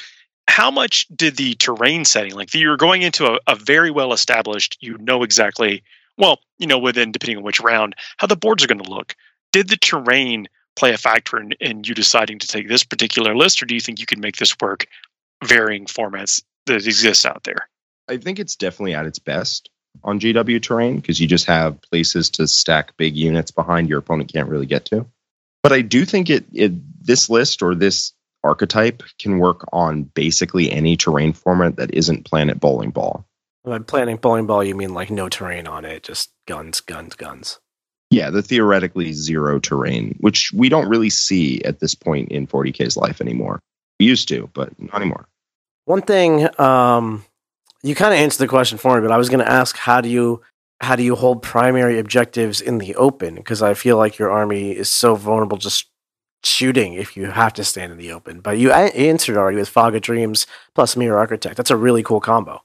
how 0.48 0.70
much 0.70 1.06
did 1.14 1.36
the 1.36 1.54
terrain 1.54 2.04
setting 2.04 2.34
like 2.34 2.54
you're 2.54 2.76
going 2.76 3.02
into 3.02 3.26
a, 3.26 3.38
a 3.46 3.54
very 3.56 3.90
well 3.90 4.12
established 4.12 4.76
you 4.80 4.96
know 4.98 5.22
exactly 5.22 5.82
well 6.16 6.38
you 6.58 6.66
know 6.66 6.78
within 6.78 7.12
depending 7.12 7.38
on 7.38 7.42
which 7.42 7.60
round 7.60 7.94
how 8.16 8.26
the 8.26 8.36
boards 8.36 8.64
are 8.64 8.68
going 8.68 8.82
to 8.82 8.90
look. 8.90 9.14
Did 9.52 9.68
the 9.68 9.76
terrain 9.76 10.48
play 10.74 10.92
a 10.92 10.98
factor 10.98 11.40
in, 11.40 11.52
in 11.60 11.82
you 11.84 11.94
deciding 11.94 12.38
to 12.40 12.46
take 12.46 12.68
this 12.68 12.84
particular 12.84 13.34
list 13.34 13.62
or 13.62 13.66
do 13.66 13.74
you 13.74 13.80
think 13.80 14.00
you 14.00 14.06
could 14.06 14.18
make 14.18 14.36
this 14.36 14.54
work 14.60 14.86
varying 15.44 15.86
formats 15.86 16.42
that 16.66 16.86
exist 16.86 17.26
out 17.26 17.42
there? 17.44 17.68
I 18.08 18.18
think 18.18 18.38
it's 18.38 18.56
definitely 18.56 18.94
at 18.94 19.06
its 19.06 19.18
best 19.18 19.70
on 20.04 20.20
gw 20.20 20.62
terrain 20.62 20.96
because 20.96 21.20
you 21.20 21.26
just 21.26 21.46
have 21.46 21.80
places 21.82 22.30
to 22.30 22.46
stack 22.46 22.96
big 22.96 23.16
units 23.16 23.50
behind 23.50 23.88
your 23.88 23.98
opponent 23.98 24.32
can't 24.32 24.48
really 24.48 24.66
get 24.66 24.84
to. 24.86 25.06
But 25.62 25.72
i 25.72 25.80
do 25.80 26.04
think 26.04 26.30
it, 26.30 26.44
it 26.52 26.72
this 27.04 27.28
list 27.28 27.62
or 27.62 27.74
this 27.74 28.12
archetype 28.46 29.02
can 29.20 29.38
work 29.38 29.64
on 29.72 30.04
basically 30.04 30.70
any 30.70 30.96
terrain 30.96 31.32
format 31.32 31.76
that 31.76 31.92
isn't 31.94 32.24
Planet 32.24 32.60
Bowling 32.60 32.90
Ball. 32.90 33.24
By 33.64 33.78
Planet 33.80 34.20
Bowling 34.20 34.46
Ball, 34.46 34.64
you 34.64 34.74
mean 34.74 34.94
like 34.94 35.10
no 35.10 35.28
terrain 35.28 35.66
on 35.66 35.84
it, 35.84 36.04
just 36.04 36.30
guns, 36.46 36.80
guns, 36.80 37.14
guns. 37.14 37.58
Yeah, 38.10 38.30
the 38.30 38.42
theoretically 38.42 39.12
zero 39.12 39.58
terrain, 39.58 40.16
which 40.20 40.52
we 40.52 40.68
don't 40.68 40.88
really 40.88 41.10
see 41.10 41.60
at 41.62 41.80
this 41.80 41.94
point 41.94 42.30
in 42.30 42.46
40K's 42.46 42.96
life 42.96 43.20
anymore. 43.20 43.60
We 43.98 44.06
used 44.06 44.28
to, 44.28 44.48
but 44.54 44.70
not 44.80 44.96
anymore. 44.96 45.26
One 45.86 46.02
thing, 46.02 46.48
um, 46.60 47.24
you 47.82 47.94
kind 47.94 48.14
of 48.14 48.20
answered 48.20 48.38
the 48.44 48.48
question 48.48 48.78
for 48.78 48.96
me, 48.96 49.06
but 49.06 49.12
I 49.12 49.16
was 49.16 49.28
going 49.28 49.44
to 49.44 49.50
ask 49.50 49.76
how 49.76 50.00
do 50.00 50.08
you 50.08 50.42
how 50.80 50.94
do 50.94 51.02
you 51.02 51.14
hold 51.14 51.42
primary 51.42 51.98
objectives 51.98 52.60
in 52.60 52.78
the 52.78 52.94
open? 52.96 53.36
Because 53.36 53.62
I 53.62 53.74
feel 53.74 53.96
like 53.96 54.18
your 54.18 54.30
army 54.30 54.72
is 54.72 54.90
so 54.90 55.14
vulnerable 55.14 55.56
just 55.56 55.86
shooting 56.44 56.94
if 56.94 57.16
you 57.16 57.26
have 57.26 57.52
to 57.54 57.64
stand 57.64 57.92
in 57.92 57.98
the 57.98 58.12
open. 58.12 58.40
But 58.40 58.58
you 58.58 58.72
answered 58.72 59.36
already 59.36 59.56
with 59.56 59.68
Fog 59.68 59.94
of 59.94 60.02
Dreams 60.02 60.46
plus 60.74 60.96
Mirror 60.96 61.18
Architect. 61.18 61.56
That's 61.56 61.70
a 61.70 61.76
really 61.76 62.02
cool 62.02 62.20
combo. 62.20 62.62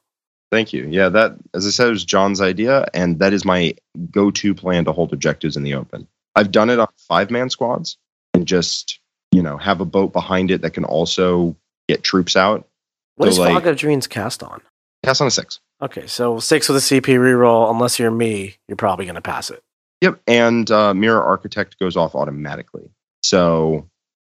Thank 0.51 0.73
you. 0.73 0.85
Yeah, 0.89 1.09
that 1.09 1.35
as 1.53 1.65
I 1.65 1.69
said 1.69 1.89
was 1.89 2.03
John's 2.03 2.41
idea, 2.41 2.85
and 2.93 3.19
that 3.19 3.31
is 3.31 3.45
my 3.45 3.73
go-to 4.11 4.53
plan 4.53 4.83
to 4.85 4.91
hold 4.91 5.13
objectives 5.13 5.55
in 5.55 5.63
the 5.63 5.73
open. 5.73 6.07
I've 6.35 6.51
done 6.51 6.69
it 6.69 6.79
on 6.79 6.87
five-man 6.97 7.49
squads 7.49 7.97
and 8.33 8.45
just 8.45 8.99
you 9.31 9.41
know 9.41 9.57
have 9.57 9.79
a 9.79 9.85
boat 9.85 10.11
behind 10.11 10.51
it 10.51 10.61
that 10.61 10.71
can 10.71 10.83
also 10.83 11.55
get 11.87 12.03
troops 12.03 12.35
out. 12.35 12.67
What 13.15 13.27
so 13.27 13.31
is 13.31 13.39
like, 13.39 13.53
Fog 13.53 13.67
of 13.67 13.77
Dreams 13.77 14.07
cast 14.07 14.43
on? 14.43 14.61
Cast 15.03 15.21
on 15.21 15.27
a 15.27 15.31
six. 15.31 15.59
Okay, 15.81 16.05
so 16.05 16.39
six 16.39 16.67
with 16.67 16.77
a 16.77 16.81
CP 16.81 17.17
reroll. 17.17 17.71
Unless 17.71 17.97
you're 17.97 18.11
me, 18.11 18.57
you're 18.67 18.75
probably 18.75 19.05
going 19.05 19.15
to 19.15 19.21
pass 19.21 19.49
it. 19.49 19.63
Yep, 20.01 20.19
and 20.27 20.69
uh, 20.69 20.93
Mirror 20.93 21.23
Architect 21.23 21.79
goes 21.79 21.95
off 21.95 22.13
automatically. 22.13 22.89
So, 23.23 23.87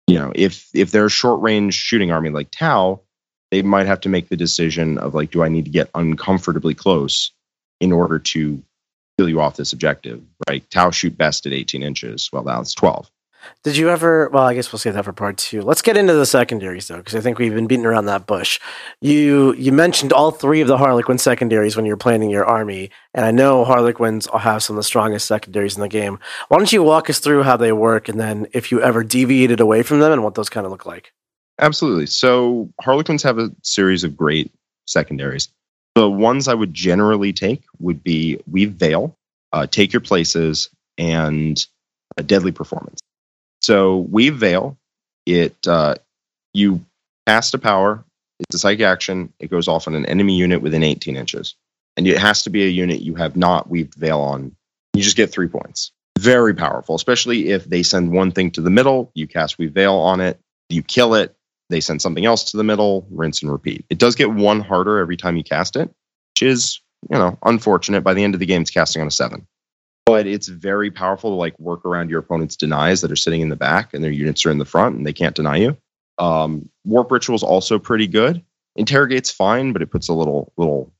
you 0.07 0.19
know, 0.19 0.33
if 0.35 0.69
if 0.75 0.91
they're 0.91 1.07
a 1.07 1.11
short 1.11 1.41
range 1.43 1.75
shooting 1.75 2.11
army 2.11 2.31
like 2.31 2.51
Tau, 2.51 3.01
they 3.51 3.63
might 3.63 3.87
have 3.87 4.01
to 4.03 4.09
make 4.09 4.29
the 4.29 4.37
decision 4.37 4.99
of 4.99 5.15
like, 5.15 5.31
do 5.31 5.43
I 5.43 5.49
need 5.49 5.65
to 5.65 5.71
get 5.71 5.91
uncomfortably 5.95 6.75
close 6.75 7.33
in 7.81 7.93
order 7.93 8.19
to 8.19 8.63
kill 9.19 9.29
you 9.29 9.41
off 9.41 9.57
this 9.57 9.73
objective? 9.73 10.23
Right? 10.49 10.69
Tau 10.71 10.91
shoot 10.91 11.17
best 11.17 11.47
at 11.47 11.53
18 11.53 11.83
inches. 11.83 12.31
Well, 12.33 12.45
now 12.45 12.61
it's 12.61 12.75
12. 12.75 13.11
Did 13.65 13.77
you 13.77 13.91
ever? 13.91 14.29
Well, 14.29 14.45
I 14.45 14.55
guess 14.55 14.73
we'll 14.73 14.79
save 14.79 14.95
that 14.95 15.05
for 15.05 15.13
part 15.13 15.37
two. 15.37 15.63
Let's 15.63 15.83
get 15.83 15.97
into 15.97 16.15
the 16.15 16.27
secondaries 16.27 16.89
though, 16.89 16.99
because 16.99 17.15
I 17.15 17.21
think 17.21 17.39
we've 17.39 17.55
been 17.55 17.67
beating 17.67 17.87
around 17.87 18.07
that 18.07 18.27
bush. 18.27 18.61
You 19.01 19.55
you 19.55 19.73
mentioned 19.73 20.13
all 20.13 20.31
three 20.31 20.61
of 20.61 20.69
the 20.69 20.79
Harlequin 20.79 21.19
secondaries 21.19 21.77
when 21.77 21.85
you're 21.85 21.97
planning 21.97 22.31
your 22.31 22.45
army, 22.45 22.91
and 23.15 23.25
I 23.25 23.31
know 23.31 23.65
Harlequins 23.65 24.29
have 24.39 24.63
some 24.63 24.77
of 24.77 24.79
the 24.79 24.85
strongest 24.85 25.27
secondaries 25.27 25.77
in 25.77 25.81
the 25.81 25.89
game. 25.89 26.19
Why 26.49 26.59
don't 26.59 26.73
you 26.73 26.83
walk 26.83 27.11
us 27.11 27.19
through 27.19 27.43
how 27.43 27.57
they 27.57 27.73
work, 27.73 28.09
and 28.09 28.21
then 28.21 28.47
if 28.53 28.71
you 28.71 28.81
ever 28.81 29.03
deviated 29.03 29.61
away 29.61 29.83
from 29.83 30.01
them, 30.01 30.13
and 30.13 30.23
what 30.23 30.35
those 30.35 30.51
kind 30.51 30.65
of 30.65 30.73
look 30.73 30.87
like? 30.87 31.13
Absolutely. 31.59 32.07
So 32.07 32.71
Harlequins 32.81 33.23
have 33.25 33.39
a 33.39 33.51
series 33.63 34.05
of 34.05 34.17
great 34.17 34.53
secondaries. 34.87 35.49
The 35.97 36.09
ones 36.09 36.47
I 36.47 36.55
would 36.55 36.73
generally 36.73 37.33
take 37.33 37.65
would 37.81 38.05
be 38.05 38.39
Weave 38.49 38.73
Veil, 38.73 39.17
uh, 39.53 39.67
Take 39.67 39.93
Your 39.93 40.01
Places, 40.01 40.71
and 40.97 41.67
a 42.17 42.23
Deadly 42.23 42.53
Performance 42.53 43.01
So 43.69 43.99
Weave 43.99 44.37
Veil, 44.37 44.79
it 45.27 45.55
uh, 45.67 45.97
you 46.55 46.87
cast 47.27 47.53
a 47.53 47.59
power. 47.59 48.03
It's 48.41 48.55
a 48.55 48.59
psychic 48.59 48.81
action. 48.81 49.31
It 49.41 49.51
goes 49.51 49.69
off 49.69 49.87
on 49.87 49.95
an 49.95 50.07
enemy 50.07 50.39
unit 50.39 50.63
within 50.63 50.83
18 50.83 51.19
inches, 51.19 51.55
and 51.95 52.09
it 52.09 52.17
has 52.17 52.45
to 52.45 52.51
be 52.51 52.65
a 52.65 52.69
unit 52.69 53.03
you 53.03 53.15
have 53.17 53.37
not 53.37 53.69
weaved 53.69 53.95
veil 53.95 54.21
on. 54.21 54.57
You 54.95 55.03
just 55.03 55.19
get 55.19 55.31
three 55.31 55.49
points. 55.49 55.93
Very 56.19 56.55
powerful, 56.55 56.95
especially 56.95 57.51
if 57.51 57.67
they 57.67 57.83
send 57.83 58.11
one 58.11 58.31
thing 58.31 58.53
to 58.53 58.63
the 58.63 58.71
middle. 58.71 59.11
You 59.13 59.29
cast 59.29 59.59
Weave 59.59 59.73
Veil 59.73 59.97
on 59.97 60.23
it. 60.23 60.41
You 60.71 60.83
kill 60.83 61.15
it. 61.15 61.37
They 61.69 61.81
send 61.81 62.01
something 62.01 62.25
else 62.25 62.53
to 62.53 62.57
the 62.57 62.65
middle. 62.65 63.07
Rinse 63.11 63.43
and 63.43 63.53
repeat. 63.53 63.85
It 63.91 63.99
does 63.99 64.15
get 64.15 64.33
one 64.33 64.61
harder 64.61 64.97
every 64.97 65.19
time 65.19 65.37
you 65.37 65.45
cast 65.45 65.77
it, 65.77 65.91
which 66.33 66.43
is 66.43 66.81
you 67.11 67.19
know 67.19 67.37
unfortunate. 67.45 68.01
By 68.01 68.15
the 68.15 68.25
end 68.25 68.33
of 68.33 68.41
the 68.41 68.47
game, 68.47 68.63
it's 68.63 68.71
casting 68.71 69.03
on 69.03 69.09
a 69.09 69.11
seven 69.11 69.47
but 70.09 70.27
it's 70.27 70.49
very 70.49 70.91
powerful 70.91 71.33
to 71.33 71.35
like 71.35 71.59
work 71.61 71.85
around 71.85 72.09
your 72.09 72.21
opponent's 72.21 72.57
denies 72.57 73.03
that 73.03 73.13
are 73.13 73.17
sitting 73.17 73.43
in 73.43 73.51
the 73.51 73.57
back 73.57 73.93
and 73.93 74.03
their 74.03 74.11
units 74.11 74.47
are 74.47 74.51
in 74.51 74.57
the 74.57 74.65
front 74.65 74.97
and 74.97 75.05
they 75.05 75.13
can't 75.13 75.37
deny 75.37 75.57
you. 75.57 75.77
Um, 76.17 76.71
Warp 76.87 77.13
Ritual 77.13 77.37
is 77.37 77.43
also 77.43 77.79
pretty 77.79 78.07
good. 78.07 78.43
Interrogate's 78.75 79.31
fine, 79.31 79.75
but 79.75 79.83
it 79.83 79.91
puts 79.91 80.09
a 80.09 80.15
little 80.15 80.51
little 80.57 80.91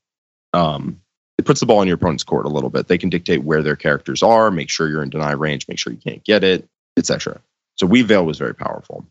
um, 0.53 1.01
it 1.39 1.45
puts 1.45 1.59
the 1.59 1.65
ball 1.65 1.81
in 1.81 1.87
your 1.87 1.95
opponent's 1.95 2.23
court 2.23 2.45
a 2.45 2.49
little 2.49 2.69
bit. 2.69 2.87
They 2.87 2.99
can 2.99 3.09
dictate 3.09 3.43
where 3.43 3.63
their 3.63 3.75
characters 3.75 4.21
are, 4.21 4.51
make 4.51 4.69
sure 4.69 4.87
you're 4.87 5.01
in 5.01 5.09
deny 5.09 5.31
range, 5.31 5.67
make 5.67 5.79
sure 5.79 5.91
you 5.91 5.99
can't 5.99 6.23
get 6.23 6.43
it, 6.43 6.67
etc. 6.95 7.41
So 7.77 7.87
Weave 7.87 8.07
Veil 8.07 8.23
was 8.23 8.37
very 8.37 8.53
powerful. 8.53 9.07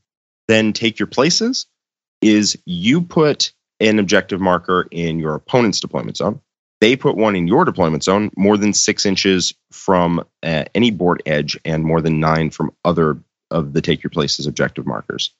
Then 0.46 0.72
take 0.72 1.00
your 1.00 1.08
places 1.08 1.66
is 2.22 2.56
you 2.66 3.00
put 3.02 3.52
an 3.80 3.98
objective 3.98 4.40
marker 4.40 4.86
in 4.92 5.18
your 5.18 5.34
opponent's 5.34 5.80
deployment 5.80 6.18
zone 6.18 6.40
they 6.80 6.96
put 6.96 7.16
one 7.16 7.36
in 7.36 7.48
your 7.48 7.64
deployment 7.64 8.04
zone 8.04 8.30
more 8.36 8.56
than 8.56 8.72
six 8.72 9.04
inches 9.04 9.54
from 9.72 10.24
uh, 10.42 10.64
any 10.74 10.90
board 10.90 11.22
edge 11.26 11.58
and 11.64 11.84
more 11.84 12.00
than 12.00 12.20
nine 12.20 12.50
from 12.50 12.72
other 12.84 13.18
of 13.50 13.72
the 13.72 13.80
take 13.80 14.02
your 14.02 14.10
places 14.10 14.46
objective 14.46 14.86
markers. 14.86 15.32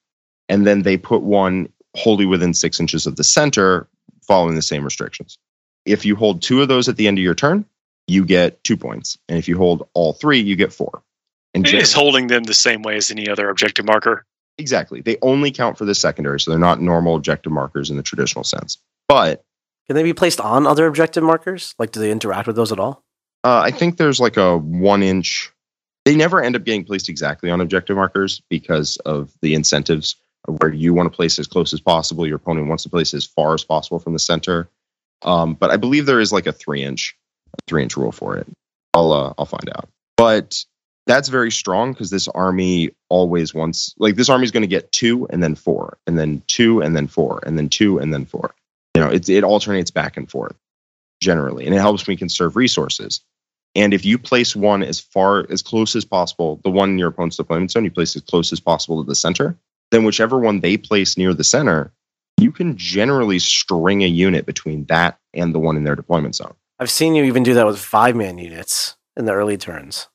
And 0.49 0.67
then 0.67 0.83
they 0.83 0.97
put 0.97 1.23
one 1.23 1.69
wholly 1.95 2.27
within 2.27 2.55
six 2.55 2.81
inches 2.81 3.07
of 3.07 3.17
the 3.17 3.25
center, 3.25 3.89
following 4.27 4.55
the 4.55 4.63
same 4.63 4.85
restrictions. 4.85 5.39
If 5.85 6.05
you 6.05 6.17
hold 6.17 6.43
two 6.43 6.63
of 6.63 6.69
those 6.69 6.89
at 6.89 6.97
the 6.97 7.07
end 7.07 7.19
of 7.19 7.25
your 7.25 7.35
turn, 7.35 7.65
you 8.07 8.25
get 8.25 8.63
two 8.65 8.77
points. 8.77 9.19
And 9.29 9.39
if 9.39 9.49
you 9.49 9.57
hold 9.57 9.89
all 9.95 10.13
three, 10.13 10.41
you 10.41 10.57
get 10.57 10.73
four. 10.73 11.03
And 11.55 11.67
is 11.67 11.93
holding 11.93 12.27
them 12.27 12.45
the 12.45 12.55
same 12.55 12.83
way 12.83 12.97
as 12.97 13.11
any 13.11 13.29
other 13.29 13.49
objective 13.49 13.85
marker? 13.85 14.25
Exactly. 14.59 15.01
They 15.01 15.17
only 15.23 15.51
count 15.51 15.79
for 15.79 15.85
the 15.85 15.95
secondary, 15.95 16.41
so 16.41 16.51
they're 16.51 16.59
not 16.59 16.81
normal 16.81 17.17
objective 17.17 17.53
markers 17.53 17.91
in 17.91 17.97
the 17.97 18.03
traditional 18.03 18.45
sense. 18.45 18.79
But 19.09 19.45
can 19.89 19.97
they 19.97 20.03
be 20.03 20.13
placed 20.13 20.41
on 20.41 20.67
other 20.67 20.87
objective 20.87 21.25
markers? 21.25 21.75
Like, 21.79 21.93
do 21.93 22.01
they 22.01 22.11
interact 22.11 22.47
with 22.47 22.57
those 22.57 22.73
at 22.73 22.79
all? 22.79 23.03
Uh, 23.43 23.61
I 23.65 23.71
think 23.71 23.97
there's 23.97 24.21
like 24.21 24.37
a 24.37 24.59
one 24.59 25.03
inch. 25.03 25.51
They 26.05 26.15
never 26.15 26.43
end 26.43 26.57
up 26.57 26.65
getting 26.65 26.85
placed 26.85 27.09
exactly 27.09 27.51
on 27.51 27.61
objective 27.61 27.97
markers 27.97 28.43
because 28.51 28.99
of 28.99 29.33
the 29.41 29.55
incentives 29.55 30.17
of 30.47 30.61
where 30.61 30.73
you 30.73 30.93
want 30.93 31.11
to 31.11 31.17
place 31.17 31.39
as 31.39 31.47
close 31.47 31.73
as 31.73 31.81
possible. 31.81 32.27
Your 32.27 32.37
opponent 32.37 32.69
wants 32.69 32.83
to 32.83 32.91
place 32.91 33.15
as 33.15 33.25
far 33.25 33.55
as 33.55 33.65
possible 33.65 33.99
from 33.99 34.13
the 34.13 34.19
center. 34.19 34.69
Um, 35.23 35.55
but 35.55 35.71
I 35.71 35.77
believe 35.79 36.07
there 36.07 36.21
is 36.21 36.33
like 36.33 36.47
a 36.47 36.53
three 36.53 36.83
inch, 36.83 37.17
a 37.55 37.63
three 37.67 37.83
inch 37.83 37.97
rule 37.97 38.13
for 38.13 38.37
it. 38.37 38.47
I'll 38.93 39.13
uh, 39.13 39.33
I'll 39.39 39.47
find 39.47 39.71
out. 39.75 39.89
But 40.19 40.65
that's 41.07 41.31
very 41.31 41.51
strong 41.51 41.93
because 41.93 42.11
this 42.11 42.29
army 42.29 42.91
always 43.09 43.55
wants 43.55 43.95
like 43.99 44.17
this 44.17 44.29
army 44.29 44.45
is 44.45 44.51
going 44.51 44.63
to 44.63 44.67
get 44.67 44.93
two 44.93 45.27
and 45.31 45.43
then 45.43 45.55
four 45.55 45.97
and 46.07 46.19
then 46.19 46.43
two 46.47 46.83
and 46.83 46.95
then 46.95 47.07
four 47.07 47.41
and 47.47 47.57
then 47.57 47.71
two 47.71 47.99
and 47.99 48.13
then 48.13 48.27
four 48.27 48.55
you 48.99 49.05
know 49.05 49.11
it, 49.11 49.29
it 49.29 49.45
alternates 49.45 49.93
back 49.93 50.17
and 50.17 50.29
forth 50.29 50.57
generally 51.21 51.65
and 51.67 51.75
it 51.75 51.79
helps 51.79 52.09
me 52.09 52.17
conserve 52.17 52.57
resources. 52.57 53.21
And 53.75 53.95
if 53.95 54.05
you 54.05 54.19
place 54.19 54.57
one 54.57 54.83
as 54.83 54.99
far 54.99 55.47
as 55.51 55.63
close 55.63 55.95
as 55.95 56.05
possible 56.05 56.61
the 56.65 56.71
one 56.71 56.91
in 56.91 56.99
your 56.99 57.11
opponent's 57.11 57.37
deployment 57.37 57.71
zone 57.71 57.85
you 57.85 57.93
place 57.93 58.17
as 58.17 58.23
close 58.23 58.53
as 58.53 58.59
possible 58.59 59.01
to 59.01 59.09
the 59.09 59.15
center 59.15 59.57
then 59.93 60.05
whichever 60.05 60.37
one 60.37 60.59
they 60.61 60.77
place 60.77 61.17
near 61.17 61.33
the 61.33 61.45
center 61.45 61.93
you 62.41 62.51
can 62.51 62.77
generally 62.77 63.39
string 63.39 64.03
a 64.03 64.09
unit 64.09 64.47
between 64.47 64.85
that 64.87 65.19
and 65.33 65.55
the 65.55 65.61
one 65.61 65.77
in 65.77 65.85
their 65.85 65.97
deployment 65.97 66.35
zone. 66.35 66.55
I've 66.81 66.91
seen 66.91 67.15
you 67.15 67.25
even 67.25 67.45
do 67.45 67.55
that 67.55 67.67
with 67.67 67.79
five 67.79 68.17
man 68.17 68.39
units 68.39 68.97
in 69.17 69.27
the 69.27 69.33
early 69.33 69.57
turns. 69.57 70.09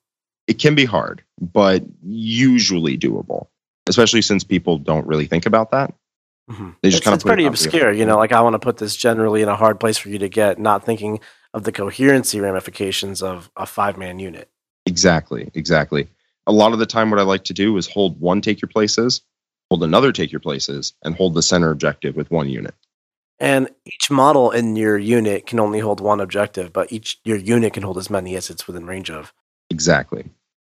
It 0.48 0.60
can 0.60 0.76
be 0.76 0.84
hard 0.84 1.24
but 1.40 1.84
usually 2.04 2.98
doable 2.98 3.48
especially 3.88 4.22
since 4.22 4.44
people 4.44 4.78
don't 4.78 5.08
really 5.08 5.26
think 5.26 5.46
about 5.46 5.72
that 5.72 5.94
Mm-hmm. 6.50 6.72
They 6.82 6.90
just 6.90 6.98
it's, 7.00 7.06
kind 7.06 7.14
of 7.14 7.18
it's 7.18 7.24
pretty 7.24 7.46
it 7.46 7.48
obscure, 7.48 7.92
you 7.92 8.06
know. 8.06 8.18
Like 8.18 8.32
I 8.32 8.42
want 8.42 8.54
to 8.54 8.60
put 8.60 8.78
this 8.78 8.96
generally 8.96 9.42
in 9.42 9.50
a 9.50 9.56
hard 9.56 9.80
place 9.80 9.98
for 9.98 10.10
you 10.10 10.20
to 10.20 10.30
get, 10.30 10.60
not 10.60 10.86
thinking 10.86 11.20
of 11.54 11.64
the 11.64 11.72
coherency 11.72 12.40
ramifications 12.42 13.22
of 13.22 13.50
a 13.56 13.66
five 13.66 13.98
man 13.98 14.20
unit. 14.20 14.50
Exactly, 14.86 15.50
exactly. 15.54 16.08
A 16.46 16.52
lot 16.52 16.74
of 16.74 16.80
the 16.80 16.86
time, 16.86 17.10
what 17.10 17.20
I 17.20 17.24
like 17.24 17.46
to 17.46 17.54
do 17.54 17.78
is 17.78 17.88
hold 17.88 18.20
one 18.20 18.42
take 18.42 18.62
your 18.62 18.68
places, 18.68 19.22
hold 19.70 19.84
another 19.84 20.12
take 20.12 20.32
your 20.32 20.42
places, 20.42 20.94
and 21.04 21.16
hold 21.16 21.34
the 21.34 21.42
center 21.42 21.72
objective 21.72 22.16
with 22.16 22.30
one 22.30 22.50
unit. 22.50 22.76
And 23.40 23.70
each 23.86 24.12
model 24.12 24.52
in 24.52 24.76
your 24.76 24.98
unit 24.98 25.46
can 25.48 25.60
only 25.60 25.80
hold 25.80 26.00
one 26.00 26.20
objective, 26.20 26.74
but 26.74 26.92
each 26.92 27.20
your 27.24 27.38
unit 27.38 27.74
can 27.74 27.84
hold 27.84 27.98
as 27.98 28.10
many 28.10 28.36
as 28.36 28.50
it's 28.50 28.68
within 28.68 28.86
range 28.86 29.10
of. 29.10 29.34
Exactly. 29.70 30.26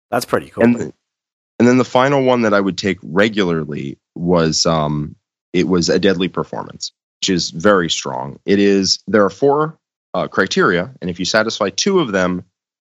That's 0.09 0.25
pretty 0.25 0.49
cool. 0.49 0.63
And, 0.63 0.93
and 1.59 1.67
then 1.67 1.77
the 1.77 1.85
final 1.85 2.23
one 2.23 2.41
that 2.41 2.53
I 2.53 2.59
would 2.59 2.77
take 2.77 2.97
regularly 3.01 3.97
was 4.15 4.65
um, 4.65 5.15
it 5.53 5.67
was 5.67 5.89
a 5.89 5.99
deadly 5.99 6.27
performance, 6.27 6.91
which 7.19 7.29
is 7.29 7.49
very 7.51 7.89
strong. 7.89 8.39
It 8.45 8.59
is 8.59 8.99
there 9.07 9.25
are 9.25 9.29
four 9.29 9.77
uh, 10.13 10.27
criteria, 10.27 10.93
and 11.01 11.09
if 11.09 11.19
you 11.19 11.25
satisfy 11.25 11.69
two 11.69 11.99
of 11.99 12.11
them, 12.11 12.43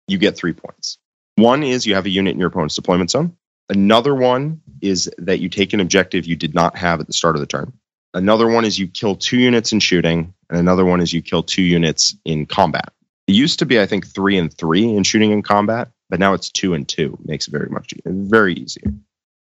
you 0.07 0.17
get 0.17 0.35
three 0.35 0.53
points. 0.53 0.97
One 1.35 1.63
is 1.63 1.85
you 1.85 1.95
have 1.95 2.05
a 2.05 2.09
unit 2.09 2.33
in 2.33 2.39
your 2.39 2.49
opponent's 2.49 2.75
deployment 2.75 3.11
zone. 3.11 3.35
Another 3.69 4.13
one 4.13 4.61
is 4.81 5.09
that 5.17 5.39
you 5.39 5.49
take 5.49 5.73
an 5.73 5.79
objective 5.79 6.25
you 6.25 6.35
did 6.35 6.53
not 6.53 6.77
have 6.77 6.99
at 6.99 7.07
the 7.07 7.13
start 7.13 7.35
of 7.35 7.39
the 7.39 7.47
turn. 7.47 7.73
Another 8.13 8.47
one 8.47 8.65
is 8.65 8.77
you 8.77 8.87
kill 8.87 9.15
two 9.15 9.37
units 9.37 9.71
in 9.71 9.79
shooting, 9.79 10.33
and 10.49 10.59
another 10.59 10.85
one 10.85 11.01
is 11.01 11.13
you 11.13 11.21
kill 11.21 11.41
two 11.41 11.63
units 11.63 12.15
in 12.25 12.45
combat. 12.45 12.93
It 13.27 13.33
used 13.33 13.59
to 13.59 13.65
be, 13.65 13.79
I 13.79 13.85
think, 13.85 14.05
three 14.05 14.37
and 14.37 14.53
three 14.53 14.85
in 14.85 15.03
shooting 15.03 15.31
and 15.31 15.43
combat, 15.43 15.89
but 16.09 16.19
now 16.19 16.33
it's 16.33 16.51
two 16.51 16.73
and 16.73 16.87
two. 16.87 17.17
Makes 17.23 17.47
it 17.47 17.51
very 17.51 17.69
much 17.69 17.93
very 18.05 18.53
easier. 18.53 18.93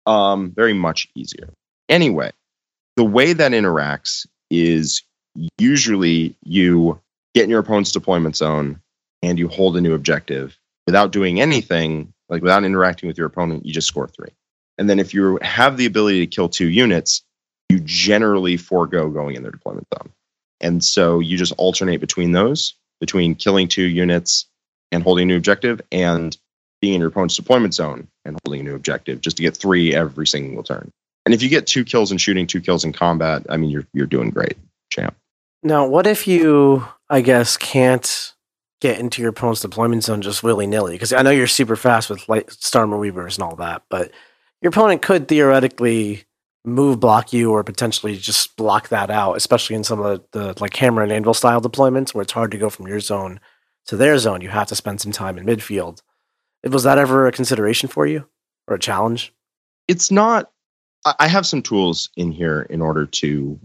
Um, 0.06 0.50
very 0.50 0.74
much 0.74 1.08
easier. 1.14 1.48
Anyway, 1.88 2.32
the 3.00 3.04
way 3.06 3.32
that 3.32 3.52
interacts 3.52 4.26
is 4.50 5.02
usually 5.56 6.36
you 6.44 7.00
get 7.34 7.44
in 7.44 7.48
your 7.48 7.60
opponent's 7.60 7.92
deployment 7.92 8.36
zone 8.36 8.78
and 9.22 9.38
you 9.38 9.48
hold 9.48 9.74
a 9.78 9.80
new 9.80 9.94
objective 9.94 10.54
without 10.86 11.10
doing 11.10 11.40
anything, 11.40 12.12
like 12.28 12.42
without 12.42 12.62
interacting 12.62 13.06
with 13.06 13.16
your 13.16 13.26
opponent, 13.26 13.64
you 13.64 13.72
just 13.72 13.88
score 13.88 14.06
three. 14.06 14.28
And 14.76 14.90
then 14.90 14.98
if 14.98 15.14
you 15.14 15.38
have 15.40 15.78
the 15.78 15.86
ability 15.86 16.20
to 16.20 16.26
kill 16.26 16.50
two 16.50 16.68
units, 16.68 17.22
you 17.70 17.80
generally 17.80 18.58
forego 18.58 19.08
going 19.08 19.34
in 19.34 19.44
their 19.44 19.52
deployment 19.52 19.86
zone. 19.96 20.12
And 20.60 20.84
so 20.84 21.20
you 21.20 21.38
just 21.38 21.54
alternate 21.56 22.02
between 22.02 22.32
those, 22.32 22.74
between 23.00 23.34
killing 23.34 23.66
two 23.66 23.86
units 23.86 24.44
and 24.92 25.02
holding 25.02 25.22
a 25.22 25.26
new 25.28 25.36
objective 25.38 25.80
and 25.90 26.36
being 26.82 26.96
in 26.96 27.00
your 27.00 27.08
opponent's 27.08 27.36
deployment 27.36 27.72
zone 27.72 28.08
and 28.26 28.38
holding 28.44 28.60
a 28.60 28.64
new 28.64 28.74
objective 28.74 29.22
just 29.22 29.38
to 29.38 29.42
get 29.42 29.56
three 29.56 29.94
every 29.94 30.26
single 30.26 30.62
turn. 30.62 30.92
And 31.24 31.34
if 31.34 31.42
you 31.42 31.48
get 31.48 31.66
two 31.66 31.84
kills 31.84 32.10
in 32.10 32.18
shooting, 32.18 32.46
two 32.46 32.60
kills 32.60 32.84
in 32.84 32.92
combat, 32.92 33.44
I 33.48 33.56
mean, 33.56 33.70
you're 33.70 33.86
you're 33.92 34.06
doing 34.06 34.30
great, 34.30 34.56
champ. 34.90 35.16
Now, 35.62 35.86
what 35.86 36.06
if 36.06 36.26
you, 36.26 36.86
I 37.10 37.20
guess, 37.20 37.56
can't 37.56 38.32
get 38.80 38.98
into 38.98 39.20
your 39.20 39.30
opponent's 39.30 39.60
deployment 39.60 40.04
zone 40.04 40.22
just 40.22 40.42
willy 40.42 40.66
nilly? 40.66 40.92
Because 40.94 41.12
I 41.12 41.22
know 41.22 41.30
you're 41.30 41.46
super 41.46 41.76
fast 41.76 42.08
with 42.08 42.28
light 42.28 42.46
Starweavers 42.46 43.34
and 43.34 43.44
all 43.44 43.56
that, 43.56 43.82
but 43.90 44.10
your 44.62 44.70
opponent 44.70 45.02
could 45.02 45.28
theoretically 45.28 46.24
move 46.64 47.00
block 47.00 47.32
you 47.32 47.50
or 47.52 47.64
potentially 47.64 48.16
just 48.16 48.56
block 48.56 48.88
that 48.88 49.10
out, 49.10 49.36
especially 49.36 49.76
in 49.76 49.84
some 49.84 50.00
of 50.00 50.22
the, 50.32 50.38
the 50.38 50.62
like 50.62 50.76
hammer 50.76 51.02
and 51.02 51.12
anvil 51.12 51.34
style 51.34 51.60
deployments 51.60 52.14
where 52.14 52.22
it's 52.22 52.32
hard 52.32 52.50
to 52.50 52.58
go 52.58 52.68
from 52.68 52.86
your 52.86 53.00
zone 53.00 53.40
to 53.86 53.96
their 53.96 54.18
zone. 54.18 54.40
You 54.40 54.50
have 54.50 54.68
to 54.68 54.74
spend 54.74 55.00
some 55.00 55.12
time 55.12 55.38
in 55.38 55.46
midfield. 55.46 56.02
Was 56.64 56.82
that 56.84 56.98
ever 56.98 57.26
a 57.26 57.32
consideration 57.32 57.88
for 57.88 58.06
you 58.06 58.26
or 58.68 58.76
a 58.76 58.80
challenge? 58.80 59.32
It's 59.88 60.10
not 60.10 60.50
I 61.04 61.28
have 61.28 61.46
some 61.46 61.62
tools 61.62 62.10
in 62.16 62.30
here 62.30 62.62
in 62.68 62.82
order 62.82 63.06
to 63.06 63.58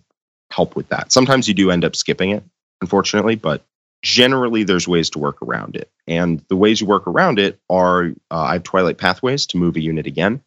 help 0.51 0.75
with 0.75 0.88
that. 0.89 1.11
Sometimes 1.11 1.47
you 1.47 1.53
do 1.53 1.71
end 1.71 1.83
up 1.83 1.95
skipping 1.95 2.29
it, 2.29 2.43
unfortunately, 2.81 3.36
but 3.36 3.63
generally 4.03 4.63
there's 4.63 4.88
ways 4.88 5.09
to 5.09 5.19
work 5.19 5.41
around 5.41 5.75
it. 5.75 5.89
And 6.07 6.43
the 6.47 6.55
ways 6.55 6.79
you 6.79 6.88
work 6.88 7.07
around 7.07 7.39
it 7.39 7.59
are 7.69 8.13
uh, 8.31 8.43
I 8.43 8.53
have 8.53 8.63
Twilight 8.63 8.97
Pathways 8.97 9.45
to 9.47 9.57
move 9.57 9.75
a 9.75 9.81
unit 9.81 10.07
again. 10.07 10.41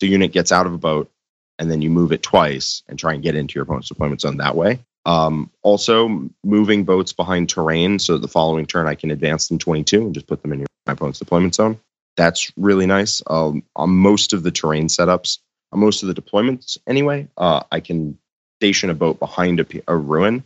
The 0.00 0.08
unit 0.08 0.32
gets 0.32 0.52
out 0.52 0.66
of 0.66 0.74
a 0.74 0.78
boat, 0.78 1.10
and 1.58 1.70
then 1.70 1.80
you 1.80 1.88
move 1.88 2.12
it 2.12 2.22
twice 2.22 2.82
and 2.88 2.98
try 2.98 3.14
and 3.14 3.22
get 3.22 3.36
into 3.36 3.54
your 3.54 3.62
opponent's 3.62 3.88
deployment 3.88 4.20
zone 4.20 4.38
that 4.38 4.56
way. 4.56 4.80
Um, 5.06 5.50
also, 5.62 6.28
moving 6.42 6.84
boats 6.84 7.12
behind 7.12 7.48
terrain 7.48 7.98
so 7.98 8.18
the 8.18 8.28
following 8.28 8.66
turn 8.66 8.88
I 8.88 8.94
can 8.94 9.10
advance 9.10 9.48
them 9.48 9.58
22 9.58 10.00
and 10.00 10.14
just 10.14 10.26
put 10.26 10.42
them 10.42 10.52
in 10.52 10.60
your, 10.60 10.66
my 10.86 10.94
opponent's 10.94 11.18
deployment 11.18 11.54
zone. 11.54 11.78
That's 12.16 12.52
really 12.56 12.86
nice. 12.86 13.22
Um, 13.26 13.62
on 13.76 13.90
most 13.90 14.32
of 14.32 14.42
the 14.42 14.50
terrain 14.50 14.86
setups, 14.86 15.38
most 15.76 16.02
of 16.02 16.14
the 16.14 16.20
deployments 16.20 16.78
anyway, 16.86 17.28
uh, 17.36 17.62
I 17.70 17.80
can 17.80 18.18
station 18.60 18.90
a 18.90 18.94
boat 18.94 19.18
behind 19.18 19.60
a, 19.60 19.66
a, 19.88 19.96
ruin 19.96 20.44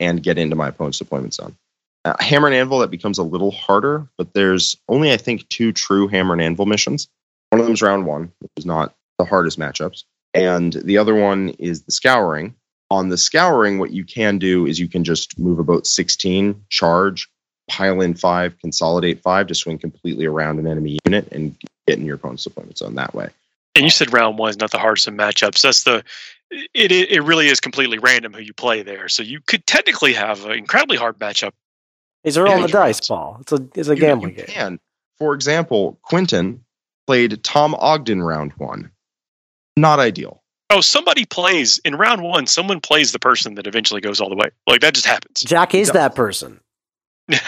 and 0.00 0.22
get 0.22 0.38
into 0.38 0.56
my 0.56 0.68
opponent's 0.68 0.98
deployment 0.98 1.34
zone. 1.34 1.56
Uh, 2.04 2.14
hammer 2.20 2.46
and 2.46 2.56
anvil 2.56 2.78
that 2.78 2.90
becomes 2.90 3.18
a 3.18 3.22
little 3.22 3.50
harder, 3.50 4.06
but 4.16 4.32
there's 4.32 4.76
only 4.88 5.12
I 5.12 5.16
think 5.16 5.48
two 5.48 5.72
true 5.72 6.08
hammer 6.08 6.32
and 6.32 6.40
anvil 6.40 6.66
missions. 6.66 7.08
One 7.50 7.60
of 7.60 7.66
them 7.66 7.74
is 7.74 7.82
round 7.82 8.06
one, 8.06 8.32
which 8.38 8.52
is 8.56 8.66
not 8.66 8.94
the 9.18 9.24
hardest 9.24 9.58
matchups. 9.58 10.04
And 10.32 10.72
the 10.72 10.98
other 10.98 11.14
one 11.14 11.50
is 11.58 11.82
the 11.82 11.92
scouring. 11.92 12.54
On 12.90 13.08
the 13.08 13.18
scouring, 13.18 13.78
what 13.78 13.90
you 13.90 14.04
can 14.04 14.38
do 14.38 14.66
is 14.66 14.78
you 14.78 14.88
can 14.88 15.04
just 15.04 15.38
move 15.38 15.58
about 15.58 15.86
16, 15.86 16.64
charge, 16.70 17.28
pile 17.68 18.00
in 18.00 18.14
five, 18.14 18.58
consolidate 18.60 19.20
five 19.20 19.46
to 19.48 19.54
swing 19.54 19.78
completely 19.78 20.26
around 20.26 20.58
an 20.58 20.66
enemy 20.66 20.98
unit 21.04 21.28
and 21.32 21.54
get 21.86 21.98
in 21.98 22.06
your 22.06 22.16
opponent's 22.16 22.44
deployment 22.44 22.78
zone 22.78 22.94
that 22.94 23.14
way. 23.14 23.28
And 23.74 23.84
you 23.84 23.90
said 23.90 24.12
round 24.12 24.38
one 24.38 24.50
is 24.50 24.58
not 24.58 24.70
the 24.72 24.78
hardest 24.78 25.06
of 25.08 25.14
matchups. 25.14 25.60
That's 25.62 25.84
the 25.84 26.02
it, 26.50 26.90
it 26.92 27.10
it 27.10 27.20
really 27.22 27.46
is 27.48 27.60
completely 27.60 27.98
random 27.98 28.32
who 28.32 28.40
you 28.40 28.52
play 28.54 28.82
there. 28.82 29.08
So 29.08 29.22
you 29.22 29.40
could 29.46 29.66
technically 29.66 30.12
have 30.14 30.44
an 30.46 30.52
incredibly 30.52 30.96
hard 30.96 31.18
matchup. 31.18 31.52
These 32.24 32.36
are 32.36 32.44
rolling 32.44 32.60
Yeah, 32.60 32.66
the 32.66 32.72
dice, 32.72 33.00
Paul. 33.06 33.38
It's 33.40 33.52
a 33.52 33.68
it's 33.74 33.88
a 33.88 33.94
You- 33.94 34.00
gambling 34.00 34.30
you 34.32 34.36
game. 34.38 34.46
can. 34.46 34.80
For 35.18 35.34
example, 35.34 35.98
Quinton 36.02 36.64
played 37.06 37.42
Tom 37.44 37.74
Ogden 37.76 38.22
round 38.22 38.52
one. 38.56 38.90
Not 39.76 39.98
ideal. 40.00 40.42
Oh, 40.70 40.80
somebody 40.80 41.24
plays 41.24 41.78
in 41.84 41.94
round 41.94 42.22
one. 42.22 42.46
Someone 42.46 42.80
plays 42.80 43.12
the 43.12 43.18
person 43.18 43.54
that 43.54 43.66
eventually 43.66 44.00
goes 44.00 44.20
all 44.20 44.28
the 44.28 44.36
way. 44.36 44.50
Like 44.66 44.80
that 44.82 44.94
just 44.94 45.06
happens. 45.06 45.40
Jack 45.40 45.74
is 45.74 45.90
that 45.92 46.14
person. 46.14 46.60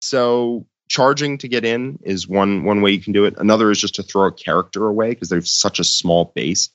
So 0.00 0.66
charging 0.94 1.38
to 1.38 1.48
get 1.48 1.64
in 1.64 1.98
is 2.04 2.28
one 2.28 2.62
one 2.62 2.80
way 2.80 2.92
you 2.92 3.00
can 3.00 3.12
do 3.12 3.24
it. 3.24 3.34
Another 3.36 3.72
is 3.72 3.80
just 3.80 3.96
to 3.96 4.04
throw 4.04 4.26
a 4.26 4.32
character 4.32 4.86
away 4.86 5.08
because 5.08 5.28
there's 5.28 5.50
such 5.50 5.80
a 5.80 5.84
small 5.84 6.30
base. 6.36 6.70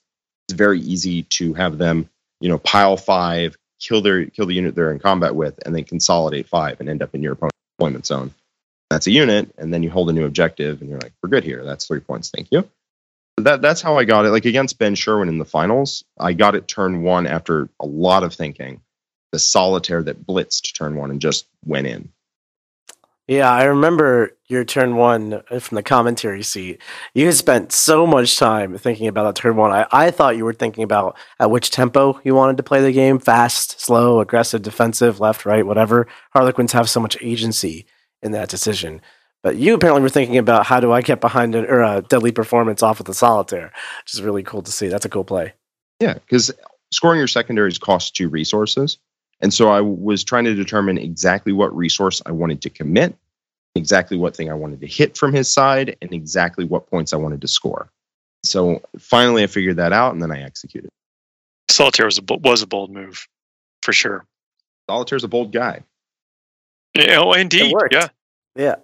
It's 0.46 0.58
very 0.58 0.82
easy 0.82 1.24
to 1.24 1.54
have 1.54 1.78
them, 1.78 2.10
you 2.42 2.50
know, 2.50 2.58
pile 2.58 2.98
five, 2.98 3.56
kill 3.80 4.02
their 4.02 4.26
kill 4.26 4.46
the 4.46 4.56
unit 4.56 4.76
they're 4.76 4.92
in 4.92 5.00
combat 5.00 5.36
with, 5.36 5.58
and 5.66 5.74
then 5.74 5.86
consolidate 5.86 6.50
five 6.50 6.82
and 6.82 6.90
end 6.90 7.02
up 7.02 7.16
in 7.16 7.24
your 7.24 7.32
opponent's 7.32 7.56
deployment 7.78 8.06
zone. 8.06 8.34
That's 8.90 9.08
a 9.08 9.12
unit, 9.12 9.54
and 9.58 9.74
then 9.74 9.84
you 9.84 9.90
hold 9.90 10.10
a 10.10 10.14
new 10.14 10.26
objective, 10.26 10.82
and 10.82 10.90
you're 10.90 11.00
like, 11.00 11.14
we're 11.24 11.30
good 11.30 11.46
here. 11.46 11.64
That's 11.64 11.88
three 11.88 12.02
points. 12.02 12.30
Thank 12.30 12.50
you. 12.52 12.70
That 13.38 13.62
that's 13.62 13.82
how 13.82 13.98
I 13.98 14.04
got 14.04 14.26
it. 14.26 14.32
Like 14.32 14.44
against 14.44 14.80
Ben 14.80 14.96
Sherwin 14.96 15.30
in 15.30 15.38
the 15.38 15.46
finals, 15.46 16.04
I 16.20 16.34
got 16.34 16.56
it 16.56 16.68
turn 16.68 17.04
one 17.04 17.26
after 17.26 17.70
a 17.80 17.86
lot 17.86 18.24
of 18.24 18.34
thinking. 18.34 18.82
The 19.32 19.40
solitaire 19.40 20.04
that 20.04 20.28
blitzed 20.28 20.76
turn 20.76 20.98
one 20.98 21.10
and 21.10 21.22
just 21.22 21.46
went 21.66 21.88
in. 21.88 22.12
Yeah, 23.30 23.52
I 23.52 23.66
remember 23.66 24.36
your 24.48 24.66
turn 24.66 24.96
one 24.96 25.44
uh, 25.52 25.60
from 25.60 25.76
the 25.76 25.84
commentary 25.84 26.42
seat. 26.42 26.82
You 27.14 27.28
had 27.28 27.36
spent 27.36 27.72
so 27.72 28.08
much 28.08 28.40
time 28.40 28.76
thinking 28.76 29.08
about 29.08 29.26
that 29.26 29.40
turn 29.40 29.56
one. 29.56 29.70
I, 29.70 29.86
I 29.92 30.10
thought 30.10 30.36
you 30.36 30.46
were 30.46 30.54
thinking 30.54 30.84
about 30.84 31.16
at 31.40 31.52
which 31.52 31.70
tempo 31.70 32.20
you 32.24 32.34
wanted 32.34 32.58
to 32.58 32.64
play 32.64 32.82
the 32.82 32.92
game 32.92 33.20
fast, 33.20 33.80
slow, 33.80 34.20
aggressive, 34.20 34.64
defensive, 34.64 35.20
left, 35.20 35.46
right, 35.46 35.64
whatever. 35.64 36.08
Harlequins 36.34 36.72
have 36.72 36.90
so 36.90 37.00
much 37.00 37.22
agency 37.22 37.86
in 38.24 38.32
that 38.32 38.50
decision. 38.50 39.00
But 39.44 39.58
you 39.58 39.76
apparently 39.76 40.02
were 40.02 40.10
thinking 40.10 40.40
about 40.40 40.66
how 40.66 40.80
do 40.80 40.92
I 40.92 41.04
get 41.04 41.22
behind 41.22 41.54
an, 41.54 41.66
or 41.66 41.82
a 41.84 42.02
deadly 42.02 42.32
performance 42.32 42.82
off 42.82 43.00
of 43.00 43.06
the 43.06 43.14
solitaire, 43.14 43.72
which 44.04 44.16
is 44.16 44.24
really 44.24 44.42
cool 44.42 44.64
to 44.64 44.72
see. 44.72 44.88
That's 44.88 45.06
a 45.06 45.10
cool 45.10 45.24
play. 45.24 45.54
Yeah, 46.00 46.16
because 46.16 46.52
scoring 46.92 47.20
your 47.20 47.28
secondaries 47.28 47.78
costs 47.78 48.20
you 48.20 48.28
resources. 48.28 48.98
And 49.42 49.54
so 49.54 49.70
I 49.70 49.82
was 49.82 50.24
trying 50.24 50.44
to 50.46 50.54
determine 50.54 50.98
exactly 50.98 51.54
what 51.54 51.76
resource 51.76 52.22
I 52.26 52.32
wanted 52.32 52.62
to 52.64 52.70
commit, 52.70 53.16
exactly 53.76 54.18
what 54.18 54.36
thing 54.36 54.52
I 54.52 54.54
wanted 54.54 54.82
to 54.82 54.88
hit 54.88 55.18
from 55.18 55.34
his 55.34 55.52
side, 55.52 55.96
and 56.02 56.14
exactly 56.14 56.66
what 56.66 56.90
points 56.90 57.14
I 57.14 57.18
wanted 57.18 57.42
to 57.42 57.48
score. 57.48 57.90
So 58.44 58.82
finally, 58.98 59.44
I 59.44 59.48
figured 59.48 59.78
that 59.78 59.94
out, 59.94 60.14
and 60.14 60.22
then 60.22 60.32
I 60.32 60.42
executed. 60.42 60.90
Solitaire 61.70 62.06
was 62.06 62.20
a 62.20 62.24
was 62.38 62.62
a 62.62 62.68
bold 62.68 62.92
move, 62.92 63.28
for 63.82 63.94
sure. 63.94 64.26
Solitaire's 64.90 65.24
a 65.24 65.28
bold 65.28 65.54
guy. 65.54 65.84
Yeah, 66.96 67.20
oh, 67.20 67.34
indeed. 67.34 67.74
Yeah. 67.92 68.08
Yeah, 68.56 68.76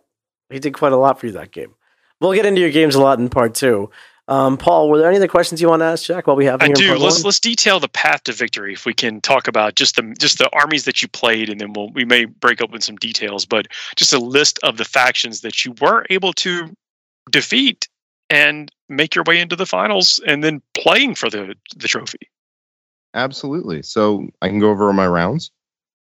he 0.49 0.59
did 0.59 0.73
quite 0.73 0.91
a 0.91 0.97
lot 0.97 1.19
for 1.19 1.25
you 1.25 1.33
that 1.33 1.51
game. 1.51 1.73
We'll 2.21 2.33
get 2.33 2.45
into 2.45 2.61
your 2.61 2.71
games 2.71 2.95
a 2.95 3.01
lot 3.01 3.19
in 3.19 3.29
part 3.29 3.55
two. 3.55 3.89
Um, 4.27 4.57
Paul, 4.57 4.89
were 4.89 4.97
there 4.97 5.07
any 5.07 5.17
other 5.17 5.27
questions 5.27 5.61
you 5.61 5.69
want 5.69 5.81
to 5.81 5.85
ask 5.85 6.05
Jack 6.05 6.25
while 6.25 6.35
we 6.35 6.45
have 6.45 6.61
I 6.61 6.69
do. 6.69 6.97
Let's 6.97 7.23
let's 7.23 7.39
detail 7.39 7.79
the 7.79 7.87
path 7.87 8.23
to 8.23 8.33
victory. 8.33 8.73
If 8.73 8.85
we 8.85 8.93
can 8.93 9.21
talk 9.21 9.47
about 9.47 9.75
just 9.75 9.97
the 9.97 10.15
just 10.17 10.39
the 10.39 10.49
armies 10.51 10.85
that 10.85 11.03
you 11.03 11.07
played, 11.07 11.49
and 11.49 11.61
then 11.61 11.73
we'll 11.73 11.91
we 11.91 12.05
may 12.05 12.25
break 12.25 12.59
up 12.61 12.69
open 12.69 12.81
some 12.81 12.95
details, 12.95 13.45
but 13.45 13.67
just 13.95 14.13
a 14.13 14.19
list 14.19 14.59
of 14.63 14.77
the 14.77 14.85
factions 14.85 15.41
that 15.41 15.63
you 15.63 15.75
were 15.79 16.05
able 16.09 16.33
to 16.33 16.75
defeat 17.29 17.87
and 18.31 18.71
make 18.89 19.13
your 19.13 19.23
way 19.27 19.39
into 19.39 19.55
the 19.55 19.67
finals, 19.67 20.19
and 20.25 20.43
then 20.43 20.61
playing 20.73 21.13
for 21.13 21.29
the 21.29 21.55
the 21.75 21.87
trophy. 21.87 22.29
Absolutely. 23.13 23.83
So 23.83 24.27
I 24.41 24.49
can 24.49 24.59
go 24.59 24.71
over 24.71 24.91
my 24.91 25.07
rounds. 25.07 25.51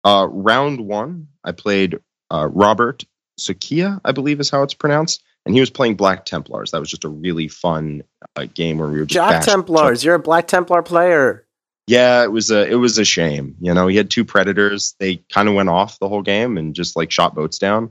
Uh, 0.05 0.27
round 0.31 0.81
one, 0.81 1.29
I 1.45 1.53
played 1.53 1.99
uh, 2.31 2.49
Robert 2.51 3.05
Sakia, 3.39 4.01
I 4.05 4.13
believe 4.13 4.41
is 4.41 4.51
how 4.51 4.63
it's 4.63 4.75
pronounced, 4.75 5.23
and 5.49 5.55
he 5.55 5.61
was 5.61 5.71
playing 5.71 5.95
Black 5.95 6.27
Templars. 6.27 6.73
That 6.73 6.81
was 6.81 6.91
just 6.91 7.07
a 7.07 7.09
really 7.09 7.49
fun 7.49 8.03
uh, 8.37 8.45
game 8.53 8.77
where 8.77 8.89
we 8.89 8.99
were 8.99 9.07
just 9.07 9.19
Black 9.19 9.43
Templars. 9.43 10.05
You're 10.05 10.17
a 10.17 10.21
Black 10.21 10.47
Templar 10.47 10.83
player. 10.83 11.47
Yeah, 11.87 12.23
it 12.23 12.31
was 12.31 12.51
a 12.51 12.69
it 12.69 12.75
was 12.75 12.99
a 12.99 13.05
shame. 13.05 13.57
You 13.59 13.73
know, 13.73 13.87
he 13.87 13.97
had 13.97 14.11
two 14.11 14.27
predators. 14.27 14.95
They 14.99 15.17
kind 15.33 15.49
of 15.49 15.55
went 15.55 15.71
off 15.71 15.99
the 16.01 16.09
whole 16.09 16.21
game 16.21 16.59
and 16.59 16.75
just 16.75 16.97
like 16.97 17.11
shot 17.11 17.35
boats 17.35 17.57
down. 17.57 17.89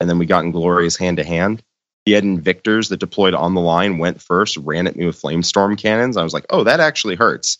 And 0.00 0.10
then 0.10 0.18
we 0.18 0.26
got 0.26 0.44
in 0.44 0.50
glorious 0.50 0.98
hand 0.98 1.16
to 1.16 1.24
hand. 1.24 1.62
He 2.04 2.12
had 2.12 2.24
Invictors 2.24 2.90
that 2.90 3.00
deployed 3.00 3.32
on 3.32 3.54
the 3.54 3.62
line, 3.62 3.96
went 3.96 4.20
first, 4.20 4.58
ran 4.58 4.86
at 4.86 4.96
me 4.96 5.06
with 5.06 5.20
flamestorm 5.20 5.78
cannons. 5.78 6.18
I 6.18 6.22
was 6.22 6.34
like, 6.34 6.44
oh, 6.50 6.62
that 6.64 6.78
actually 6.78 7.16
hurts. 7.16 7.56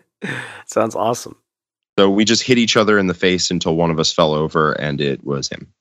Sounds 0.66 0.94
awesome. 0.94 1.36
So 1.98 2.10
we 2.10 2.26
just 2.26 2.42
hit 2.42 2.58
each 2.58 2.76
other 2.76 2.98
in 2.98 3.06
the 3.06 3.14
face 3.14 3.50
until 3.50 3.74
one 3.74 3.90
of 3.90 3.98
us 3.98 4.12
fell 4.12 4.34
over, 4.34 4.72
and 4.72 5.00
it 5.00 5.24
was 5.24 5.48
him. 5.48 5.72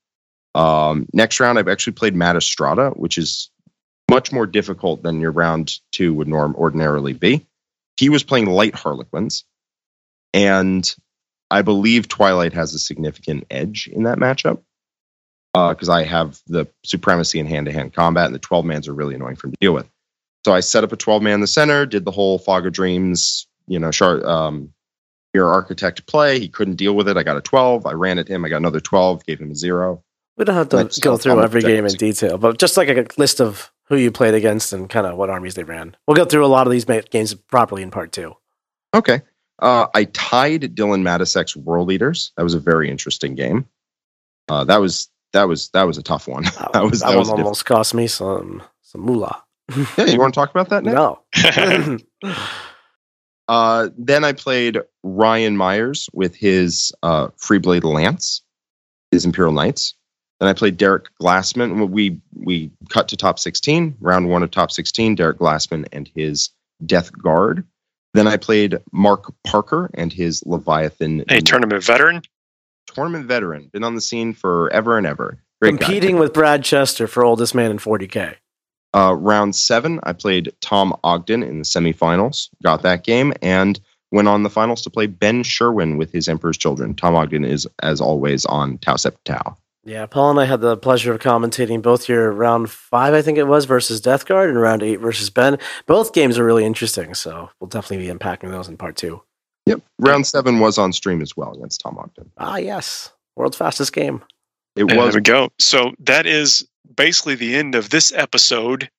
Um, 0.55 1.05
next 1.13 1.39
round, 1.39 1.59
I've 1.59 1.67
actually 1.67 1.93
played 1.93 2.15
Matastrada, 2.15 2.95
which 2.97 3.17
is 3.17 3.49
much 4.09 4.31
more 4.31 4.47
difficult 4.47 5.03
than 5.03 5.19
your 5.19 5.31
round 5.31 5.73
two 5.91 6.13
would 6.13 6.27
norm 6.27 6.55
ordinarily 6.55 7.13
be. 7.13 7.45
He 7.97 8.09
was 8.09 8.23
playing 8.23 8.47
light 8.47 8.73
Harlequins, 8.73 9.43
and 10.33 10.95
I 11.51 11.61
believe 11.61 12.07
Twilight 12.07 12.53
has 12.53 12.73
a 12.73 12.79
significant 12.79 13.45
edge 13.49 13.87
in 13.87 14.03
that 14.03 14.17
matchup 14.17 14.61
because 15.53 15.89
I 15.89 16.03
have 16.03 16.39
the 16.47 16.67
supremacy 16.83 17.39
in 17.39 17.45
hand-to-hand 17.45 17.93
combat, 17.93 18.25
and 18.25 18.35
the 18.35 18.39
12 18.39 18.65
mans 18.65 18.87
are 18.87 18.93
really 18.93 19.15
annoying 19.15 19.37
for 19.37 19.47
him 19.47 19.53
to 19.53 19.57
deal 19.61 19.73
with. 19.73 19.89
So 20.45 20.53
I 20.53 20.59
set 20.59 20.83
up 20.83 20.91
a 20.91 20.97
12 20.97 21.23
man 21.23 21.35
in 21.35 21.41
the 21.41 21.47
center, 21.47 21.85
did 21.85 22.05
the 22.05 22.11
whole 22.11 22.37
Fog 22.37 22.65
of 22.65 22.73
Dreams, 22.73 23.47
you 23.67 23.79
know, 23.79 23.91
shard, 23.91 24.23
um, 24.23 24.73
your 25.33 25.49
architect 25.49 26.05
play. 26.07 26.39
He 26.39 26.47
couldn't 26.47 26.75
deal 26.75 26.95
with 26.95 27.09
it. 27.09 27.17
I 27.17 27.23
got 27.23 27.37
a 27.37 27.41
12. 27.41 27.85
I 27.85 27.93
ran 27.93 28.19
at 28.19 28.27
him. 28.27 28.45
I 28.45 28.49
got 28.49 28.57
another 28.57 28.79
12, 28.79 29.25
gave 29.25 29.41
him 29.41 29.51
a 29.51 29.55
zero. 29.55 30.03
We 30.37 30.45
don't 30.45 30.55
have 30.55 30.69
to 30.69 30.77
Let's 30.77 30.99
go 30.99 31.11
go 31.11 31.17
through 31.17 31.33
on 31.33 31.43
every 31.43 31.61
game 31.61 31.85
in 31.85 31.93
detail, 31.93 32.37
but 32.37 32.57
just 32.57 32.77
like 32.77 32.89
a 32.89 33.05
list 33.17 33.39
of 33.39 33.71
who 33.87 33.95
you 33.95 34.11
played 34.11 34.33
against 34.33 34.73
and 34.73 34.89
kind 34.89 35.07
of 35.07 35.17
what 35.17 35.29
armies 35.29 35.55
they 35.55 35.63
ran. 35.63 35.95
We'll 36.07 36.17
go 36.17 36.25
through 36.25 36.45
a 36.45 36.47
lot 36.47 36.67
of 36.67 36.71
these 36.71 36.85
games 36.85 37.33
properly 37.33 37.83
in 37.83 37.91
part 37.91 38.11
two. 38.11 38.35
Okay. 38.93 39.21
Uh, 39.59 39.87
I 39.93 40.05
tied 40.05 40.75
Dylan 40.75 41.01
Matisek's 41.01 41.55
World 41.55 41.91
Eaters. 41.91 42.33
That 42.35 42.43
was 42.43 42.53
a 42.53 42.59
very 42.59 42.89
interesting 42.89 43.35
game. 43.35 43.65
Uh, 44.49 44.65
that 44.65 44.81
was 44.81 45.09
that 45.31 45.47
was 45.47 45.69
that 45.69 45.83
was 45.83 45.97
a 45.97 46.03
tough 46.03 46.27
one. 46.27 46.43
That, 46.59 46.73
that 46.73 46.83
was 46.83 46.99
that 46.99 47.11
that 47.11 47.17
was 47.17 47.29
one 47.29 47.37
diff- 47.37 47.45
almost 47.45 47.65
cost 47.65 47.93
me 47.93 48.07
some 48.07 48.61
some 48.81 49.01
moolah. 49.01 49.41
yeah. 49.97 50.05
You 50.05 50.19
want 50.19 50.33
to 50.33 50.39
talk 50.39 50.49
about 50.51 50.69
that 50.69 50.83
now? 50.83 51.21
No. 52.23 52.33
Uh, 53.47 53.89
then 53.97 54.23
I 54.23 54.33
played 54.33 54.79
Ryan 55.03 55.55
Myers 55.55 56.09
with 56.13 56.35
his 56.35 56.91
uh, 57.03 57.27
Freeblade 57.37 57.83
Lance, 57.83 58.41
his 59.11 59.25
Imperial 59.25 59.53
Knights. 59.53 59.93
Then 60.39 60.49
I 60.49 60.53
played 60.53 60.77
Derek 60.77 61.07
Glassman. 61.21 61.89
We 61.89 62.19
we 62.35 62.71
cut 62.89 63.07
to 63.09 63.17
top 63.17 63.39
16, 63.39 63.95
round 63.99 64.29
one 64.29 64.43
of 64.43 64.51
top 64.51 64.71
16. 64.71 65.15
Derek 65.15 65.37
Glassman 65.39 65.85
and 65.91 66.09
his 66.13 66.49
Death 66.85 67.11
Guard. 67.17 67.65
Then 68.13 68.27
I 68.27 68.37
played 68.37 68.77
Mark 68.91 69.33
Parker 69.45 69.89
and 69.93 70.11
his 70.11 70.43
Leviathan 70.45 71.25
a 71.29 71.41
tournament 71.41 71.83
veteran. 71.83 72.21
tournament 72.87 73.25
veteran, 73.25 73.69
been 73.73 73.83
on 73.83 73.95
the 73.95 74.01
scene 74.01 74.33
forever 74.33 74.97
and 74.97 75.05
ever. 75.05 75.37
Great 75.61 75.79
guy. 75.79 75.85
Competing 75.85 76.17
with 76.17 76.33
Brad 76.33 76.63
Chester 76.63 77.07
for 77.07 77.25
oldest 77.25 77.55
man 77.55 77.71
in 77.71 77.77
40k. 77.77 78.35
Uh, 78.93 79.13
round 79.13 79.53
seven, 79.53 79.99
I 80.03 80.13
played 80.13 80.53
Tom 80.61 80.95
Ogden 81.03 81.43
in 81.43 81.59
the 81.59 81.65
semifinals, 81.65 82.47
got 82.63 82.81
that 82.83 83.03
game, 83.03 83.33
and 83.41 83.77
went 84.11 84.29
on 84.29 84.43
the 84.43 84.49
finals 84.49 84.81
to 84.83 84.89
play 84.89 85.07
Ben 85.07 85.43
Sherwin 85.43 85.97
with 85.97 86.13
his 86.13 86.29
Emperor's 86.29 86.57
Children. 86.57 86.93
Tom 86.93 87.15
Ogden 87.15 87.43
is, 87.43 87.67
as 87.83 87.99
always, 87.99 88.45
on 88.45 88.77
Tau 88.77 88.93
Sept 88.93 89.17
Tau. 89.25 89.57
Yeah, 89.85 90.07
Paul 90.07 90.31
and 90.31 90.39
I 90.39 90.45
had 90.45 90.61
the 90.61 90.75
pleasure 90.77 91.13
of 91.13 91.21
commentating 91.21 91.81
both 91.83 92.09
your 92.09 92.31
round 92.31 92.71
five, 92.71 93.13
I 93.13 93.21
think 93.21 93.37
it 93.37 93.43
was, 93.43 93.65
versus 93.65 94.01
Death 94.01 94.25
Guard, 94.25 94.49
and 94.49 94.59
round 94.59 94.81
eight 94.81 94.95
versus 94.97 95.29
Ben. 95.29 95.59
Both 95.85 96.11
games 96.13 96.39
are 96.39 96.43
really 96.45 96.65
interesting, 96.65 97.13
so 97.13 97.51
we'll 97.59 97.67
definitely 97.67 98.03
be 98.05 98.09
unpacking 98.09 98.49
those 98.49 98.67
in 98.67 98.77
part 98.77 98.95
two. 98.95 99.21
Yep. 99.67 99.81
Round 99.99 100.25
seven 100.25 100.59
was 100.59 100.79
on 100.79 100.91
stream 100.91 101.21
as 101.21 101.37
well 101.37 101.53
against 101.53 101.81
Tom 101.81 101.99
Ogden. 101.99 102.31
Ah, 102.37 102.57
yes, 102.57 103.11
world's 103.35 103.57
fastest 103.57 103.93
game. 103.93 104.23
It 104.75 104.89
And 104.89 104.97
was 104.97 105.13
there 105.13 105.19
we 105.19 105.21
go. 105.21 105.49
So 105.59 105.93
that 105.99 106.25
is 106.25 106.67
basically 106.95 107.35
the 107.35 107.55
end 107.55 107.75
of 107.75 107.91
this 107.91 108.11
episode. 108.11 108.89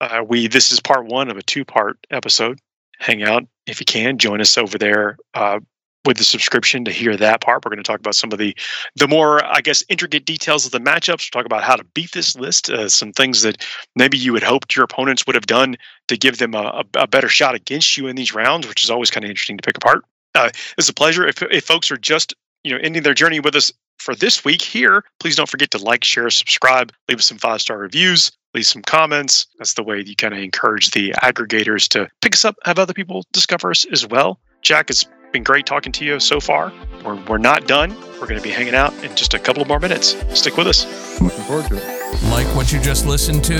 Uh, 0.00 0.22
we 0.26 0.46
this 0.46 0.72
is 0.72 0.78
part 0.78 1.06
one 1.06 1.30
of 1.30 1.38
a 1.38 1.42
two 1.42 1.64
part 1.64 1.98
episode. 2.10 2.60
Hang 2.98 3.22
out 3.22 3.44
if 3.66 3.80
you 3.80 3.86
can. 3.86 4.18
Join 4.18 4.40
us 4.40 4.58
over 4.58 4.76
there. 4.76 5.16
Uh, 5.34 5.60
with 6.04 6.16
the 6.16 6.24
subscription 6.24 6.84
to 6.84 6.90
hear 6.90 7.16
that 7.16 7.40
part. 7.40 7.64
We're 7.64 7.70
going 7.70 7.82
to 7.82 7.82
talk 7.82 8.00
about 8.00 8.14
some 8.14 8.32
of 8.32 8.38
the 8.38 8.56
the 8.96 9.08
more, 9.08 9.44
I 9.44 9.60
guess, 9.60 9.84
intricate 9.88 10.24
details 10.24 10.64
of 10.64 10.72
the 10.72 10.80
matchups. 10.80 11.30
We'll 11.32 11.42
talk 11.42 11.46
about 11.46 11.64
how 11.64 11.76
to 11.76 11.84
beat 11.84 12.12
this 12.12 12.36
list, 12.36 12.70
uh, 12.70 12.88
some 12.88 13.12
things 13.12 13.42
that 13.42 13.64
maybe 13.96 14.16
you 14.16 14.34
had 14.34 14.42
hoped 14.42 14.74
your 14.74 14.84
opponents 14.84 15.26
would 15.26 15.34
have 15.34 15.46
done 15.46 15.76
to 16.08 16.16
give 16.16 16.38
them 16.38 16.54
a, 16.54 16.84
a, 16.96 17.06
better 17.06 17.28
shot 17.28 17.54
against 17.54 17.96
you 17.96 18.06
in 18.06 18.16
these 18.16 18.34
rounds, 18.34 18.66
which 18.66 18.84
is 18.84 18.90
always 18.90 19.10
kind 19.10 19.24
of 19.24 19.30
interesting 19.30 19.58
to 19.58 19.62
pick 19.62 19.76
apart. 19.76 20.04
Uh, 20.34 20.50
it's 20.78 20.88
a 20.88 20.94
pleasure. 20.94 21.26
If, 21.26 21.42
if 21.42 21.64
folks 21.64 21.90
are 21.90 21.96
just 21.96 22.34
you 22.64 22.72
know 22.72 22.78
ending 22.82 23.02
their 23.02 23.14
journey 23.14 23.40
with 23.40 23.54
us 23.54 23.72
for 23.98 24.14
this 24.14 24.44
week 24.44 24.62
here, 24.62 25.04
please 25.20 25.36
don't 25.36 25.48
forget 25.48 25.70
to 25.72 25.78
like, 25.78 26.04
share, 26.04 26.30
subscribe, 26.30 26.92
leave 27.08 27.18
us 27.18 27.26
some 27.26 27.38
five 27.38 27.60
star 27.60 27.78
reviews 27.78 28.30
leave 28.54 28.66
some 28.66 28.82
comments. 28.82 29.46
That's 29.58 29.74
the 29.74 29.82
way 29.82 30.02
you 30.04 30.16
kind 30.16 30.32
of 30.34 30.40
encourage 30.40 30.92
the 30.92 31.10
aggregators 31.22 31.86
to 31.88 32.08
pick 32.22 32.34
us 32.34 32.44
up, 32.44 32.56
have 32.64 32.78
other 32.78 32.94
people 32.94 33.24
discover 33.32 33.70
us 33.70 33.84
as 33.92 34.06
well. 34.06 34.40
Jack, 34.62 34.90
it's 34.90 35.04
been 35.32 35.42
great 35.42 35.66
talking 35.66 35.92
to 35.92 36.04
you 36.04 36.18
so 36.20 36.40
far. 36.40 36.72
We're, 37.04 37.16
we're 37.26 37.38
not 37.38 37.66
done. 37.66 37.94
We're 38.20 38.26
going 38.26 38.36
to 38.36 38.42
be 38.42 38.50
hanging 38.50 38.74
out 38.74 38.92
in 39.04 39.14
just 39.14 39.34
a 39.34 39.38
couple 39.38 39.62
of 39.62 39.68
more 39.68 39.78
minutes. 39.80 40.16
Stick 40.38 40.56
with 40.56 40.66
us. 40.66 40.86
Looking 41.20 41.44
forward 41.44 41.68
to 41.68 41.76
it. 41.76 42.22
Like 42.24 42.46
what 42.56 42.72
you 42.72 42.80
just 42.80 43.06
listened 43.06 43.44
to? 43.44 43.58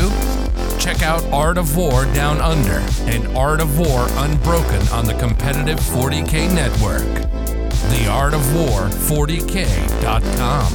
Check 0.78 1.02
out 1.02 1.22
Art 1.32 1.58
of 1.58 1.76
War 1.76 2.04
Down 2.06 2.40
Under 2.40 2.82
and 3.10 3.36
Art 3.36 3.60
of 3.60 3.78
War 3.78 4.06
Unbroken 4.10 4.88
on 4.88 5.04
the 5.04 5.14
competitive 5.14 5.78
40K 5.78 6.52
network. 6.54 7.04
The 7.90 8.08
Art 8.10 8.34
of 8.34 8.54
War 8.54 8.88
40K.com. 8.88 10.72